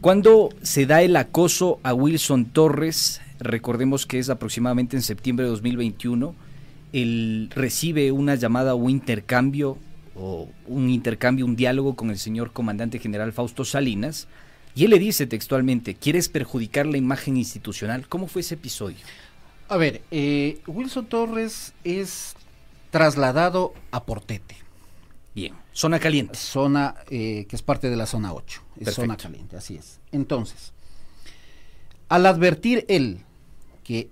Cuando 0.00 0.50
se 0.62 0.86
da 0.86 1.02
el 1.02 1.16
acoso 1.16 1.80
a 1.82 1.92
Wilson 1.92 2.46
Torres, 2.46 3.20
recordemos 3.40 4.06
que 4.06 4.18
es 4.18 4.30
aproximadamente 4.30 4.96
en 4.96 5.02
septiembre 5.02 5.44
de 5.44 5.50
2021, 5.50 6.34
él 6.92 7.50
recibe 7.54 8.12
una 8.12 8.34
llamada 8.36 8.74
o 8.74 8.88
intercambio 8.88 9.78
o 10.16 10.48
un 10.66 10.90
intercambio, 10.90 11.44
un 11.44 11.56
diálogo 11.56 11.94
con 11.94 12.10
el 12.10 12.18
señor 12.18 12.52
comandante 12.52 12.98
general 12.98 13.32
Fausto 13.32 13.64
Salinas, 13.64 14.28
y 14.74 14.84
él 14.84 14.90
le 14.90 14.98
dice 14.98 15.26
textualmente, 15.26 15.94
¿quieres 15.94 16.28
perjudicar 16.28 16.86
la 16.86 16.98
imagen 16.98 17.36
institucional? 17.36 18.08
¿Cómo 18.08 18.26
fue 18.26 18.42
ese 18.42 18.54
episodio? 18.54 18.98
A 19.68 19.76
ver, 19.76 20.02
eh, 20.10 20.60
Wilson 20.66 21.06
Torres 21.06 21.72
es 21.82 22.34
trasladado 22.90 23.74
a 23.90 24.04
Portete. 24.04 24.56
Bien, 25.34 25.54
zona 25.72 25.98
caliente. 25.98 26.36
Zona 26.36 26.94
eh, 27.10 27.46
que 27.48 27.56
es 27.56 27.62
parte 27.62 27.90
de 27.90 27.96
la 27.96 28.06
zona 28.06 28.32
8. 28.32 28.62
Es 28.80 28.94
zona 28.94 29.16
caliente, 29.16 29.56
así 29.56 29.76
es. 29.76 30.00
Entonces, 30.12 30.72
al 32.08 32.26
advertir 32.26 32.84
él 32.88 33.20
que 33.82 34.10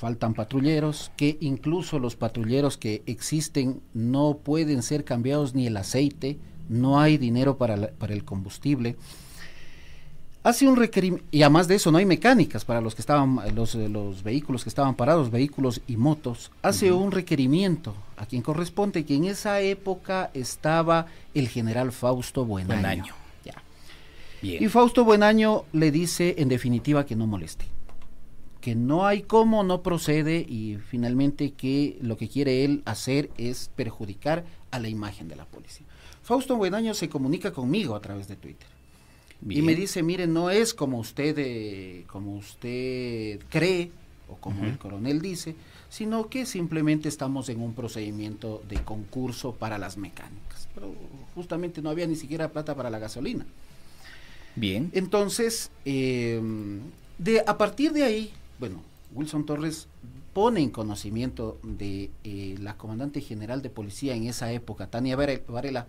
faltan 0.00 0.32
patrulleros, 0.32 1.12
que 1.14 1.36
incluso 1.42 1.98
los 1.98 2.16
patrulleros 2.16 2.78
que 2.78 3.02
existen 3.04 3.82
no 3.92 4.38
pueden 4.42 4.82
ser 4.82 5.04
cambiados 5.04 5.54
ni 5.54 5.66
el 5.66 5.76
aceite, 5.76 6.38
no 6.70 6.98
hay 6.98 7.18
dinero 7.18 7.58
para, 7.58 7.90
para 7.90 8.14
el 8.14 8.24
combustible. 8.24 8.96
Hace 10.42 10.66
un 10.66 10.76
requerimiento, 10.76 11.26
y 11.30 11.42
además 11.42 11.68
de 11.68 11.74
eso 11.74 11.92
no 11.92 11.98
hay 11.98 12.06
mecánicas 12.06 12.64
para 12.64 12.80
los 12.80 12.94
que 12.94 13.02
estaban, 13.02 13.40
los, 13.54 13.74
los 13.74 14.22
vehículos 14.22 14.62
que 14.62 14.70
estaban 14.70 14.94
parados, 14.94 15.30
vehículos 15.30 15.82
y 15.86 15.98
motos. 15.98 16.50
Hace 16.62 16.90
un 16.92 17.12
requerimiento 17.12 17.94
a 18.16 18.24
quien 18.24 18.40
corresponde, 18.40 19.04
que 19.04 19.16
en 19.16 19.24
esa 19.24 19.60
época 19.60 20.30
estaba 20.32 21.08
el 21.34 21.46
general 21.48 21.92
Fausto 21.92 22.46
Buenaño. 22.46 23.12
Y 24.40 24.66
Fausto 24.68 25.04
Buenaño 25.04 25.64
le 25.74 25.90
dice 25.90 26.36
en 26.38 26.48
definitiva 26.48 27.04
que 27.04 27.16
no 27.16 27.26
moleste 27.26 27.66
que 28.60 28.74
no 28.74 29.06
hay 29.06 29.22
cómo, 29.22 29.62
no 29.64 29.82
procede 29.82 30.38
y 30.38 30.78
finalmente 30.88 31.52
que 31.52 31.98
lo 32.00 32.16
que 32.16 32.28
quiere 32.28 32.64
él 32.64 32.82
hacer 32.84 33.30
es 33.36 33.70
perjudicar 33.74 34.44
a 34.70 34.78
la 34.78 34.88
imagen 34.88 35.28
de 35.28 35.36
la 35.36 35.46
policía. 35.46 35.86
Fausto 36.22 36.56
Buenaño 36.56 36.94
se 36.94 37.08
comunica 37.08 37.52
conmigo 37.52 37.96
a 37.96 38.00
través 38.00 38.28
de 38.28 38.36
Twitter 38.36 38.68
y 39.48 39.62
me 39.62 39.74
dice, 39.74 40.02
mire, 40.02 40.26
no 40.26 40.50
es 40.50 40.74
como 40.74 40.98
usted, 40.98 41.34
eh, 41.38 42.04
como 42.06 42.36
usted 42.36 43.40
cree 43.48 43.90
o 44.28 44.36
como 44.36 44.64
el 44.64 44.78
coronel 44.78 45.22
dice, 45.22 45.56
sino 45.88 46.28
que 46.28 46.44
simplemente 46.46 47.08
estamos 47.08 47.48
en 47.48 47.60
un 47.60 47.74
procedimiento 47.74 48.62
de 48.68 48.82
concurso 48.84 49.54
para 49.54 49.78
las 49.78 49.96
mecánicas. 49.96 50.68
Pero 50.74 50.94
justamente 51.34 51.80
no 51.82 51.90
había 51.90 52.06
ni 52.06 52.16
siquiera 52.16 52.50
plata 52.50 52.74
para 52.76 52.90
la 52.90 52.98
gasolina. 52.98 53.46
Bien. 54.56 54.90
Entonces, 54.92 55.70
eh, 55.84 56.40
de, 57.18 57.42
a 57.46 57.56
partir 57.56 57.92
de 57.92 58.04
ahí, 58.04 58.30
bueno, 58.60 58.82
Wilson 59.14 59.46
Torres 59.46 59.88
pone 60.34 60.60
en 60.60 60.70
conocimiento 60.70 61.58
de 61.62 62.10
eh, 62.22 62.54
la 62.60 62.76
comandante 62.76 63.20
general 63.20 63.62
de 63.62 63.70
policía 63.70 64.14
en 64.14 64.28
esa 64.28 64.52
época, 64.52 64.86
Tania 64.86 65.16
Varela, 65.16 65.86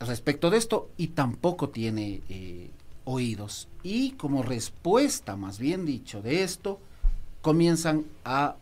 respecto 0.00 0.48
de 0.48 0.58
esto 0.58 0.88
y 0.96 1.08
tampoco 1.08 1.68
tiene 1.68 2.22
eh, 2.28 2.70
oídos. 3.04 3.68
Y 3.82 4.12
como 4.12 4.42
respuesta, 4.42 5.36
más 5.36 5.58
bien 5.58 5.84
dicho, 5.84 6.22
de 6.22 6.44
esto, 6.44 6.78
comienzan 7.42 8.04
a 8.24 8.56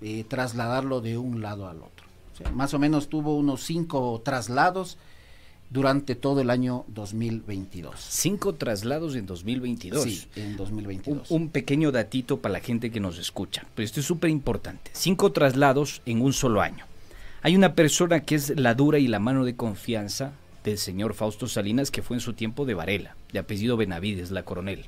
eh, 0.00 0.24
trasladarlo 0.28 1.00
de 1.00 1.18
un 1.18 1.40
lado 1.40 1.68
al 1.68 1.78
otro. 1.78 2.06
más 2.52 2.74
o 2.74 2.78
menos 2.78 3.08
tuvo 3.08 3.36
unos 3.36 3.64
cinco 3.64 4.20
traslados 4.24 4.98
durante 5.70 6.14
todo 6.14 6.40
el 6.40 6.50
año 6.50 6.84
2022. 6.88 7.94
Cinco 7.98 8.54
traslados 8.54 9.16
en 9.16 9.26
2022. 9.26 10.02
Sí, 10.02 10.26
en 10.36 10.56
2022. 10.56 11.30
Un, 11.30 11.48
pequeño 11.48 11.92
datito 11.92 12.38
para 12.38 12.54
la 12.54 12.60
gente 12.60 12.90
que 12.90 13.00
nos 13.00 13.18
escucha, 13.18 13.66
pero 13.74 13.84
esto 13.84 14.00
es 14.00 14.06
súper 14.06 14.30
importante. 14.30 14.90
Cinco 14.94 15.32
traslados 15.32 16.02
en 16.06 16.22
un 16.22 16.32
solo 16.32 16.60
año. 16.60 16.84
Hay 17.42 17.56
una 17.56 17.74
persona 17.74 18.20
que 18.20 18.36
es 18.36 18.58
la 18.58 18.74
dura 18.74 18.98
y 18.98 19.08
la 19.08 19.18
mano 19.18 19.44
de 19.44 19.56
confianza 19.56 20.32
del 20.62 20.78
señor 20.78 21.14
Fausto 21.14 21.46
Salinas, 21.46 21.90
que 21.90 22.02
fue 22.02 22.16
en 22.16 22.20
su 22.20 22.32
tiempo 22.32 22.64
de 22.64 22.74
Varela, 22.74 23.16
de 23.32 23.38
apellido 23.38 23.76
Benavides, 23.76 24.30
la 24.30 24.44
coronel. 24.44 24.86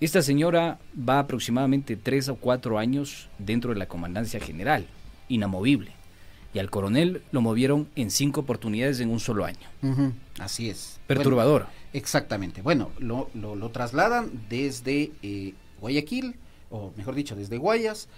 Esta 0.00 0.20
señora 0.20 0.80
va 1.08 1.20
aproximadamente 1.20 1.96
tres 1.96 2.28
o 2.28 2.34
cuatro 2.34 2.78
años 2.78 3.28
dentro 3.38 3.72
de 3.72 3.78
la 3.78 3.86
comandancia 3.86 4.40
general, 4.40 4.86
inamovible 5.28 5.92
y 6.54 6.58
al 6.58 6.70
coronel 6.70 7.22
lo 7.32 7.40
movieron 7.40 7.88
en 7.96 8.10
cinco 8.10 8.40
oportunidades 8.40 9.00
en 9.00 9.10
un 9.10 9.20
solo 9.20 9.44
año. 9.44 9.68
Así 10.38 10.68
es. 10.68 11.00
Perturbador. 11.06 11.66
exactamente. 11.92 12.62
Bueno, 12.62 12.90
lo, 12.98 13.30
lo, 13.34 13.70
trasladan 13.70 14.30
desde 14.48 15.12
eh, 15.22 15.54
Guayaquil, 15.80 16.36
o 16.70 16.92
mejor 16.96 17.14
dicho, 17.14 17.36
desde 17.36 17.58
Guayas, 17.58 18.08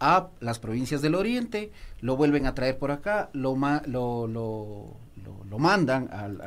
a 0.00 0.28
las 0.40 0.58
provincias 0.58 1.02
del 1.02 1.14
oriente, 1.14 1.70
lo 2.00 2.16
vuelven 2.16 2.46
a 2.46 2.54
traer 2.54 2.78
por 2.78 2.90
acá, 2.90 3.30
lo, 3.32 3.56
lo, 3.86 4.26
lo, 4.26 5.58
mandan 5.58 6.08
a, 6.12 6.28
la, 6.28 6.44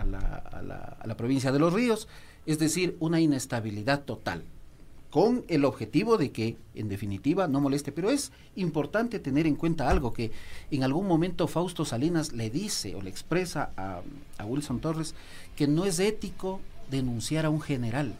a, 0.51 0.61
la, 0.61 0.97
a 0.99 1.07
la 1.07 1.17
provincia 1.17 1.51
de 1.51 1.59
los 1.59 1.71
ríos, 1.71 2.07
es 2.45 2.59
decir, 2.59 2.97
una 2.99 3.21
inestabilidad 3.21 4.03
total 4.03 4.43
con 5.15 5.45
el 5.47 5.63
objetivo 5.63 6.17
de 6.17 6.31
que, 6.33 6.57
en 6.73 6.89
definitiva, 6.89 7.47
no 7.47 7.61
moleste. 7.61 7.93
Pero 7.93 8.09
es 8.09 8.33
importante 8.57 9.17
tener 9.17 9.47
en 9.47 9.55
cuenta 9.55 9.89
algo 9.89 10.11
que 10.11 10.31
en 10.71 10.83
algún 10.83 11.07
momento 11.07 11.47
Fausto 11.47 11.85
Salinas 11.85 12.33
le 12.33 12.49
dice 12.49 12.95
o 12.95 13.01
le 13.01 13.11
expresa 13.11 13.69
a, 13.77 14.01
a 14.37 14.45
Wilson 14.45 14.81
Torres, 14.81 15.15
que 15.55 15.67
no 15.67 15.85
es 15.85 15.99
ético 16.01 16.59
denunciar 16.91 17.45
a 17.45 17.49
un 17.49 17.61
general. 17.61 18.13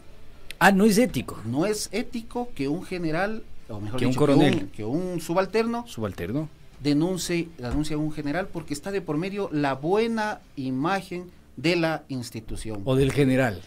Ah, 0.58 0.72
no 0.72 0.86
es 0.86 0.96
ético. 0.96 1.38
No 1.44 1.66
es 1.66 1.90
ético 1.92 2.48
que 2.54 2.66
un 2.66 2.82
general, 2.82 3.42
o 3.68 3.78
mejor 3.78 3.98
Que 4.00 4.06
un 4.06 4.12
dicho, 4.12 4.18
coronel. 4.20 4.54
que 4.54 4.64
un, 4.64 4.70
que 4.70 4.84
un 5.12 5.20
subalterno 5.20 5.86
Subalterno. 5.86 6.48
denuncie, 6.82 7.50
denuncie 7.58 7.94
a 7.96 7.98
un 7.98 8.10
general 8.10 8.48
porque 8.50 8.72
está 8.72 8.90
de 8.90 9.02
por 9.02 9.18
medio 9.18 9.50
la 9.52 9.74
buena 9.74 10.40
imagen 10.56 11.30
de 11.58 11.76
la 11.76 12.04
institución. 12.08 12.80
O 12.86 12.96
del 12.96 13.12
general. 13.12 13.60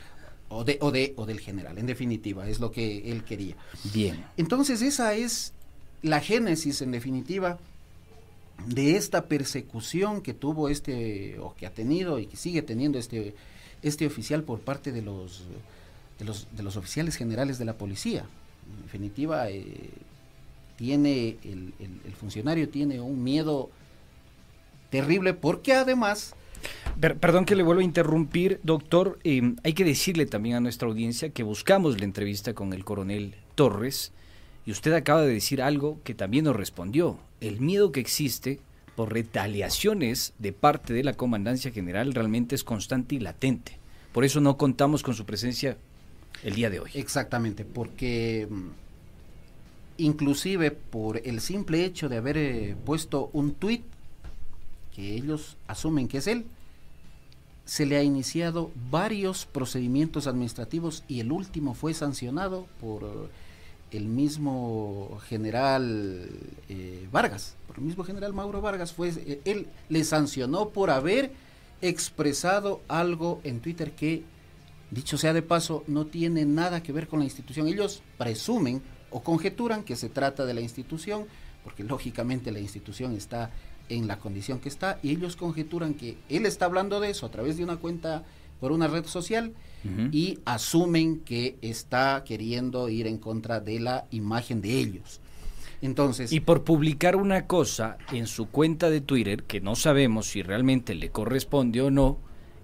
O, 0.49 0.63
de, 0.63 0.77
o, 0.81 0.89
de, 0.91 1.13
o 1.15 1.25
del 1.27 1.39
general, 1.39 1.77
en 1.77 1.85
definitiva, 1.85 2.47
es 2.49 2.59
lo 2.59 2.71
que 2.71 3.11
él 3.11 3.23
quería. 3.23 3.55
Bien. 3.93 4.25
Entonces 4.35 4.81
esa 4.81 5.13
es 5.13 5.53
la 6.01 6.19
génesis, 6.21 6.81
en 6.81 6.91
definitiva, 6.91 7.59
de 8.65 8.95
esta 8.97 9.25
persecución 9.25 10.21
que 10.21 10.33
tuvo 10.33 10.67
este, 10.69 11.37
o 11.39 11.53
que 11.55 11.65
ha 11.67 11.71
tenido 11.71 12.17
y 12.19 12.25
que 12.25 12.35
sigue 12.35 12.61
teniendo 12.63 12.97
este, 12.97 13.35
este 13.83 14.07
oficial 14.07 14.43
por 14.43 14.59
parte 14.59 14.91
de 14.91 15.01
los, 15.03 15.43
de 16.17 16.25
los, 16.25 16.47
de 16.51 16.63
los 16.63 16.75
oficiales 16.77 17.15
generales 17.15 17.57
de 17.59 17.65
la 17.65 17.73
policía. 17.77 18.25
En 18.75 18.83
definitiva, 18.83 19.49
eh, 19.49 19.91
tiene 20.77 21.37
el, 21.43 21.73
el- 21.79 22.01
el 22.05 22.13
funcionario 22.19 22.69
tiene 22.69 22.99
un 23.01 23.23
miedo 23.23 23.69
terrible 24.89 25.33
porque 25.33 25.73
además 25.73 26.33
Per- 26.99 27.17
perdón 27.17 27.45
que 27.45 27.55
le 27.55 27.63
vuelvo 27.63 27.81
a 27.81 27.85
interrumpir, 27.85 28.59
doctor. 28.63 29.19
eh, 29.23 29.55
hay 29.63 29.73
que 29.73 29.85
decirle 29.85 30.25
también 30.25 30.55
a 30.55 30.59
nuestra 30.59 30.87
audiencia 30.87 31.29
que 31.29 31.43
buscamos 31.43 31.97
la 31.99 32.05
entrevista 32.05 32.53
con 32.53 32.73
el 32.73 32.83
coronel 32.83 33.35
Torres 33.55 34.11
y 34.65 34.71
usted 34.71 34.93
acaba 34.93 35.21
de 35.21 35.33
decir 35.33 35.61
algo 35.61 35.99
que 36.03 36.13
también 36.13 36.45
nos 36.45 36.55
respondió. 36.55 37.17
El 37.41 37.61
miedo 37.61 37.91
que 37.91 38.01
existe 38.01 38.59
por 38.95 39.13
retaliaciones 39.13 40.33
de 40.39 40.51
parte 40.51 40.93
de 40.93 41.03
la 41.05 41.13
Comandancia 41.13 41.71
General 41.71 42.13
realmente 42.13 42.55
es 42.55 42.63
constante 42.65 43.15
y 43.15 43.19
latente. 43.19 43.77
Por 44.11 44.25
eso 44.25 44.41
no 44.41 44.57
contamos 44.57 45.01
con 45.03 45.13
su 45.13 45.25
presencia 45.25 45.77
el 46.43 46.55
día 46.55 46.69
de 46.69 46.81
hoy. 46.81 46.91
Exactamente, 46.95 47.63
porque 47.63 48.47
mm, 48.49 48.67
inclusive 49.99 50.71
por 50.71 51.21
el 51.25 51.39
simple 51.41 51.85
hecho 51.85 52.09
de 52.09 52.17
haber 52.17 52.37
eh, 52.37 52.75
puesto 52.85 53.29
un 53.33 53.53
tuit 53.53 53.83
que 54.99 55.15
ellos 55.15 55.55
asumen 55.67 56.09
que 56.09 56.17
es 56.17 56.27
él, 56.27 56.45
se 57.63 57.85
le 57.85 57.97
ha 57.97 58.03
iniciado 58.03 58.71
varios 58.91 59.45
procedimientos 59.45 60.27
administrativos 60.27 61.03
y 61.07 61.21
el 61.21 61.31
último 61.31 61.73
fue 61.73 61.93
sancionado 61.93 62.67
por 62.81 63.29
el 63.91 64.05
mismo 64.05 65.19
general 65.27 66.29
eh, 66.67 67.07
Vargas, 67.11 67.55
por 67.67 67.77
el 67.77 67.83
mismo 67.83 68.03
general 68.03 68.33
Mauro 68.33 68.61
Vargas, 68.61 68.91
fue 68.91 69.09
eh, 69.15 69.41
él 69.45 69.67
le 69.87 70.03
sancionó 70.03 70.69
por 70.69 70.89
haber 70.89 71.31
expresado 71.81 72.81
algo 72.87 73.39
en 73.43 73.61
Twitter 73.61 73.93
que 73.93 74.23
Dicho 74.91 75.19
sea 75.19 75.33
de 75.33 75.43
paso, 75.43 75.83
no 75.85 76.07
tiene 76.07 76.45
nada 76.45 76.81
que 76.81 76.91
ver 76.91 77.07
con 77.07 77.19
la 77.19 77.25
institución. 77.25 77.67
Ellos 77.67 78.01
presumen 78.17 78.81
o 79.11 79.21
conjeturan 79.21 79.83
que 79.83 79.95
se 79.95 80.09
trata 80.09 80.47
de 80.47 80.55
la 80.55 80.61
institución, 80.61 81.27
porque 81.63 81.83
lógicamente 81.83 82.51
la 82.51 82.59
institución 82.59 83.15
está 83.15 83.51
en 83.89 84.07
la 84.07 84.19
condición 84.19 84.59
que 84.59 84.69
está, 84.69 84.99
y 85.03 85.11
ellos 85.11 85.35
conjeturan 85.35 85.93
que 85.93 86.17
él 86.29 86.45
está 86.45 86.65
hablando 86.65 86.99
de 86.99 87.09
eso 87.09 87.25
a 87.25 87.31
través 87.31 87.57
de 87.57 87.63
una 87.63 87.77
cuenta 87.77 88.23
por 88.59 88.71
una 88.71 88.87
red 88.87 89.05
social 89.05 89.53
y 90.11 90.39
asumen 90.43 91.21
que 91.21 91.57
está 91.61 92.23
queriendo 92.25 92.89
ir 92.89 93.07
en 93.07 93.17
contra 93.17 93.61
de 93.61 93.79
la 93.79 94.05
imagen 94.11 94.61
de 94.61 94.77
ellos. 94.77 95.21
Entonces, 95.81 96.33
Y 96.33 96.41
por 96.41 96.65
publicar 96.65 97.15
una 97.15 97.47
cosa 97.47 97.97
en 98.11 98.27
su 98.27 98.49
cuenta 98.49 98.89
de 98.89 98.99
Twitter, 98.99 99.43
que 99.43 99.61
no 99.61 99.75
sabemos 99.77 100.27
si 100.27 100.41
realmente 100.41 100.93
le 100.95 101.09
corresponde 101.09 101.81
o 101.81 101.89
no, 101.89 102.17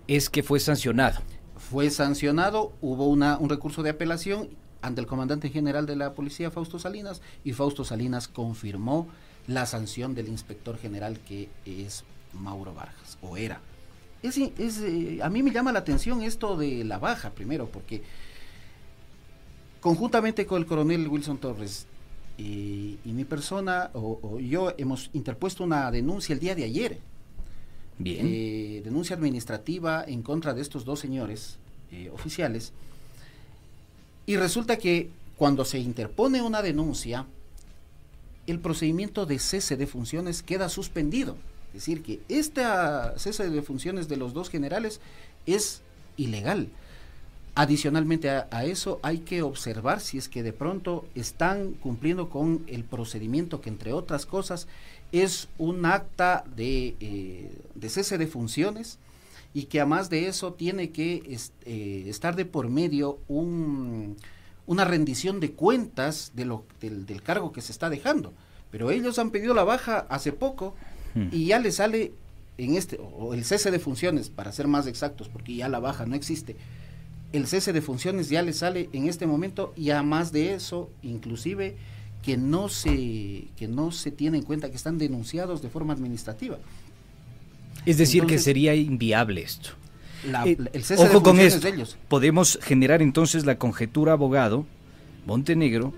es 0.07 0.29
que 0.29 0.43
fue 0.43 0.59
sancionado. 0.59 1.21
fue 1.55 1.89
sancionado, 1.89 2.73
hubo 2.81 3.07
una, 3.07 3.37
un 3.37 3.49
recurso 3.49 3.81
de 3.81 3.91
apelación 3.91 4.49
ante 4.81 5.01
el 5.01 5.07
comandante 5.07 5.49
general 5.49 5.85
de 5.85 5.95
la 5.95 6.13
policía, 6.13 6.51
Fausto 6.51 6.77
Salinas, 6.77 7.21
y 7.43 7.53
Fausto 7.53 7.85
Salinas 7.85 8.27
confirmó 8.27 9.07
la 9.47 9.65
sanción 9.65 10.15
del 10.15 10.27
inspector 10.27 10.77
general 10.77 11.19
que 11.19 11.49
es 11.65 12.03
Mauro 12.33 12.73
Vargas, 12.73 13.17
o 13.21 13.37
era. 13.37 13.61
Es, 14.23 14.37
es, 14.37 14.79
eh, 14.81 15.19
a 15.21 15.29
mí 15.29 15.43
me 15.43 15.51
llama 15.51 15.71
la 15.71 15.79
atención 15.79 16.23
esto 16.23 16.57
de 16.57 16.83
la 16.83 16.97
baja, 16.97 17.29
primero, 17.29 17.67
porque 17.67 18.01
conjuntamente 19.79 20.45
con 20.45 20.61
el 20.61 20.67
coronel 20.67 21.07
Wilson 21.07 21.37
Torres 21.37 21.85
y, 22.37 22.97
y 23.05 23.11
mi 23.13 23.23
persona, 23.23 23.91
o, 23.93 24.19
o 24.21 24.39
yo, 24.39 24.73
hemos 24.77 25.09
interpuesto 25.13 25.63
una 25.63 25.91
denuncia 25.91 26.33
el 26.33 26.39
día 26.39 26.55
de 26.55 26.63
ayer 26.63 26.99
Bien. 27.97 28.25
eh, 28.27 28.81
denuncia 28.83 29.15
administrativa 29.15 30.03
en 30.05 30.21
contra 30.21 30.53
de 30.53 30.61
estos 30.61 30.85
dos 30.85 30.99
señores 30.99 31.57
eh, 31.91 32.09
oficiales. 32.11 32.73
Y 34.25 34.37
resulta 34.37 34.77
que 34.77 35.11
cuando 35.37 35.63
se 35.65 35.77
interpone 35.79 36.41
una 36.41 36.61
denuncia, 36.61 37.25
el 38.47 38.59
procedimiento 38.59 39.25
de 39.25 39.39
cese 39.39 39.77
de 39.77 39.87
funciones 39.87 40.43
queda 40.43 40.69
suspendido. 40.69 41.37
Es 41.69 41.81
decir, 41.81 42.03
que 42.03 42.21
este 42.29 42.63
cese 43.17 43.49
de 43.49 43.61
funciones 43.61 44.07
de 44.07 44.17
los 44.17 44.33
dos 44.33 44.49
generales 44.49 45.01
es 45.45 45.81
ilegal. 46.17 46.69
Adicionalmente 47.57 48.29
a, 48.29 48.65
eso 48.65 48.99
hay 49.01 49.19
que 49.19 49.41
observar 49.41 50.01
si 50.01 50.17
es 50.17 50.27
que 50.27 50.43
de 50.43 50.51
pronto 50.51 51.05
están 51.15 51.71
cumpliendo 51.73 52.29
con 52.29 52.63
el 52.67 52.83
procedimiento 52.83 53.61
que 53.61 53.69
entre 53.69 53.93
otras 53.93 54.25
cosas 54.25 54.67
es 55.13 55.47
un 55.57 55.85
acta 55.85 56.43
de, 56.55 56.95
eh, 56.99 57.49
cese 57.87 58.17
de 58.17 58.27
funciones 58.27 58.99
y 59.53 59.63
que 59.63 59.79
además 59.79 60.09
de 60.09 60.27
eso 60.27 60.51
tiene 60.53 60.89
que 60.89 61.39
eh, 61.65 62.03
estar 62.07 62.35
de 62.35 62.43
por 62.43 62.67
medio 62.69 63.19
un, 63.29 64.17
una 64.67 64.85
rendición 64.85 65.39
de 65.39 65.51
cuentas 65.51 66.31
de 66.35 66.45
lo, 66.45 66.65
del, 66.81 67.05
del 67.05 67.21
cargo 67.21 67.51
que 67.51 67.61
se 67.61 67.71
está 67.71 67.89
dejando. 67.89 68.33
Pero 68.71 68.91
ellos 68.91 69.19
han 69.19 69.31
pedido 69.31 69.53
la 69.53 69.63
baja 69.63 70.05
hace 70.09 70.31
poco 70.31 70.75
Hmm. 71.15 71.29
y 71.31 71.45
ya 71.45 71.59
le 71.59 71.71
sale 71.71 72.11
en 72.57 72.75
este, 72.75 72.99
o 72.99 73.33
el 73.33 73.43
cese 73.43 73.71
de 73.71 73.79
funciones, 73.79 74.29
para 74.29 74.51
ser 74.51 74.67
más 74.67 74.85
exactos, 74.85 75.29
porque 75.29 75.55
ya 75.55 75.67
la 75.69 75.79
baja 75.79 76.05
no 76.05 76.15
existe, 76.15 76.55
el 77.31 77.47
cese 77.47 77.73
de 77.73 77.81
funciones 77.81 78.29
ya 78.29 78.41
le 78.41 78.53
sale 78.53 78.89
en 78.93 79.07
este 79.07 79.25
momento 79.25 79.73
y 79.75 79.89
además 79.89 80.31
de 80.31 80.53
eso, 80.53 80.89
inclusive 81.01 81.75
que 82.21 82.37
no 82.37 82.69
se 82.69 83.47
que 83.55 83.67
no 83.67 83.91
se 83.91 84.11
tiene 84.11 84.37
en 84.37 84.43
cuenta 84.43 84.69
que 84.69 84.75
están 84.75 84.97
denunciados 84.97 85.61
de 85.61 85.69
forma 85.69 85.93
administrativa. 85.93 86.59
Es 87.85 87.97
decir, 87.97 88.25
que 88.25 88.39
sería 88.39 88.73
inviable 88.73 89.41
esto. 89.41 89.71
La- 90.31 90.45
Eh, 90.45 90.57
el 90.73 90.83
cese 90.83 91.03
de 91.03 91.09
ojo 91.09 91.23
con 91.23 91.39
esto. 91.39 91.59
de 91.59 91.75
ellos. 91.75 91.97
Podemos 92.07 92.59
generar 92.61 93.01
entonces 93.01 93.45
la 93.45 93.57
conjetura, 93.57 94.13
abogado 94.13 94.65
Montenegro, 95.25 95.93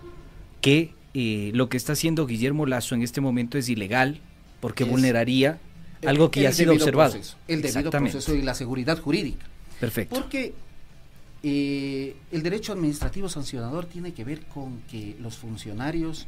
que 0.61 0.93
eh, 1.13 1.51
lo 1.53 1.69
que 1.69 1.77
está 1.77 1.93
haciendo 1.93 2.25
Guillermo 2.27 2.65
Lazo 2.65 2.93
en 2.95 3.01
este 3.01 3.21
momento 3.21 3.57
es 3.57 3.69
ilegal 3.69 4.19
porque 4.59 4.83
Es 4.83 4.89
vulneraría 4.89 5.59
algo 6.05 6.29
que 6.31 6.41
ya 6.41 6.49
ha 6.49 6.51
sido 6.51 6.73
observado. 6.73 7.11
proceso, 7.13 7.37
el 7.47 7.61
debido 7.61 7.89
proceso 7.91 8.35
y 8.35 8.41
la 8.41 8.53
seguridad 8.53 8.99
jurídica. 8.99 9.45
Perfecto. 9.79 10.15
Porque 10.15 10.53
eh, 11.43 12.15
el 12.31 12.43
derecho 12.43 12.73
administrativo 12.73 13.29
sancionador 13.29 13.85
tiene 13.85 14.13
que 14.13 14.23
ver 14.23 14.41
con 14.45 14.81
que 14.89 15.15
los 15.21 15.37
funcionarios, 15.37 16.27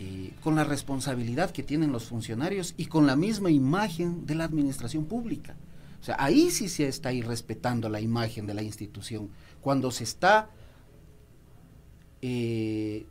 eh, 0.00 0.30
con 0.42 0.54
la 0.54 0.64
responsabilidad 0.64 1.50
que 1.50 1.62
tienen 1.62 1.92
los 1.92 2.04
funcionarios 2.04 2.74
y 2.76 2.86
con 2.86 3.06
la 3.06 3.16
misma 3.16 3.50
imagen 3.50 4.26
de 4.26 4.34
la 4.36 4.44
administración 4.44 5.04
pública. 5.04 5.54
O 6.00 6.04
sea, 6.04 6.16
ahí 6.18 6.50
sí 6.50 6.68
se 6.68 6.86
está 6.88 7.12
irrespetando 7.12 7.88
la 7.88 8.00
imagen 8.00 8.46
de 8.46 8.54
la 8.54 8.62
institución. 8.62 9.28
Cuando 9.60 9.90
se 9.90 10.04
está 10.04 10.48
eh, 12.22 13.04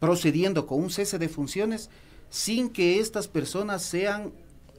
procediendo 0.00 0.66
con 0.66 0.82
un 0.82 0.90
cese 0.90 1.18
de 1.18 1.28
funciones 1.28 1.90
sin 2.30 2.68
que 2.70 2.98
estas 3.00 3.28
personas 3.28 3.82
sean 3.82 4.32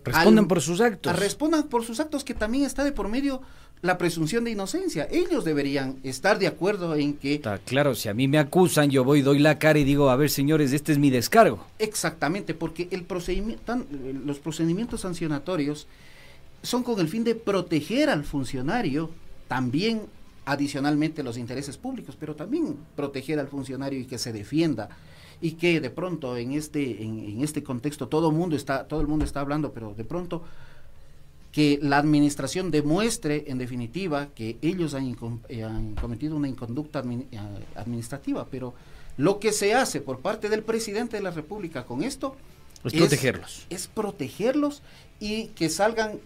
Respondan 0.04 0.46
al- 0.46 0.48
por 0.48 0.62
sus 0.62 0.80
actos. 0.82 1.12
a- 1.12 1.16
respondan 1.16 1.64
por 1.68 1.84
sus 1.84 2.00
actos 2.00 2.24
que 2.24 2.34
también 2.34 2.64
está 2.66 2.84
de 2.84 2.92
por 2.92 3.08
medio 3.10 3.42
la 3.82 3.98
presunción 3.98 4.44
de 4.44 4.52
inocencia. 4.52 5.08
Ellos 5.12 5.44
deberían 5.46 5.98
estar 6.04 6.40
de 6.40 6.48
acuerdo 6.48 6.96
en 6.96 7.14
que 7.14 7.36
Está 7.36 7.58
claro, 7.60 7.94
si 7.94 8.10
a 8.10 8.14
mí 8.14 8.28
me 8.28 8.40
acusan, 8.40 8.90
yo 8.90 9.04
voy, 9.04 9.22
doy 9.22 9.38
la 9.40 9.60
cara 9.60 9.78
y 9.80 9.84
digo, 9.84 10.10
a 10.10 10.16
ver, 10.16 10.30
señores, 10.32 10.72
este 10.74 10.92
es 10.94 10.98
mi 10.98 11.10
descargo. 11.10 11.64
exactamente, 11.78 12.54
porque 12.54 12.88
el 12.92 13.04
procedimiento, 13.04 13.62
tan- 13.66 13.86
los 14.26 14.40
procedimientos 14.40 15.02
sancionatorios 15.02 15.88
son 16.68 16.84
con 16.84 17.00
el 17.00 17.08
fin 17.08 17.24
de 17.24 17.34
proteger 17.36 18.10
al 18.10 18.24
funcionario, 18.24 19.10
también 19.48 20.02
adicionalmente 20.46 21.24
los 21.24 21.38
intereses 21.38 21.78
públicos, 21.78 22.16
pero 22.20 22.36
también 22.36 22.78
proteger 22.96 23.40
al 23.40 23.48
funcionario 23.48 24.00
y 24.00 24.06
que 24.06 24.18
se 24.18 24.34
defienda 24.34 24.90
y 25.40 25.52
que 25.52 25.80
de 25.80 25.90
pronto 25.90 26.36
en 26.36 26.54
este 26.54 27.04
en, 27.04 27.20
en 27.20 27.42
este 27.42 27.64
contexto 27.64 28.08
todo 28.08 28.32
mundo 28.32 28.56
está 28.56 28.88
todo 28.88 29.02
el 29.02 29.08
mundo 29.08 29.24
está 29.24 29.40
hablando, 29.42 29.72
pero 29.72 29.94
de 29.94 30.04
pronto 30.04 30.44
que 31.52 31.80
la 31.82 31.98
administración 31.98 32.70
demuestre 32.70 33.46
en 33.48 33.58
definitiva 33.58 34.28
que 34.36 34.58
ellos 34.62 34.94
han, 34.94 35.18
eh, 35.50 35.64
han 35.64 35.96
cometido 35.96 36.36
una 36.36 36.48
inconducta 36.48 37.02
eh, 37.02 37.40
administrativa, 37.76 38.48
pero 38.52 38.74
lo 39.18 39.40
que 39.40 39.52
se 39.52 39.74
hace 39.74 40.02
por 40.02 40.20
parte 40.20 40.50
del 40.50 40.64
presidente 40.64 41.18
de 41.18 41.24
la 41.24 41.32
República 41.32 41.86
con 41.86 42.04
esto 42.04 42.36
es, 42.84 42.94
protegerlos. 42.94 43.66
Es 43.70 43.88
protegerlos 43.88 44.82
y 45.20 45.48
que 45.48 45.70
salgan 45.70 46.20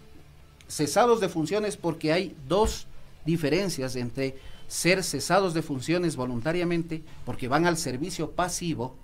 cesados 0.72 1.20
de 1.20 1.28
funciones 1.28 1.76
porque 1.76 2.12
hay 2.12 2.34
dos 2.48 2.86
diferencias 3.26 3.94
entre 3.94 4.36
ser 4.68 5.04
cesados 5.04 5.52
de 5.52 5.60
funciones 5.60 6.16
voluntariamente 6.16 7.02
porque 7.26 7.46
van 7.46 7.66
al 7.66 7.76
servicio 7.76 8.30
pasivo 8.30 8.96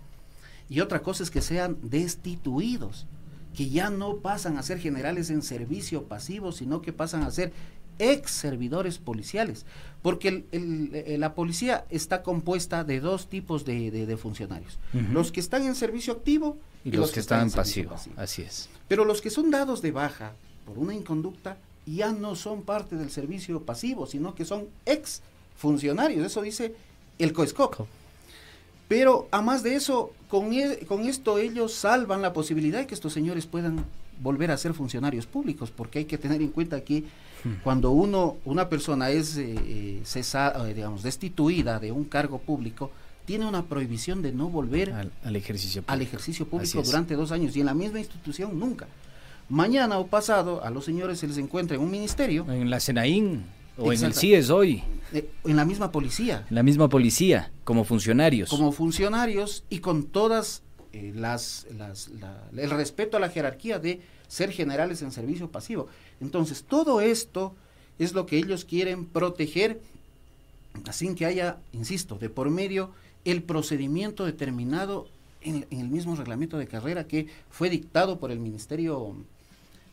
y 0.70 0.80
otra 0.80 1.02
cosa 1.02 1.22
es 1.22 1.30
que 1.30 1.42
sean 1.42 1.76
destituidos, 1.82 3.06
que 3.54 3.68
ya 3.68 3.90
no 3.90 4.16
pasan 4.16 4.56
a 4.56 4.62
ser 4.62 4.78
generales 4.78 5.30
en 5.30 5.42
servicio 5.42 6.04
pasivo, 6.04 6.52
sino 6.52 6.80
que 6.80 6.92
pasan 6.92 7.22
a 7.22 7.30
ser 7.30 7.52
ex 7.98 8.30
servidores 8.30 8.98
policiales, 8.98 9.66
porque 10.02 10.44
la 11.18 11.34
policía 11.34 11.84
está 11.90 12.22
compuesta 12.22 12.84
de 12.84 13.00
dos 13.00 13.28
tipos 13.28 13.64
de, 13.64 14.18
funcionarios, 14.20 14.78
los 15.12 15.32
que 15.32 15.40
están 15.40 15.64
en 15.64 15.74
servicio 15.74 16.12
activo 16.14 16.58
y, 16.84 16.92
los, 16.92 17.10
que, 17.10 17.20
están, 17.20 17.48
en 17.48 17.50
pasivo. 17.50 17.96
Así 18.16 18.42
es. 18.42 18.68
Pero 18.88 19.04
los 19.04 19.20
que 19.20 19.30
son 19.30 19.50
dados 19.50 19.82
de 19.82 19.90
baja 19.90 20.32
por 20.68 20.78
una 20.78 20.94
inconducta 20.94 21.56
ya 21.86 22.12
no 22.12 22.34
son 22.36 22.62
parte 22.62 22.96
del 22.96 23.10
servicio 23.10 23.62
pasivo, 23.62 24.06
sino 24.06 24.34
que 24.34 24.44
son 24.44 24.66
ex 24.84 25.22
funcionarios, 25.56 26.26
eso 26.26 26.42
dice 26.42 26.74
el 27.18 27.32
COESCOC. 27.32 27.86
Pero 28.86 29.28
a 29.30 29.40
más 29.40 29.62
de 29.62 29.74
eso, 29.74 30.12
con, 30.28 30.52
e, 30.52 30.80
con 30.86 31.06
esto 31.06 31.38
ellos 31.38 31.72
salvan 31.72 32.20
la 32.20 32.34
posibilidad 32.34 32.80
de 32.80 32.86
que 32.86 32.94
estos 32.94 33.12
señores 33.12 33.46
puedan 33.46 33.84
volver 34.20 34.50
a 34.50 34.58
ser 34.58 34.74
funcionarios 34.74 35.26
públicos, 35.26 35.70
porque 35.74 36.00
hay 36.00 36.04
que 36.04 36.18
tener 36.18 36.42
en 36.42 36.48
cuenta 36.48 36.82
que 36.82 37.04
hmm. 37.44 37.62
cuando 37.64 37.90
uno, 37.90 38.36
una 38.44 38.68
persona 38.68 39.10
es 39.10 39.36
eh, 39.36 39.54
eh 39.56 40.00
cesada, 40.04 40.68
eh, 40.68 40.74
digamos, 40.74 41.02
destituida 41.02 41.78
de 41.78 41.92
un 41.92 42.04
cargo 42.04 42.38
público, 42.38 42.90
tiene 43.24 43.46
una 43.46 43.64
prohibición 43.64 44.22
de 44.22 44.32
no 44.32 44.48
volver 44.48 44.92
al, 44.92 45.36
ejercicio 45.36 45.82
público, 45.82 45.92
al 45.92 46.02
ejercicio 46.02 46.46
público 46.46 46.82
durante 46.82 47.14
dos 47.14 47.30
años 47.30 47.56
y 47.56 47.60
en 47.60 47.66
la 47.66 47.74
misma 47.74 47.98
institución 47.98 48.58
nunca. 48.58 48.88
Mañana 49.48 49.98
o 49.98 50.06
pasado 50.06 50.62
a 50.62 50.70
los 50.70 50.84
señores 50.84 51.18
se 51.18 51.26
les 51.26 51.38
encuentra 51.38 51.76
en 51.76 51.82
un 51.82 51.90
ministerio. 51.90 52.44
En 52.50 52.68
la 52.68 52.80
Senaín 52.80 53.46
o 53.78 53.92
en 53.92 54.04
el 54.04 54.12
CIES 54.12 54.50
hoy. 54.50 54.82
Eh, 55.12 55.30
en 55.44 55.56
la 55.56 55.64
misma 55.64 55.90
policía. 55.90 56.44
En 56.50 56.54
la 56.54 56.62
misma 56.62 56.88
policía, 56.90 57.50
como 57.64 57.84
funcionarios. 57.84 58.50
Como 58.50 58.72
funcionarios 58.72 59.64
y 59.70 59.78
con 59.78 60.04
todas 60.04 60.62
eh, 60.92 61.12
las, 61.14 61.66
las 61.78 62.10
el 62.54 62.70
respeto 62.70 63.16
a 63.16 63.20
la 63.20 63.30
jerarquía 63.30 63.78
de 63.78 64.02
ser 64.26 64.50
generales 64.52 65.00
en 65.00 65.12
servicio 65.12 65.50
pasivo. 65.50 65.86
Entonces, 66.20 66.64
todo 66.64 67.00
esto 67.00 67.54
es 67.98 68.12
lo 68.12 68.26
que 68.26 68.36
ellos 68.36 68.66
quieren 68.66 69.06
proteger, 69.06 69.80
así 70.86 71.14
que 71.14 71.24
haya, 71.24 71.56
insisto, 71.72 72.16
de 72.18 72.28
por 72.28 72.50
medio 72.50 72.90
el 73.24 73.42
procedimiento 73.42 74.26
determinado 74.26 75.08
en, 75.40 75.66
en 75.70 75.80
el 75.80 75.88
mismo 75.88 76.16
reglamento 76.16 76.58
de 76.58 76.66
carrera 76.66 77.06
que 77.06 77.28
fue 77.48 77.70
dictado 77.70 78.18
por 78.18 78.30
el 78.30 78.40
Ministerio 78.40 79.16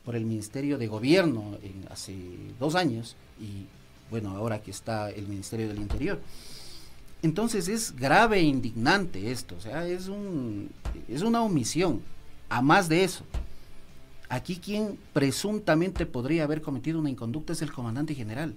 por 0.06 0.16
el 0.16 0.26
Ministerio 0.26 0.78
de 0.78 0.88
Gobierno 0.88 1.58
en, 1.64 1.86
hace 1.92 2.16
dos 2.60 2.76
años 2.76 3.16
y 3.40 3.66
bueno, 4.12 4.30
ahora 4.30 4.62
que 4.62 4.72
está 4.72 5.10
el 5.10 5.28
Ministerio 5.28 5.68
del 5.68 5.80
Interior. 5.80 6.22
Entonces 7.24 7.68
es 7.68 7.96
grave 7.96 8.38
e 8.38 8.44
indignante 8.44 9.32
esto, 9.32 9.56
o 9.58 9.62
sea, 9.62 9.88
es, 9.88 10.08
un, 10.08 10.70
es 11.10 11.24
una 11.24 11.42
omisión. 11.42 12.02
A 12.48 12.62
más 12.62 12.88
de 12.88 13.04
eso, 13.04 13.24
aquí 14.30 14.58
quien 14.58 15.00
presuntamente 15.12 16.06
podría 16.06 16.44
haber 16.44 16.62
cometido 16.62 17.00
una 17.00 17.10
inconducta 17.10 17.54
es 17.54 17.64
el 17.64 17.74
comandante 17.74 18.14
general, 18.14 18.54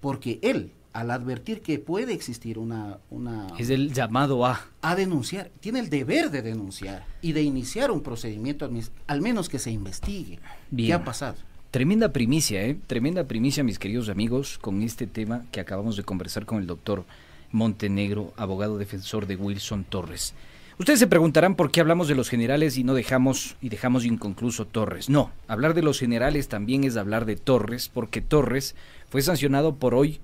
porque 0.00 0.40
él 0.42 0.72
al 0.92 1.10
advertir 1.10 1.60
que 1.60 1.78
puede 1.78 2.12
existir 2.12 2.58
una, 2.58 2.98
una... 3.10 3.46
Es 3.58 3.70
el 3.70 3.92
llamado 3.92 4.44
a... 4.44 4.66
A 4.82 4.96
denunciar. 4.96 5.50
Tiene 5.60 5.78
el 5.80 5.90
deber 5.90 6.30
de 6.30 6.42
denunciar 6.42 7.06
y 7.22 7.32
de 7.32 7.42
iniciar 7.42 7.90
un 7.90 8.02
procedimiento, 8.02 8.68
al 9.06 9.20
menos 9.20 9.48
que 9.48 9.58
se 9.58 9.70
investigue. 9.70 10.40
¿Qué 10.76 10.92
ha 10.92 11.04
pasado? 11.04 11.36
Tremenda 11.70 12.12
primicia, 12.12 12.64
¿eh? 12.64 12.76
Tremenda 12.86 13.24
primicia, 13.24 13.62
mis 13.62 13.78
queridos 13.78 14.08
amigos, 14.08 14.58
con 14.58 14.82
este 14.82 15.06
tema 15.06 15.44
que 15.52 15.60
acabamos 15.60 15.96
de 15.96 16.02
conversar 16.02 16.44
con 16.44 16.58
el 16.58 16.66
doctor 16.66 17.04
Montenegro, 17.52 18.32
abogado 18.36 18.76
defensor 18.76 19.26
de 19.26 19.36
Wilson 19.36 19.84
Torres. 19.84 20.34
Ustedes 20.80 20.98
se 20.98 21.06
preguntarán 21.06 21.56
por 21.56 21.70
qué 21.70 21.80
hablamos 21.80 22.08
de 22.08 22.14
los 22.14 22.30
generales 22.30 22.78
y 22.78 22.84
no 22.84 22.94
dejamos 22.94 23.56
y 23.60 23.68
dejamos 23.68 24.06
inconcluso 24.06 24.66
Torres. 24.66 25.10
No, 25.10 25.30
hablar 25.46 25.74
de 25.74 25.82
los 25.82 26.00
generales 26.00 26.48
también 26.48 26.84
es 26.84 26.96
hablar 26.96 27.26
de 27.26 27.36
Torres, 27.36 27.90
porque 27.92 28.22
Torres 28.22 28.74
fue 29.10 29.20
sancionado 29.20 29.76
por 29.76 29.94
hoy 29.94 30.20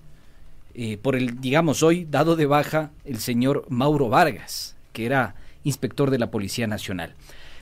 eh, 0.78 0.98
por 0.98 1.16
el, 1.16 1.40
digamos, 1.40 1.82
hoy 1.82 2.06
dado 2.10 2.36
de 2.36 2.44
baja 2.44 2.90
el 3.06 3.18
señor 3.18 3.64
Mauro 3.70 4.10
Vargas, 4.10 4.76
que 4.92 5.06
era 5.06 5.34
inspector 5.64 6.10
de 6.10 6.18
la 6.18 6.30
Policía 6.30 6.66
Nacional. 6.66 7.14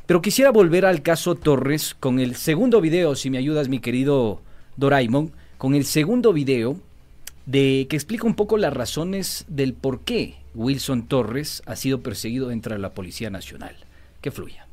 Pero 0.06 0.20
quisiera 0.20 0.50
volver 0.50 0.84
al 0.84 1.00
caso 1.00 1.36
Torres 1.36 1.94
con 1.94 2.18
el 2.18 2.34
segundo 2.34 2.80
video, 2.80 3.14
si 3.14 3.30
me 3.30 3.38
ayudas, 3.38 3.68
mi 3.68 3.78
querido 3.78 4.42
Doraemon, 4.76 5.30
con 5.58 5.76
el 5.76 5.84
segundo 5.84 6.32
video 6.32 6.76
de 7.46 7.86
que 7.88 7.94
explica 7.94 8.26
un 8.26 8.34
poco 8.34 8.58
las 8.58 8.72
razones 8.72 9.44
del 9.46 9.74
por 9.74 10.00
qué 10.00 10.34
Wilson 10.56 11.06
Torres 11.06 11.62
ha 11.66 11.76
sido 11.76 12.00
perseguido 12.00 12.48
dentro 12.48 12.74
de 12.74 12.80
la 12.80 12.94
Policía 12.94 13.30
Nacional. 13.30 13.76
Que 14.22 14.32
fluya. 14.32 14.66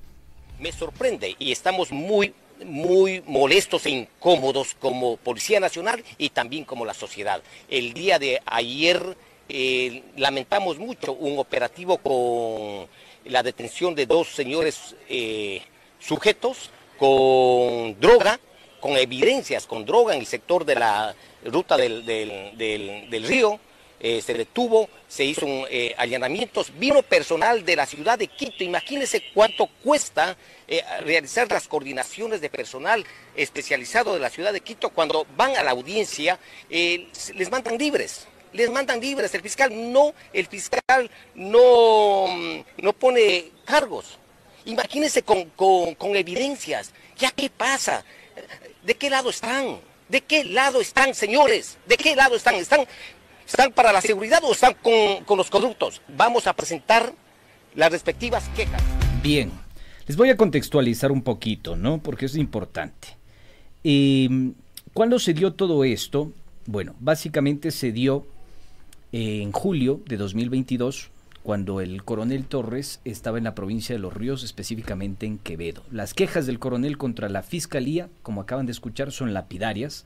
Me 0.59 0.71
sorprende 0.71 1.35
y 1.37 1.51
estamos 1.51 1.91
muy 1.91 2.33
muy 2.65 3.23
molestos 3.25 3.85
e 3.85 3.89
incómodos 3.89 4.75
como 4.79 5.17
Policía 5.17 5.59
Nacional 5.59 6.03
y 6.17 6.29
también 6.29 6.65
como 6.65 6.85
la 6.85 6.93
sociedad. 6.93 7.41
El 7.69 7.93
día 7.93 8.19
de 8.19 8.41
ayer 8.45 9.17
eh, 9.49 10.03
lamentamos 10.17 10.77
mucho 10.77 11.13
un 11.13 11.39
operativo 11.39 11.97
con 11.97 12.87
la 13.25 13.43
detención 13.43 13.95
de 13.95 14.05
dos 14.05 14.27
señores 14.29 14.95
eh, 15.09 15.61
sujetos 15.99 16.69
con 16.97 17.99
droga, 17.99 18.39
con 18.79 18.97
evidencias 18.97 19.67
con 19.67 19.85
droga 19.85 20.13
en 20.13 20.21
el 20.21 20.25
sector 20.25 20.65
de 20.65 20.75
la 20.75 21.15
ruta 21.45 21.77
del, 21.77 22.05
del 22.05 23.23
río 23.27 23.59
eh, 24.03 24.19
se 24.23 24.33
detuvo, 24.33 24.89
se 25.07 25.23
hizo 25.23 25.45
un, 25.45 25.67
eh, 25.69 25.93
allanamientos, 25.95 26.73
vino 26.79 27.03
personal 27.03 27.63
de 27.63 27.75
la 27.75 27.85
ciudad 27.85 28.17
de 28.17 28.25
Quito. 28.25 28.63
Imagínense 28.63 29.21
cuánto 29.31 29.67
cuesta 29.67 30.35
eh, 30.67 30.81
realizar 31.01 31.47
las 31.51 31.67
coordinaciones 31.67 32.41
de 32.41 32.49
personal 32.49 33.05
especializado 33.35 34.15
de 34.15 34.19
la 34.19 34.31
ciudad 34.31 34.53
de 34.53 34.61
Quito 34.61 34.89
cuando 34.89 35.27
van 35.37 35.55
a 35.55 35.61
la 35.61 35.69
audiencia, 35.69 36.39
les 36.69 37.51
mandan 37.51 37.77
libres. 37.77 38.27
Les 38.53 38.71
mandan 38.71 38.99
libres, 38.99 39.35
el 39.35 39.41
fiscal 39.41 39.71
no, 39.93 40.15
el 40.33 40.47
fiscal 40.47 41.09
no, 41.35 42.25
mm, 42.27 42.59
no 42.77 42.93
pone 42.93 43.51
cargos. 43.65 44.17
Imagínense 44.65 45.21
con, 45.21 45.45
con, 45.51 45.93
con 45.93 46.15
evidencias. 46.15 46.91
¿Ya 47.17 47.29
qué 47.29 47.51
pasa? 47.51 48.03
¿De 48.81 48.95
qué 48.95 49.11
lado 49.11 49.29
están? 49.29 49.79
¿De 50.09 50.21
qué 50.21 50.43
lado 50.43 50.81
están, 50.81 51.13
señores? 51.13 51.77
¿De 51.85 51.97
qué 51.97 52.15
lado 52.15 52.35
están? 52.35 52.55
Están 52.55 52.85
¿Están 53.51 53.73
para 53.73 53.91
la 53.91 53.99
seguridad 53.99 54.41
o 54.45 54.53
están 54.53 54.75
con, 54.81 55.37
los 55.37 55.49
corruptos? 55.49 56.01
Vamos 56.15 56.47
a 56.47 56.53
presentar 56.53 57.13
las 57.75 57.91
respectivas 57.91 58.47
quejas. 58.55 58.81
Bien, 59.21 59.51
les 60.07 60.15
voy 60.15 60.29
a 60.29 60.37
contextualizar 60.37 61.11
un 61.11 61.21
poquito, 61.21 61.75
¿no? 61.75 61.97
Porque 62.01 62.27
es 62.27 62.37
importante. 62.37 63.17
Eh, 63.83 64.53
¿Cuándo 64.93 65.19
se 65.19 65.33
dio 65.33 65.51
todo 65.51 65.83
esto? 65.83 66.31
Bueno, 66.65 66.95
básicamente 67.01 67.71
se 67.71 67.91
dio 67.91 68.25
eh, 69.11 69.41
en 69.41 69.51
julio 69.51 69.99
de 70.05 70.15
2022, 70.15 71.09
cuando 71.43 71.81
el 71.81 72.05
coronel 72.05 72.45
Torres 72.45 73.01
estaba 73.03 73.37
en 73.37 73.43
la 73.43 73.53
provincia 73.53 73.93
de 73.93 73.99
Los 73.99 74.13
Ríos, 74.13 74.45
específicamente 74.45 75.25
en 75.25 75.37
Quevedo. 75.37 75.83
Las 75.91 76.13
quejas 76.13 76.45
del 76.45 76.59
coronel 76.59 76.97
contra 76.97 77.27
la 77.27 77.43
fiscalía, 77.43 78.07
como 78.23 78.39
acaban 78.39 78.65
de 78.65 78.71
escuchar, 78.71 79.11
son 79.11 79.33
lapidarias. 79.33 80.05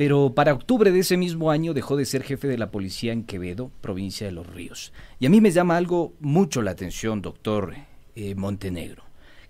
Pero 0.00 0.32
para 0.34 0.54
octubre 0.54 0.92
de 0.92 1.00
ese 1.00 1.18
mismo 1.18 1.50
año 1.50 1.74
dejó 1.74 1.94
de 1.94 2.06
ser 2.06 2.22
jefe 2.22 2.48
de 2.48 2.56
la 2.56 2.70
policía 2.70 3.12
en 3.12 3.22
Quevedo, 3.22 3.70
provincia 3.82 4.26
de 4.26 4.32
Los 4.32 4.46
Ríos. 4.46 4.94
Y 5.18 5.26
a 5.26 5.28
mí 5.28 5.42
me 5.42 5.50
llama 5.50 5.76
algo 5.76 6.14
mucho 6.20 6.62
la 6.62 6.70
atención, 6.70 7.20
doctor 7.20 7.74
eh, 8.16 8.34
Montenegro. 8.34 9.02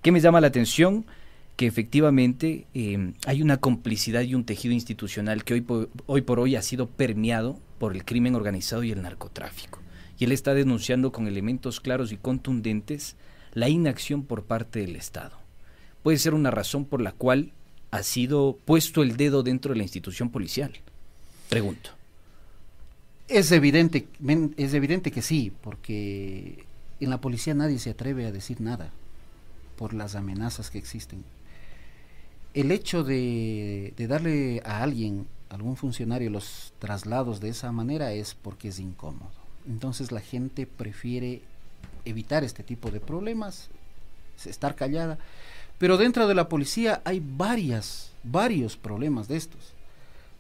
¿Qué 0.02 0.10
me 0.10 0.18
llama 0.18 0.40
la 0.40 0.48
atención? 0.48 1.06
Que 1.54 1.68
efectivamente 1.68 2.66
em, 2.74 3.14
hay 3.26 3.42
una 3.42 3.58
complicidad 3.58 4.22
y 4.22 4.34
un 4.34 4.42
tejido 4.42 4.74
institucional 4.74 5.44
que 5.44 5.54
hoy 5.54 5.64
hoy 6.06 6.22
por 6.22 6.40
hoy 6.40 6.56
ha 6.56 6.62
sido 6.62 6.88
permeado 6.88 7.56
por 7.78 7.94
el 7.94 8.04
crimen 8.04 8.34
organizado 8.34 8.82
y 8.82 8.90
el 8.90 9.02
narcotráfico. 9.02 9.78
Y 10.18 10.24
él 10.24 10.32
está 10.32 10.52
denunciando 10.52 11.12
con 11.12 11.28
elementos 11.28 11.78
claros 11.78 12.10
y 12.10 12.16
contundentes 12.16 13.14
la 13.54 13.68
inacción 13.68 14.24
por 14.24 14.42
parte 14.42 14.80
del 14.80 14.96
Estado. 14.96 15.38
Puede 16.02 16.18
ser 16.18 16.34
una 16.34 16.50
razón 16.50 16.86
por 16.86 17.00
la 17.00 17.12
cual 17.12 17.52
ha 17.90 18.02
sido 18.02 18.58
puesto 18.64 19.02
el 19.02 19.16
dedo 19.16 19.42
dentro 19.42 19.72
de 19.72 19.78
la 19.78 19.84
institución 19.84 20.30
policial? 20.30 20.72
Pregunto. 21.48 21.90
Es 23.28 23.52
evidente, 23.52 24.06
es 24.56 24.74
evidente 24.74 25.10
que 25.10 25.22
sí, 25.22 25.52
porque 25.62 26.64
en 27.00 27.10
la 27.10 27.20
policía 27.20 27.54
nadie 27.54 27.78
se 27.78 27.90
atreve 27.90 28.26
a 28.26 28.32
decir 28.32 28.60
nada 28.60 28.90
por 29.76 29.94
las 29.94 30.14
amenazas 30.14 30.70
que 30.70 30.78
existen. 30.78 31.24
el 32.54 32.72
hecho 32.72 33.04
de, 33.04 33.94
de 33.96 34.06
darle 34.08 34.60
a 34.64 34.82
alguien, 34.82 35.26
algún 35.48 35.76
funcionario, 35.76 36.30
los 36.30 36.72
traslados 36.78 37.40
de 37.40 37.50
esa 37.50 37.70
manera 37.72 38.12
es 38.12 38.34
porque 38.34 38.68
es 38.68 38.80
incómodo. 38.80 39.30
Entonces 39.68 40.10
la 40.10 40.20
gente 40.20 40.66
prefiere 40.66 41.42
evitar 42.04 42.44
este 42.44 42.62
tipo 42.62 42.90
de 42.90 43.00
problemas, 43.00 43.68
estar 44.44 44.74
callada. 44.74 45.18
Pero 45.80 45.96
dentro 45.96 46.28
de 46.28 46.34
la 46.34 46.50
policía 46.50 47.00
hay 47.06 47.22
varias, 47.24 48.12
varios 48.22 48.76
problemas 48.76 49.28
de 49.28 49.38
estos. 49.38 49.72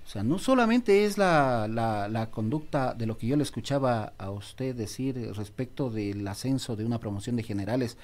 O 0.04 0.06
sea, 0.06 0.22
no 0.22 0.38
solamente 0.38 1.06
es 1.06 1.16
la, 1.16 1.66
la, 1.66 2.10
la, 2.10 2.30
conducta 2.30 2.92
de 2.92 3.06
lo 3.06 3.16
que 3.16 3.26
yo 3.26 3.36
le 3.36 3.42
escuchaba 3.42 4.12
a 4.18 4.30
usted 4.30 4.74
decir 4.74 5.32
respecto 5.34 5.88
del 5.88 6.28
ascenso 6.28 6.76
de 6.76 6.84
una 6.84 6.98
promoción 6.98 7.36
de 7.36 7.42
generales 7.42 7.96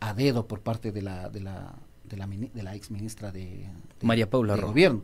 a 0.00 0.14
dedo 0.14 0.48
por 0.48 0.58
parte 0.58 0.90
de 0.90 1.00
la, 1.00 1.28
de 1.28 1.42
la, 1.42 1.74
de 2.02 2.16
la, 2.16 2.26
de 2.26 2.62
la 2.64 2.74
ex 2.74 2.90
ministra 2.90 3.30
de, 3.30 3.68
de 4.00 4.06
María 4.06 4.28
Paula 4.28 4.56
de 4.56 4.62
Gobierno, 4.62 5.02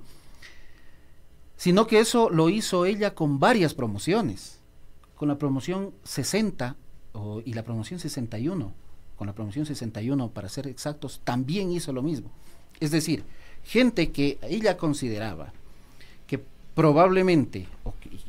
sino 1.56 1.86
que 1.86 2.00
eso 2.00 2.30
lo 2.30 2.48
hizo 2.50 2.84
ella 2.84 3.14
con 3.14 3.38
varias 3.38 3.74
promociones, 3.74 4.58
con 5.14 5.28
la 5.28 5.38
promoción 5.38 5.92
60 6.02 6.74
o, 7.12 7.42
y 7.44 7.52
la 7.52 7.62
promoción 7.62 8.00
61, 8.00 8.72
con 9.16 9.26
la 9.26 9.34
promoción 9.34 9.66
61 9.66 10.30
para 10.30 10.48
ser 10.48 10.66
exactos, 10.66 11.20
también 11.24 11.70
hizo 11.72 11.92
lo 11.92 12.02
mismo. 12.02 12.30
Es 12.80 12.90
decir, 12.90 13.24
gente 13.62 14.10
que 14.10 14.38
ella 14.42 14.76
consideraba 14.76 15.52
que 16.26 16.42
probablemente, 16.74 17.68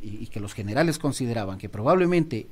y 0.01 0.27
que 0.27 0.39
los 0.39 0.53
generales 0.53 0.99
consideraban 0.99 1.57
que 1.57 1.69
probablemente 1.69 2.47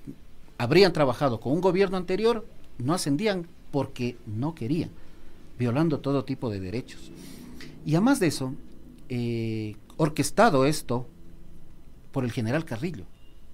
habrían 0.58 0.94
trabajado 0.94 1.40
con 1.40 1.54
un 1.54 1.62
gobierno 1.62 1.98
anterior, 1.98 2.46
no 2.78 2.94
ascendían 2.94 3.48
porque 3.72 4.18
no 4.26 4.56
querían, 4.56 4.90
violando 5.58 6.00
todo 6.00 6.26
tipo 6.26 6.50
de 6.50 6.60
derechos. 6.60 7.12
Y 7.86 7.96
además 7.96 8.20
de 8.20 8.28
eso, 8.28 8.54
eh, 9.10 9.76
orquestado 9.98 10.66
esto 10.66 11.08
por 12.12 12.24
el 12.24 12.32
general 12.32 12.66
Carrillo. 12.66 13.06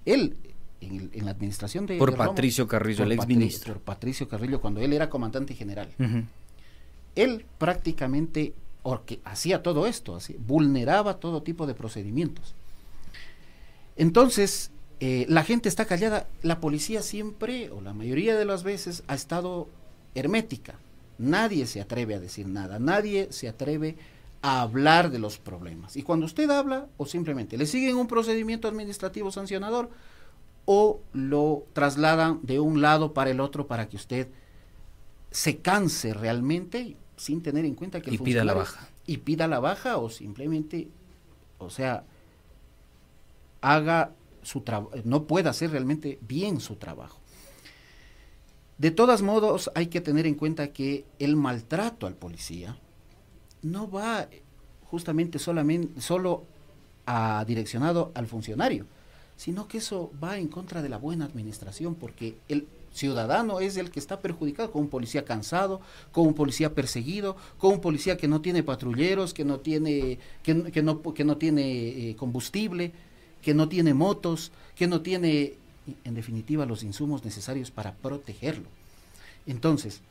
Él, 0.04 0.36
en, 0.80 1.10
la 1.24 1.30
administración 1.30 1.86
de... 1.86 1.98
Por 1.98 2.12
de 2.12 2.16
Patricio 2.16 2.66
Carrillo, 2.66 2.98
por 2.98 3.06
el 3.06 3.12
ex 3.12 3.22
Patri- 3.22 3.28
ministro. 3.28 3.74
Por 3.74 3.82
Patricio 3.82 4.28
Carrillo, 4.28 4.60
cuando 4.60 4.80
él 4.80 4.92
era 4.92 5.08
comandante 5.10 5.54
general. 5.54 5.88
Uh 5.98 6.02
-huh. 6.02 6.24
Él 7.16 7.44
prácticamente 7.58 8.54
orque, 8.82 9.20
hacía 9.24 9.62
todo 9.62 9.86
esto, 9.86 10.16
así, 10.16 10.36
vulneraba 10.38 11.18
todo 11.18 11.42
tipo 11.42 11.66
de 11.66 11.74
procedimientos. 11.74 12.54
Entonces, 13.96 14.70
eh, 15.00 15.26
la 15.28 15.44
gente 15.44 15.68
está 15.68 15.84
callada, 15.84 16.26
la 16.42 16.60
policía 16.60 17.02
siempre, 17.02 17.70
o 17.70 17.80
la 17.80 17.92
mayoría 17.92 18.36
de 18.36 18.44
las 18.44 18.62
veces, 18.62 19.02
ha 19.08 19.14
estado 19.14 19.68
hermética. 20.14 20.78
Nadie 21.18 21.66
se 21.66 21.80
atreve 21.80 22.14
a 22.14 22.20
decir 22.20 22.46
nada, 22.46 22.78
nadie 22.78 23.28
se 23.30 23.48
atreve 23.48 23.96
a 24.42 24.62
hablar 24.62 25.10
de 25.10 25.18
los 25.18 25.38
problemas. 25.38 25.96
Y 25.96 26.02
cuando 26.02 26.24
usted 26.24 26.48
habla, 26.50 26.86
o 26.96 27.04
simplemente 27.04 27.58
le 27.58 27.66
siguen 27.66 27.96
un 27.96 28.06
procedimiento 28.06 28.68
administrativo 28.68 29.30
sancionador, 29.30 29.90
o 30.64 31.00
lo 31.12 31.64
trasladan 31.72 32.40
de 32.42 32.60
un 32.60 32.80
lado 32.80 33.12
para 33.12 33.30
el 33.30 33.40
otro 33.40 33.66
para 33.66 33.88
que 33.88 33.96
usted 33.96 34.28
se 35.30 35.58
canse 35.58 36.14
realmente 36.14 36.96
sin 37.16 37.42
tener 37.42 37.64
en 37.64 37.74
cuenta 37.74 38.00
que 38.00 38.10
el 38.10 38.16
y 38.16 38.18
pida 38.18 38.44
la 38.44 38.54
baja. 38.54 38.88
y 39.06 39.18
pida 39.18 39.46
la 39.46 39.60
baja 39.60 39.98
o 39.98 40.10
simplemente, 40.10 40.88
o 41.58 41.70
sea, 41.70 42.04
haga 43.60 44.12
su 44.42 44.62
trabajo, 44.62 44.92
no 45.04 45.24
pueda 45.24 45.50
hacer 45.50 45.70
realmente 45.70 46.18
bien 46.22 46.60
su 46.60 46.76
trabajo. 46.76 47.18
De 48.78 48.90
todos 48.90 49.20
modos, 49.20 49.70
hay 49.74 49.88
que 49.88 50.00
tener 50.00 50.26
en 50.26 50.34
cuenta 50.34 50.72
que 50.72 51.04
el 51.18 51.36
maltrato 51.36 52.06
al 52.06 52.14
policía 52.14 52.78
no 53.60 53.90
va 53.90 54.28
justamente 54.84 55.38
solamente 55.38 56.00
solo 56.00 56.44
a, 57.04 57.44
direccionado 57.46 58.10
al 58.14 58.26
funcionario, 58.26 58.86
sino 59.40 59.68
que 59.68 59.78
eso 59.78 60.12
va 60.22 60.36
en 60.36 60.48
contra 60.48 60.82
de 60.82 60.90
la 60.90 60.98
buena 60.98 61.24
administración, 61.24 61.94
porque 61.94 62.36
el 62.48 62.66
ciudadano 62.92 63.60
es 63.60 63.78
el 63.78 63.90
que 63.90 63.98
está 63.98 64.20
perjudicado 64.20 64.70
con 64.70 64.82
un 64.82 64.88
policía 64.90 65.24
cansado, 65.24 65.80
con 66.12 66.26
un 66.26 66.34
policía 66.34 66.74
perseguido, 66.74 67.38
con 67.56 67.72
un 67.72 67.80
policía 67.80 68.18
que 68.18 68.28
no 68.28 68.42
tiene 68.42 68.62
patrulleros, 68.62 69.32
que 69.32 69.46
no 69.46 69.58
tiene, 69.58 70.18
que, 70.42 70.82
no, 70.82 71.00
que 71.14 71.24
no 71.24 71.38
tiene 71.38 72.10
eh, 72.10 72.16
combustible, 72.16 72.92
que 73.40 73.54
no 73.54 73.66
tiene 73.66 73.94
motos, 73.94 74.52
que 74.76 74.86
no 74.86 75.00
tiene, 75.00 75.54
en 76.04 76.14
definitiva, 76.14 76.66
los 76.66 76.82
insumos 76.82 77.24
necesarios 77.24 77.70
para 77.70 77.94
protegerlo. 77.94 78.68
Entonces, 79.46 80.02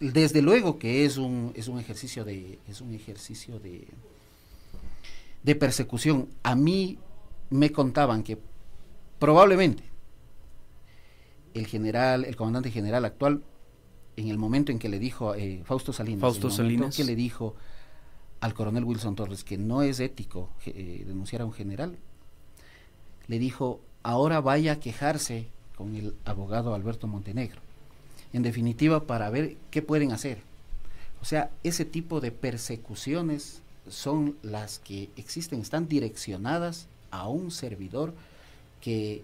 desde 0.00 0.42
luego 0.42 0.80
que 0.80 1.04
es 1.04 1.18
un, 1.18 1.52
es 1.54 1.68
un 1.68 1.78
ejercicio 1.78 2.24
de, 2.24 2.58
es 2.68 2.80
un 2.80 2.92
ejercicio 2.94 3.60
de, 3.60 3.86
de 5.44 5.54
persecución. 5.54 6.26
A 6.42 6.56
mí 6.56 6.98
me 7.50 7.70
contaban 7.72 8.22
que 8.22 8.38
probablemente 9.18 9.82
el 11.54 11.66
general, 11.66 12.24
el 12.24 12.36
comandante 12.36 12.70
general 12.70 13.04
actual, 13.04 13.42
en 14.16 14.28
el 14.28 14.38
momento 14.38 14.72
en 14.72 14.78
que 14.78 14.88
le 14.88 14.98
dijo 14.98 15.34
eh, 15.34 15.62
Fausto 15.64 15.92
Salinas, 15.92 16.20
Fausto 16.20 16.48
en 16.48 16.52
el 16.52 16.58
momento 16.58 16.92
Salinas. 16.92 16.96
que 16.96 17.04
le 17.04 17.16
dijo 17.16 17.54
al 18.40 18.54
coronel 18.54 18.84
Wilson 18.84 19.14
Torres 19.14 19.44
que 19.44 19.58
no 19.58 19.82
es 19.82 20.00
ético 20.00 20.50
eh, 20.66 21.04
denunciar 21.06 21.42
a 21.42 21.46
un 21.46 21.52
general, 21.52 21.96
le 23.26 23.38
dijo, 23.38 23.80
ahora 24.02 24.40
vaya 24.40 24.72
a 24.72 24.80
quejarse 24.80 25.46
con 25.76 25.94
el 25.94 26.14
abogado 26.24 26.74
Alberto 26.74 27.06
Montenegro. 27.06 27.60
En 28.32 28.42
definitiva, 28.42 29.06
para 29.06 29.30
ver 29.30 29.56
qué 29.70 29.82
pueden 29.82 30.12
hacer. 30.12 30.42
O 31.20 31.24
sea, 31.24 31.50
ese 31.62 31.84
tipo 31.84 32.20
de 32.20 32.32
persecuciones 32.32 33.62
son 33.88 34.36
las 34.42 34.78
que 34.78 35.10
existen, 35.16 35.60
están 35.60 35.88
direccionadas 35.88 36.88
a 37.10 37.28
un 37.28 37.50
servidor 37.50 38.14
que 38.80 39.22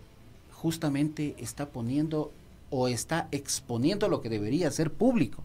justamente 0.53 1.35
está 1.39 1.67
poniendo 1.69 2.33
o 2.71 2.89
está 2.89 3.29
exponiendo 3.31 4.09
lo 4.09 4.21
que 4.21 4.29
debería 4.29 4.71
ser 4.71 4.91
público, 4.91 5.43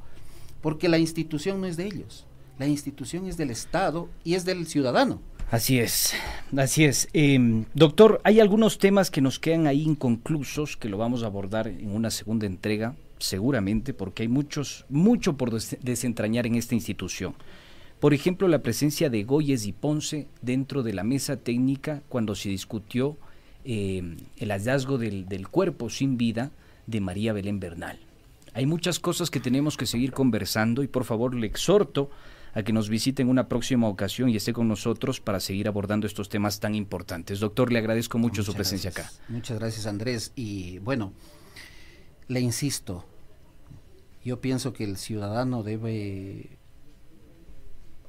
porque 0.62 0.90
la 0.90 0.98
institución 0.98 1.62
no 1.62 1.68
es 1.68 1.78
de 1.78 1.86
ellos, 1.86 2.26
la 2.58 2.68
institución 2.68 3.28
es 3.28 3.38
del 3.38 3.52
Estado 3.52 4.10
y 4.24 4.36
es 4.36 4.46
del 4.46 4.68
ciudadano. 4.68 5.20
Así 5.52 5.80
es, 5.80 6.14
así 6.56 6.86
es. 6.86 7.10
Eh, 7.12 7.66
doctor, 7.74 8.22
hay 8.24 8.40
algunos 8.40 8.78
temas 8.78 9.12
que 9.12 9.20
nos 9.20 9.38
quedan 9.38 9.68
ahí 9.68 9.82
inconclusos 9.82 10.78
que 10.78 10.88
lo 10.88 10.98
vamos 10.98 11.24
a 11.24 11.26
abordar 11.26 11.68
en 11.68 11.92
una 11.92 12.10
segunda 12.10 12.46
entrega, 12.46 12.96
seguramente, 13.20 13.94
porque 13.94 14.24
hay 14.24 14.30
muchos, 14.30 14.86
mucho 14.88 15.36
por 15.36 15.52
des 15.52 15.78
desentrañar 15.82 16.48
en 16.48 16.56
esta 16.56 16.74
institución. 16.74 17.36
Por 18.02 18.16
ejemplo, 18.16 18.48
la 18.48 18.64
presencia 18.64 19.12
de 19.12 19.24
Goyes 19.24 19.68
y 19.68 19.74
Ponce 19.74 20.28
dentro 20.42 20.82
de 20.82 20.92
la 20.92 21.04
mesa 21.04 21.38
técnica 21.38 22.02
cuando 22.10 22.34
se 22.34 22.50
discutió 22.50 23.16
eh, 23.64 24.18
el 24.38 24.50
hallazgo 24.50 24.98
del, 24.98 25.30
del 25.30 25.48
cuerpo 25.48 25.88
sin 25.92 26.18
vida 26.18 26.50
de 26.88 27.00
María 27.00 27.32
Belén 27.32 27.60
Bernal. 27.60 28.00
Hay 28.56 28.66
muchas 28.66 29.00
cosas 29.00 29.30
que 29.30 29.40
tenemos 29.40 29.78
que 29.78 29.86
seguir 29.86 30.14
conversando 30.14 30.82
y 30.82 30.88
por 30.88 31.04
favor 31.06 31.36
le 31.36 31.46
exhorto 31.46 32.10
a 32.56 32.64
que 32.64 32.74
nos 32.74 32.90
visite 32.90 33.22
en 33.22 33.30
una 33.30 33.48
próxima 33.48 33.88
ocasión 33.88 34.30
y 34.30 34.36
esté 34.36 34.52
con 34.52 34.68
nosotros 34.68 35.22
para 35.22 35.40
seguir 35.40 35.68
abordando 35.68 36.08
estos 36.08 36.28
temas 36.28 36.60
tan 36.60 36.74
importantes. 36.74 37.40
Doctor, 37.40 37.72
le 37.72 37.78
agradezco 37.78 38.18
mucho 38.18 38.42
Muchas 38.42 38.46
su 38.48 38.54
presencia 38.56 38.90
gracias. 38.90 39.20
acá. 39.20 39.26
Muchas 39.32 39.60
gracias, 39.60 39.86
Andrés. 39.86 40.34
Y 40.36 40.80
bueno, 40.80 41.14
le 42.28 42.42
insisto, 42.42 43.06
yo 44.26 44.42
pienso 44.42 44.74
que 44.74 44.86
el 44.86 44.98
ciudadano 44.98 45.62
debe 45.62 46.58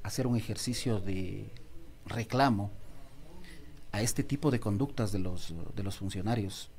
hacer 0.02 0.26
un 0.26 0.36
ejercicio 0.36 1.00
de 1.00 1.50
reclamo 2.06 2.70
a 3.92 4.02
este 4.02 4.22
tipo 4.22 4.50
de 4.50 4.60
conductas 4.60 5.12
de 5.12 5.18
los, 5.18 5.54
de 5.74 5.82
los 5.82 5.98
funcionarios. 5.98 6.70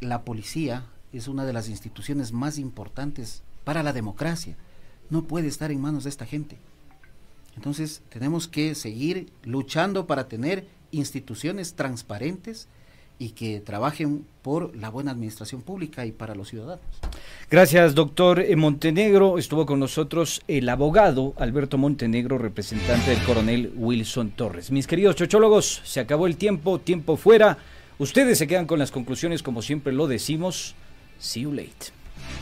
La 0.00 0.24
policía 0.24 0.86
es 1.12 1.28
una 1.28 1.44
de 1.44 1.52
las 1.52 1.68
instituciones 1.68 2.32
más 2.32 2.58
importantes 2.58 3.42
para 3.64 3.82
la 3.82 3.92
democracia. 3.92 4.56
No 5.10 5.24
puede 5.24 5.48
estar 5.48 5.70
en 5.70 5.80
manos 5.80 6.04
de 6.04 6.10
esta 6.10 6.26
gente. 6.26 6.58
Entonces 7.56 8.02
tenemos 8.10 8.46
que 8.46 8.74
seguir 8.74 9.32
luchando 9.42 10.06
para 10.06 10.28
tener 10.28 10.68
instituciones 10.90 11.74
transparentes 11.74 12.68
y 13.18 13.30
que 13.30 13.60
trabajen 13.60 14.24
por 14.42 14.74
la 14.76 14.90
buena 14.90 15.10
administración 15.10 15.62
pública 15.62 16.06
y 16.06 16.12
para 16.12 16.34
los 16.34 16.48
ciudadanos. 16.48 16.84
Gracias, 17.50 17.94
doctor 17.94 18.44
Montenegro. 18.56 19.38
Estuvo 19.38 19.66
con 19.66 19.80
nosotros 19.80 20.42
el 20.48 20.68
abogado 20.68 21.34
Alberto 21.36 21.78
Montenegro, 21.78 22.38
representante 22.38 23.10
del 23.10 23.22
coronel 23.24 23.72
Wilson 23.76 24.30
Torres. 24.30 24.70
Mis 24.70 24.86
queridos 24.86 25.16
chochólogos, 25.16 25.82
se 25.84 26.00
acabó 26.00 26.26
el 26.26 26.36
tiempo, 26.36 26.78
tiempo 26.78 27.16
fuera. 27.16 27.58
Ustedes 27.98 28.38
se 28.38 28.46
quedan 28.46 28.66
con 28.66 28.78
las 28.78 28.92
conclusiones, 28.92 29.42
como 29.42 29.62
siempre 29.62 29.92
lo 29.92 30.06
decimos. 30.06 30.76
See 31.18 31.42
you 31.42 31.52
late. 31.52 31.92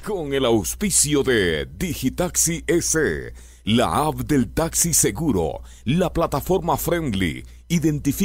Con 0.05 0.35
el 0.35 0.45
auspicio 0.45 1.23
de 1.23 1.67
Digitaxi 1.67 2.63
S, 2.67 3.33
la 3.65 4.07
app 4.07 4.17
del 4.21 4.49
taxi 4.49 4.93
seguro, 4.93 5.63
la 5.85 6.13
plataforma 6.13 6.77
friendly, 6.77 7.45
identifica 7.69 8.07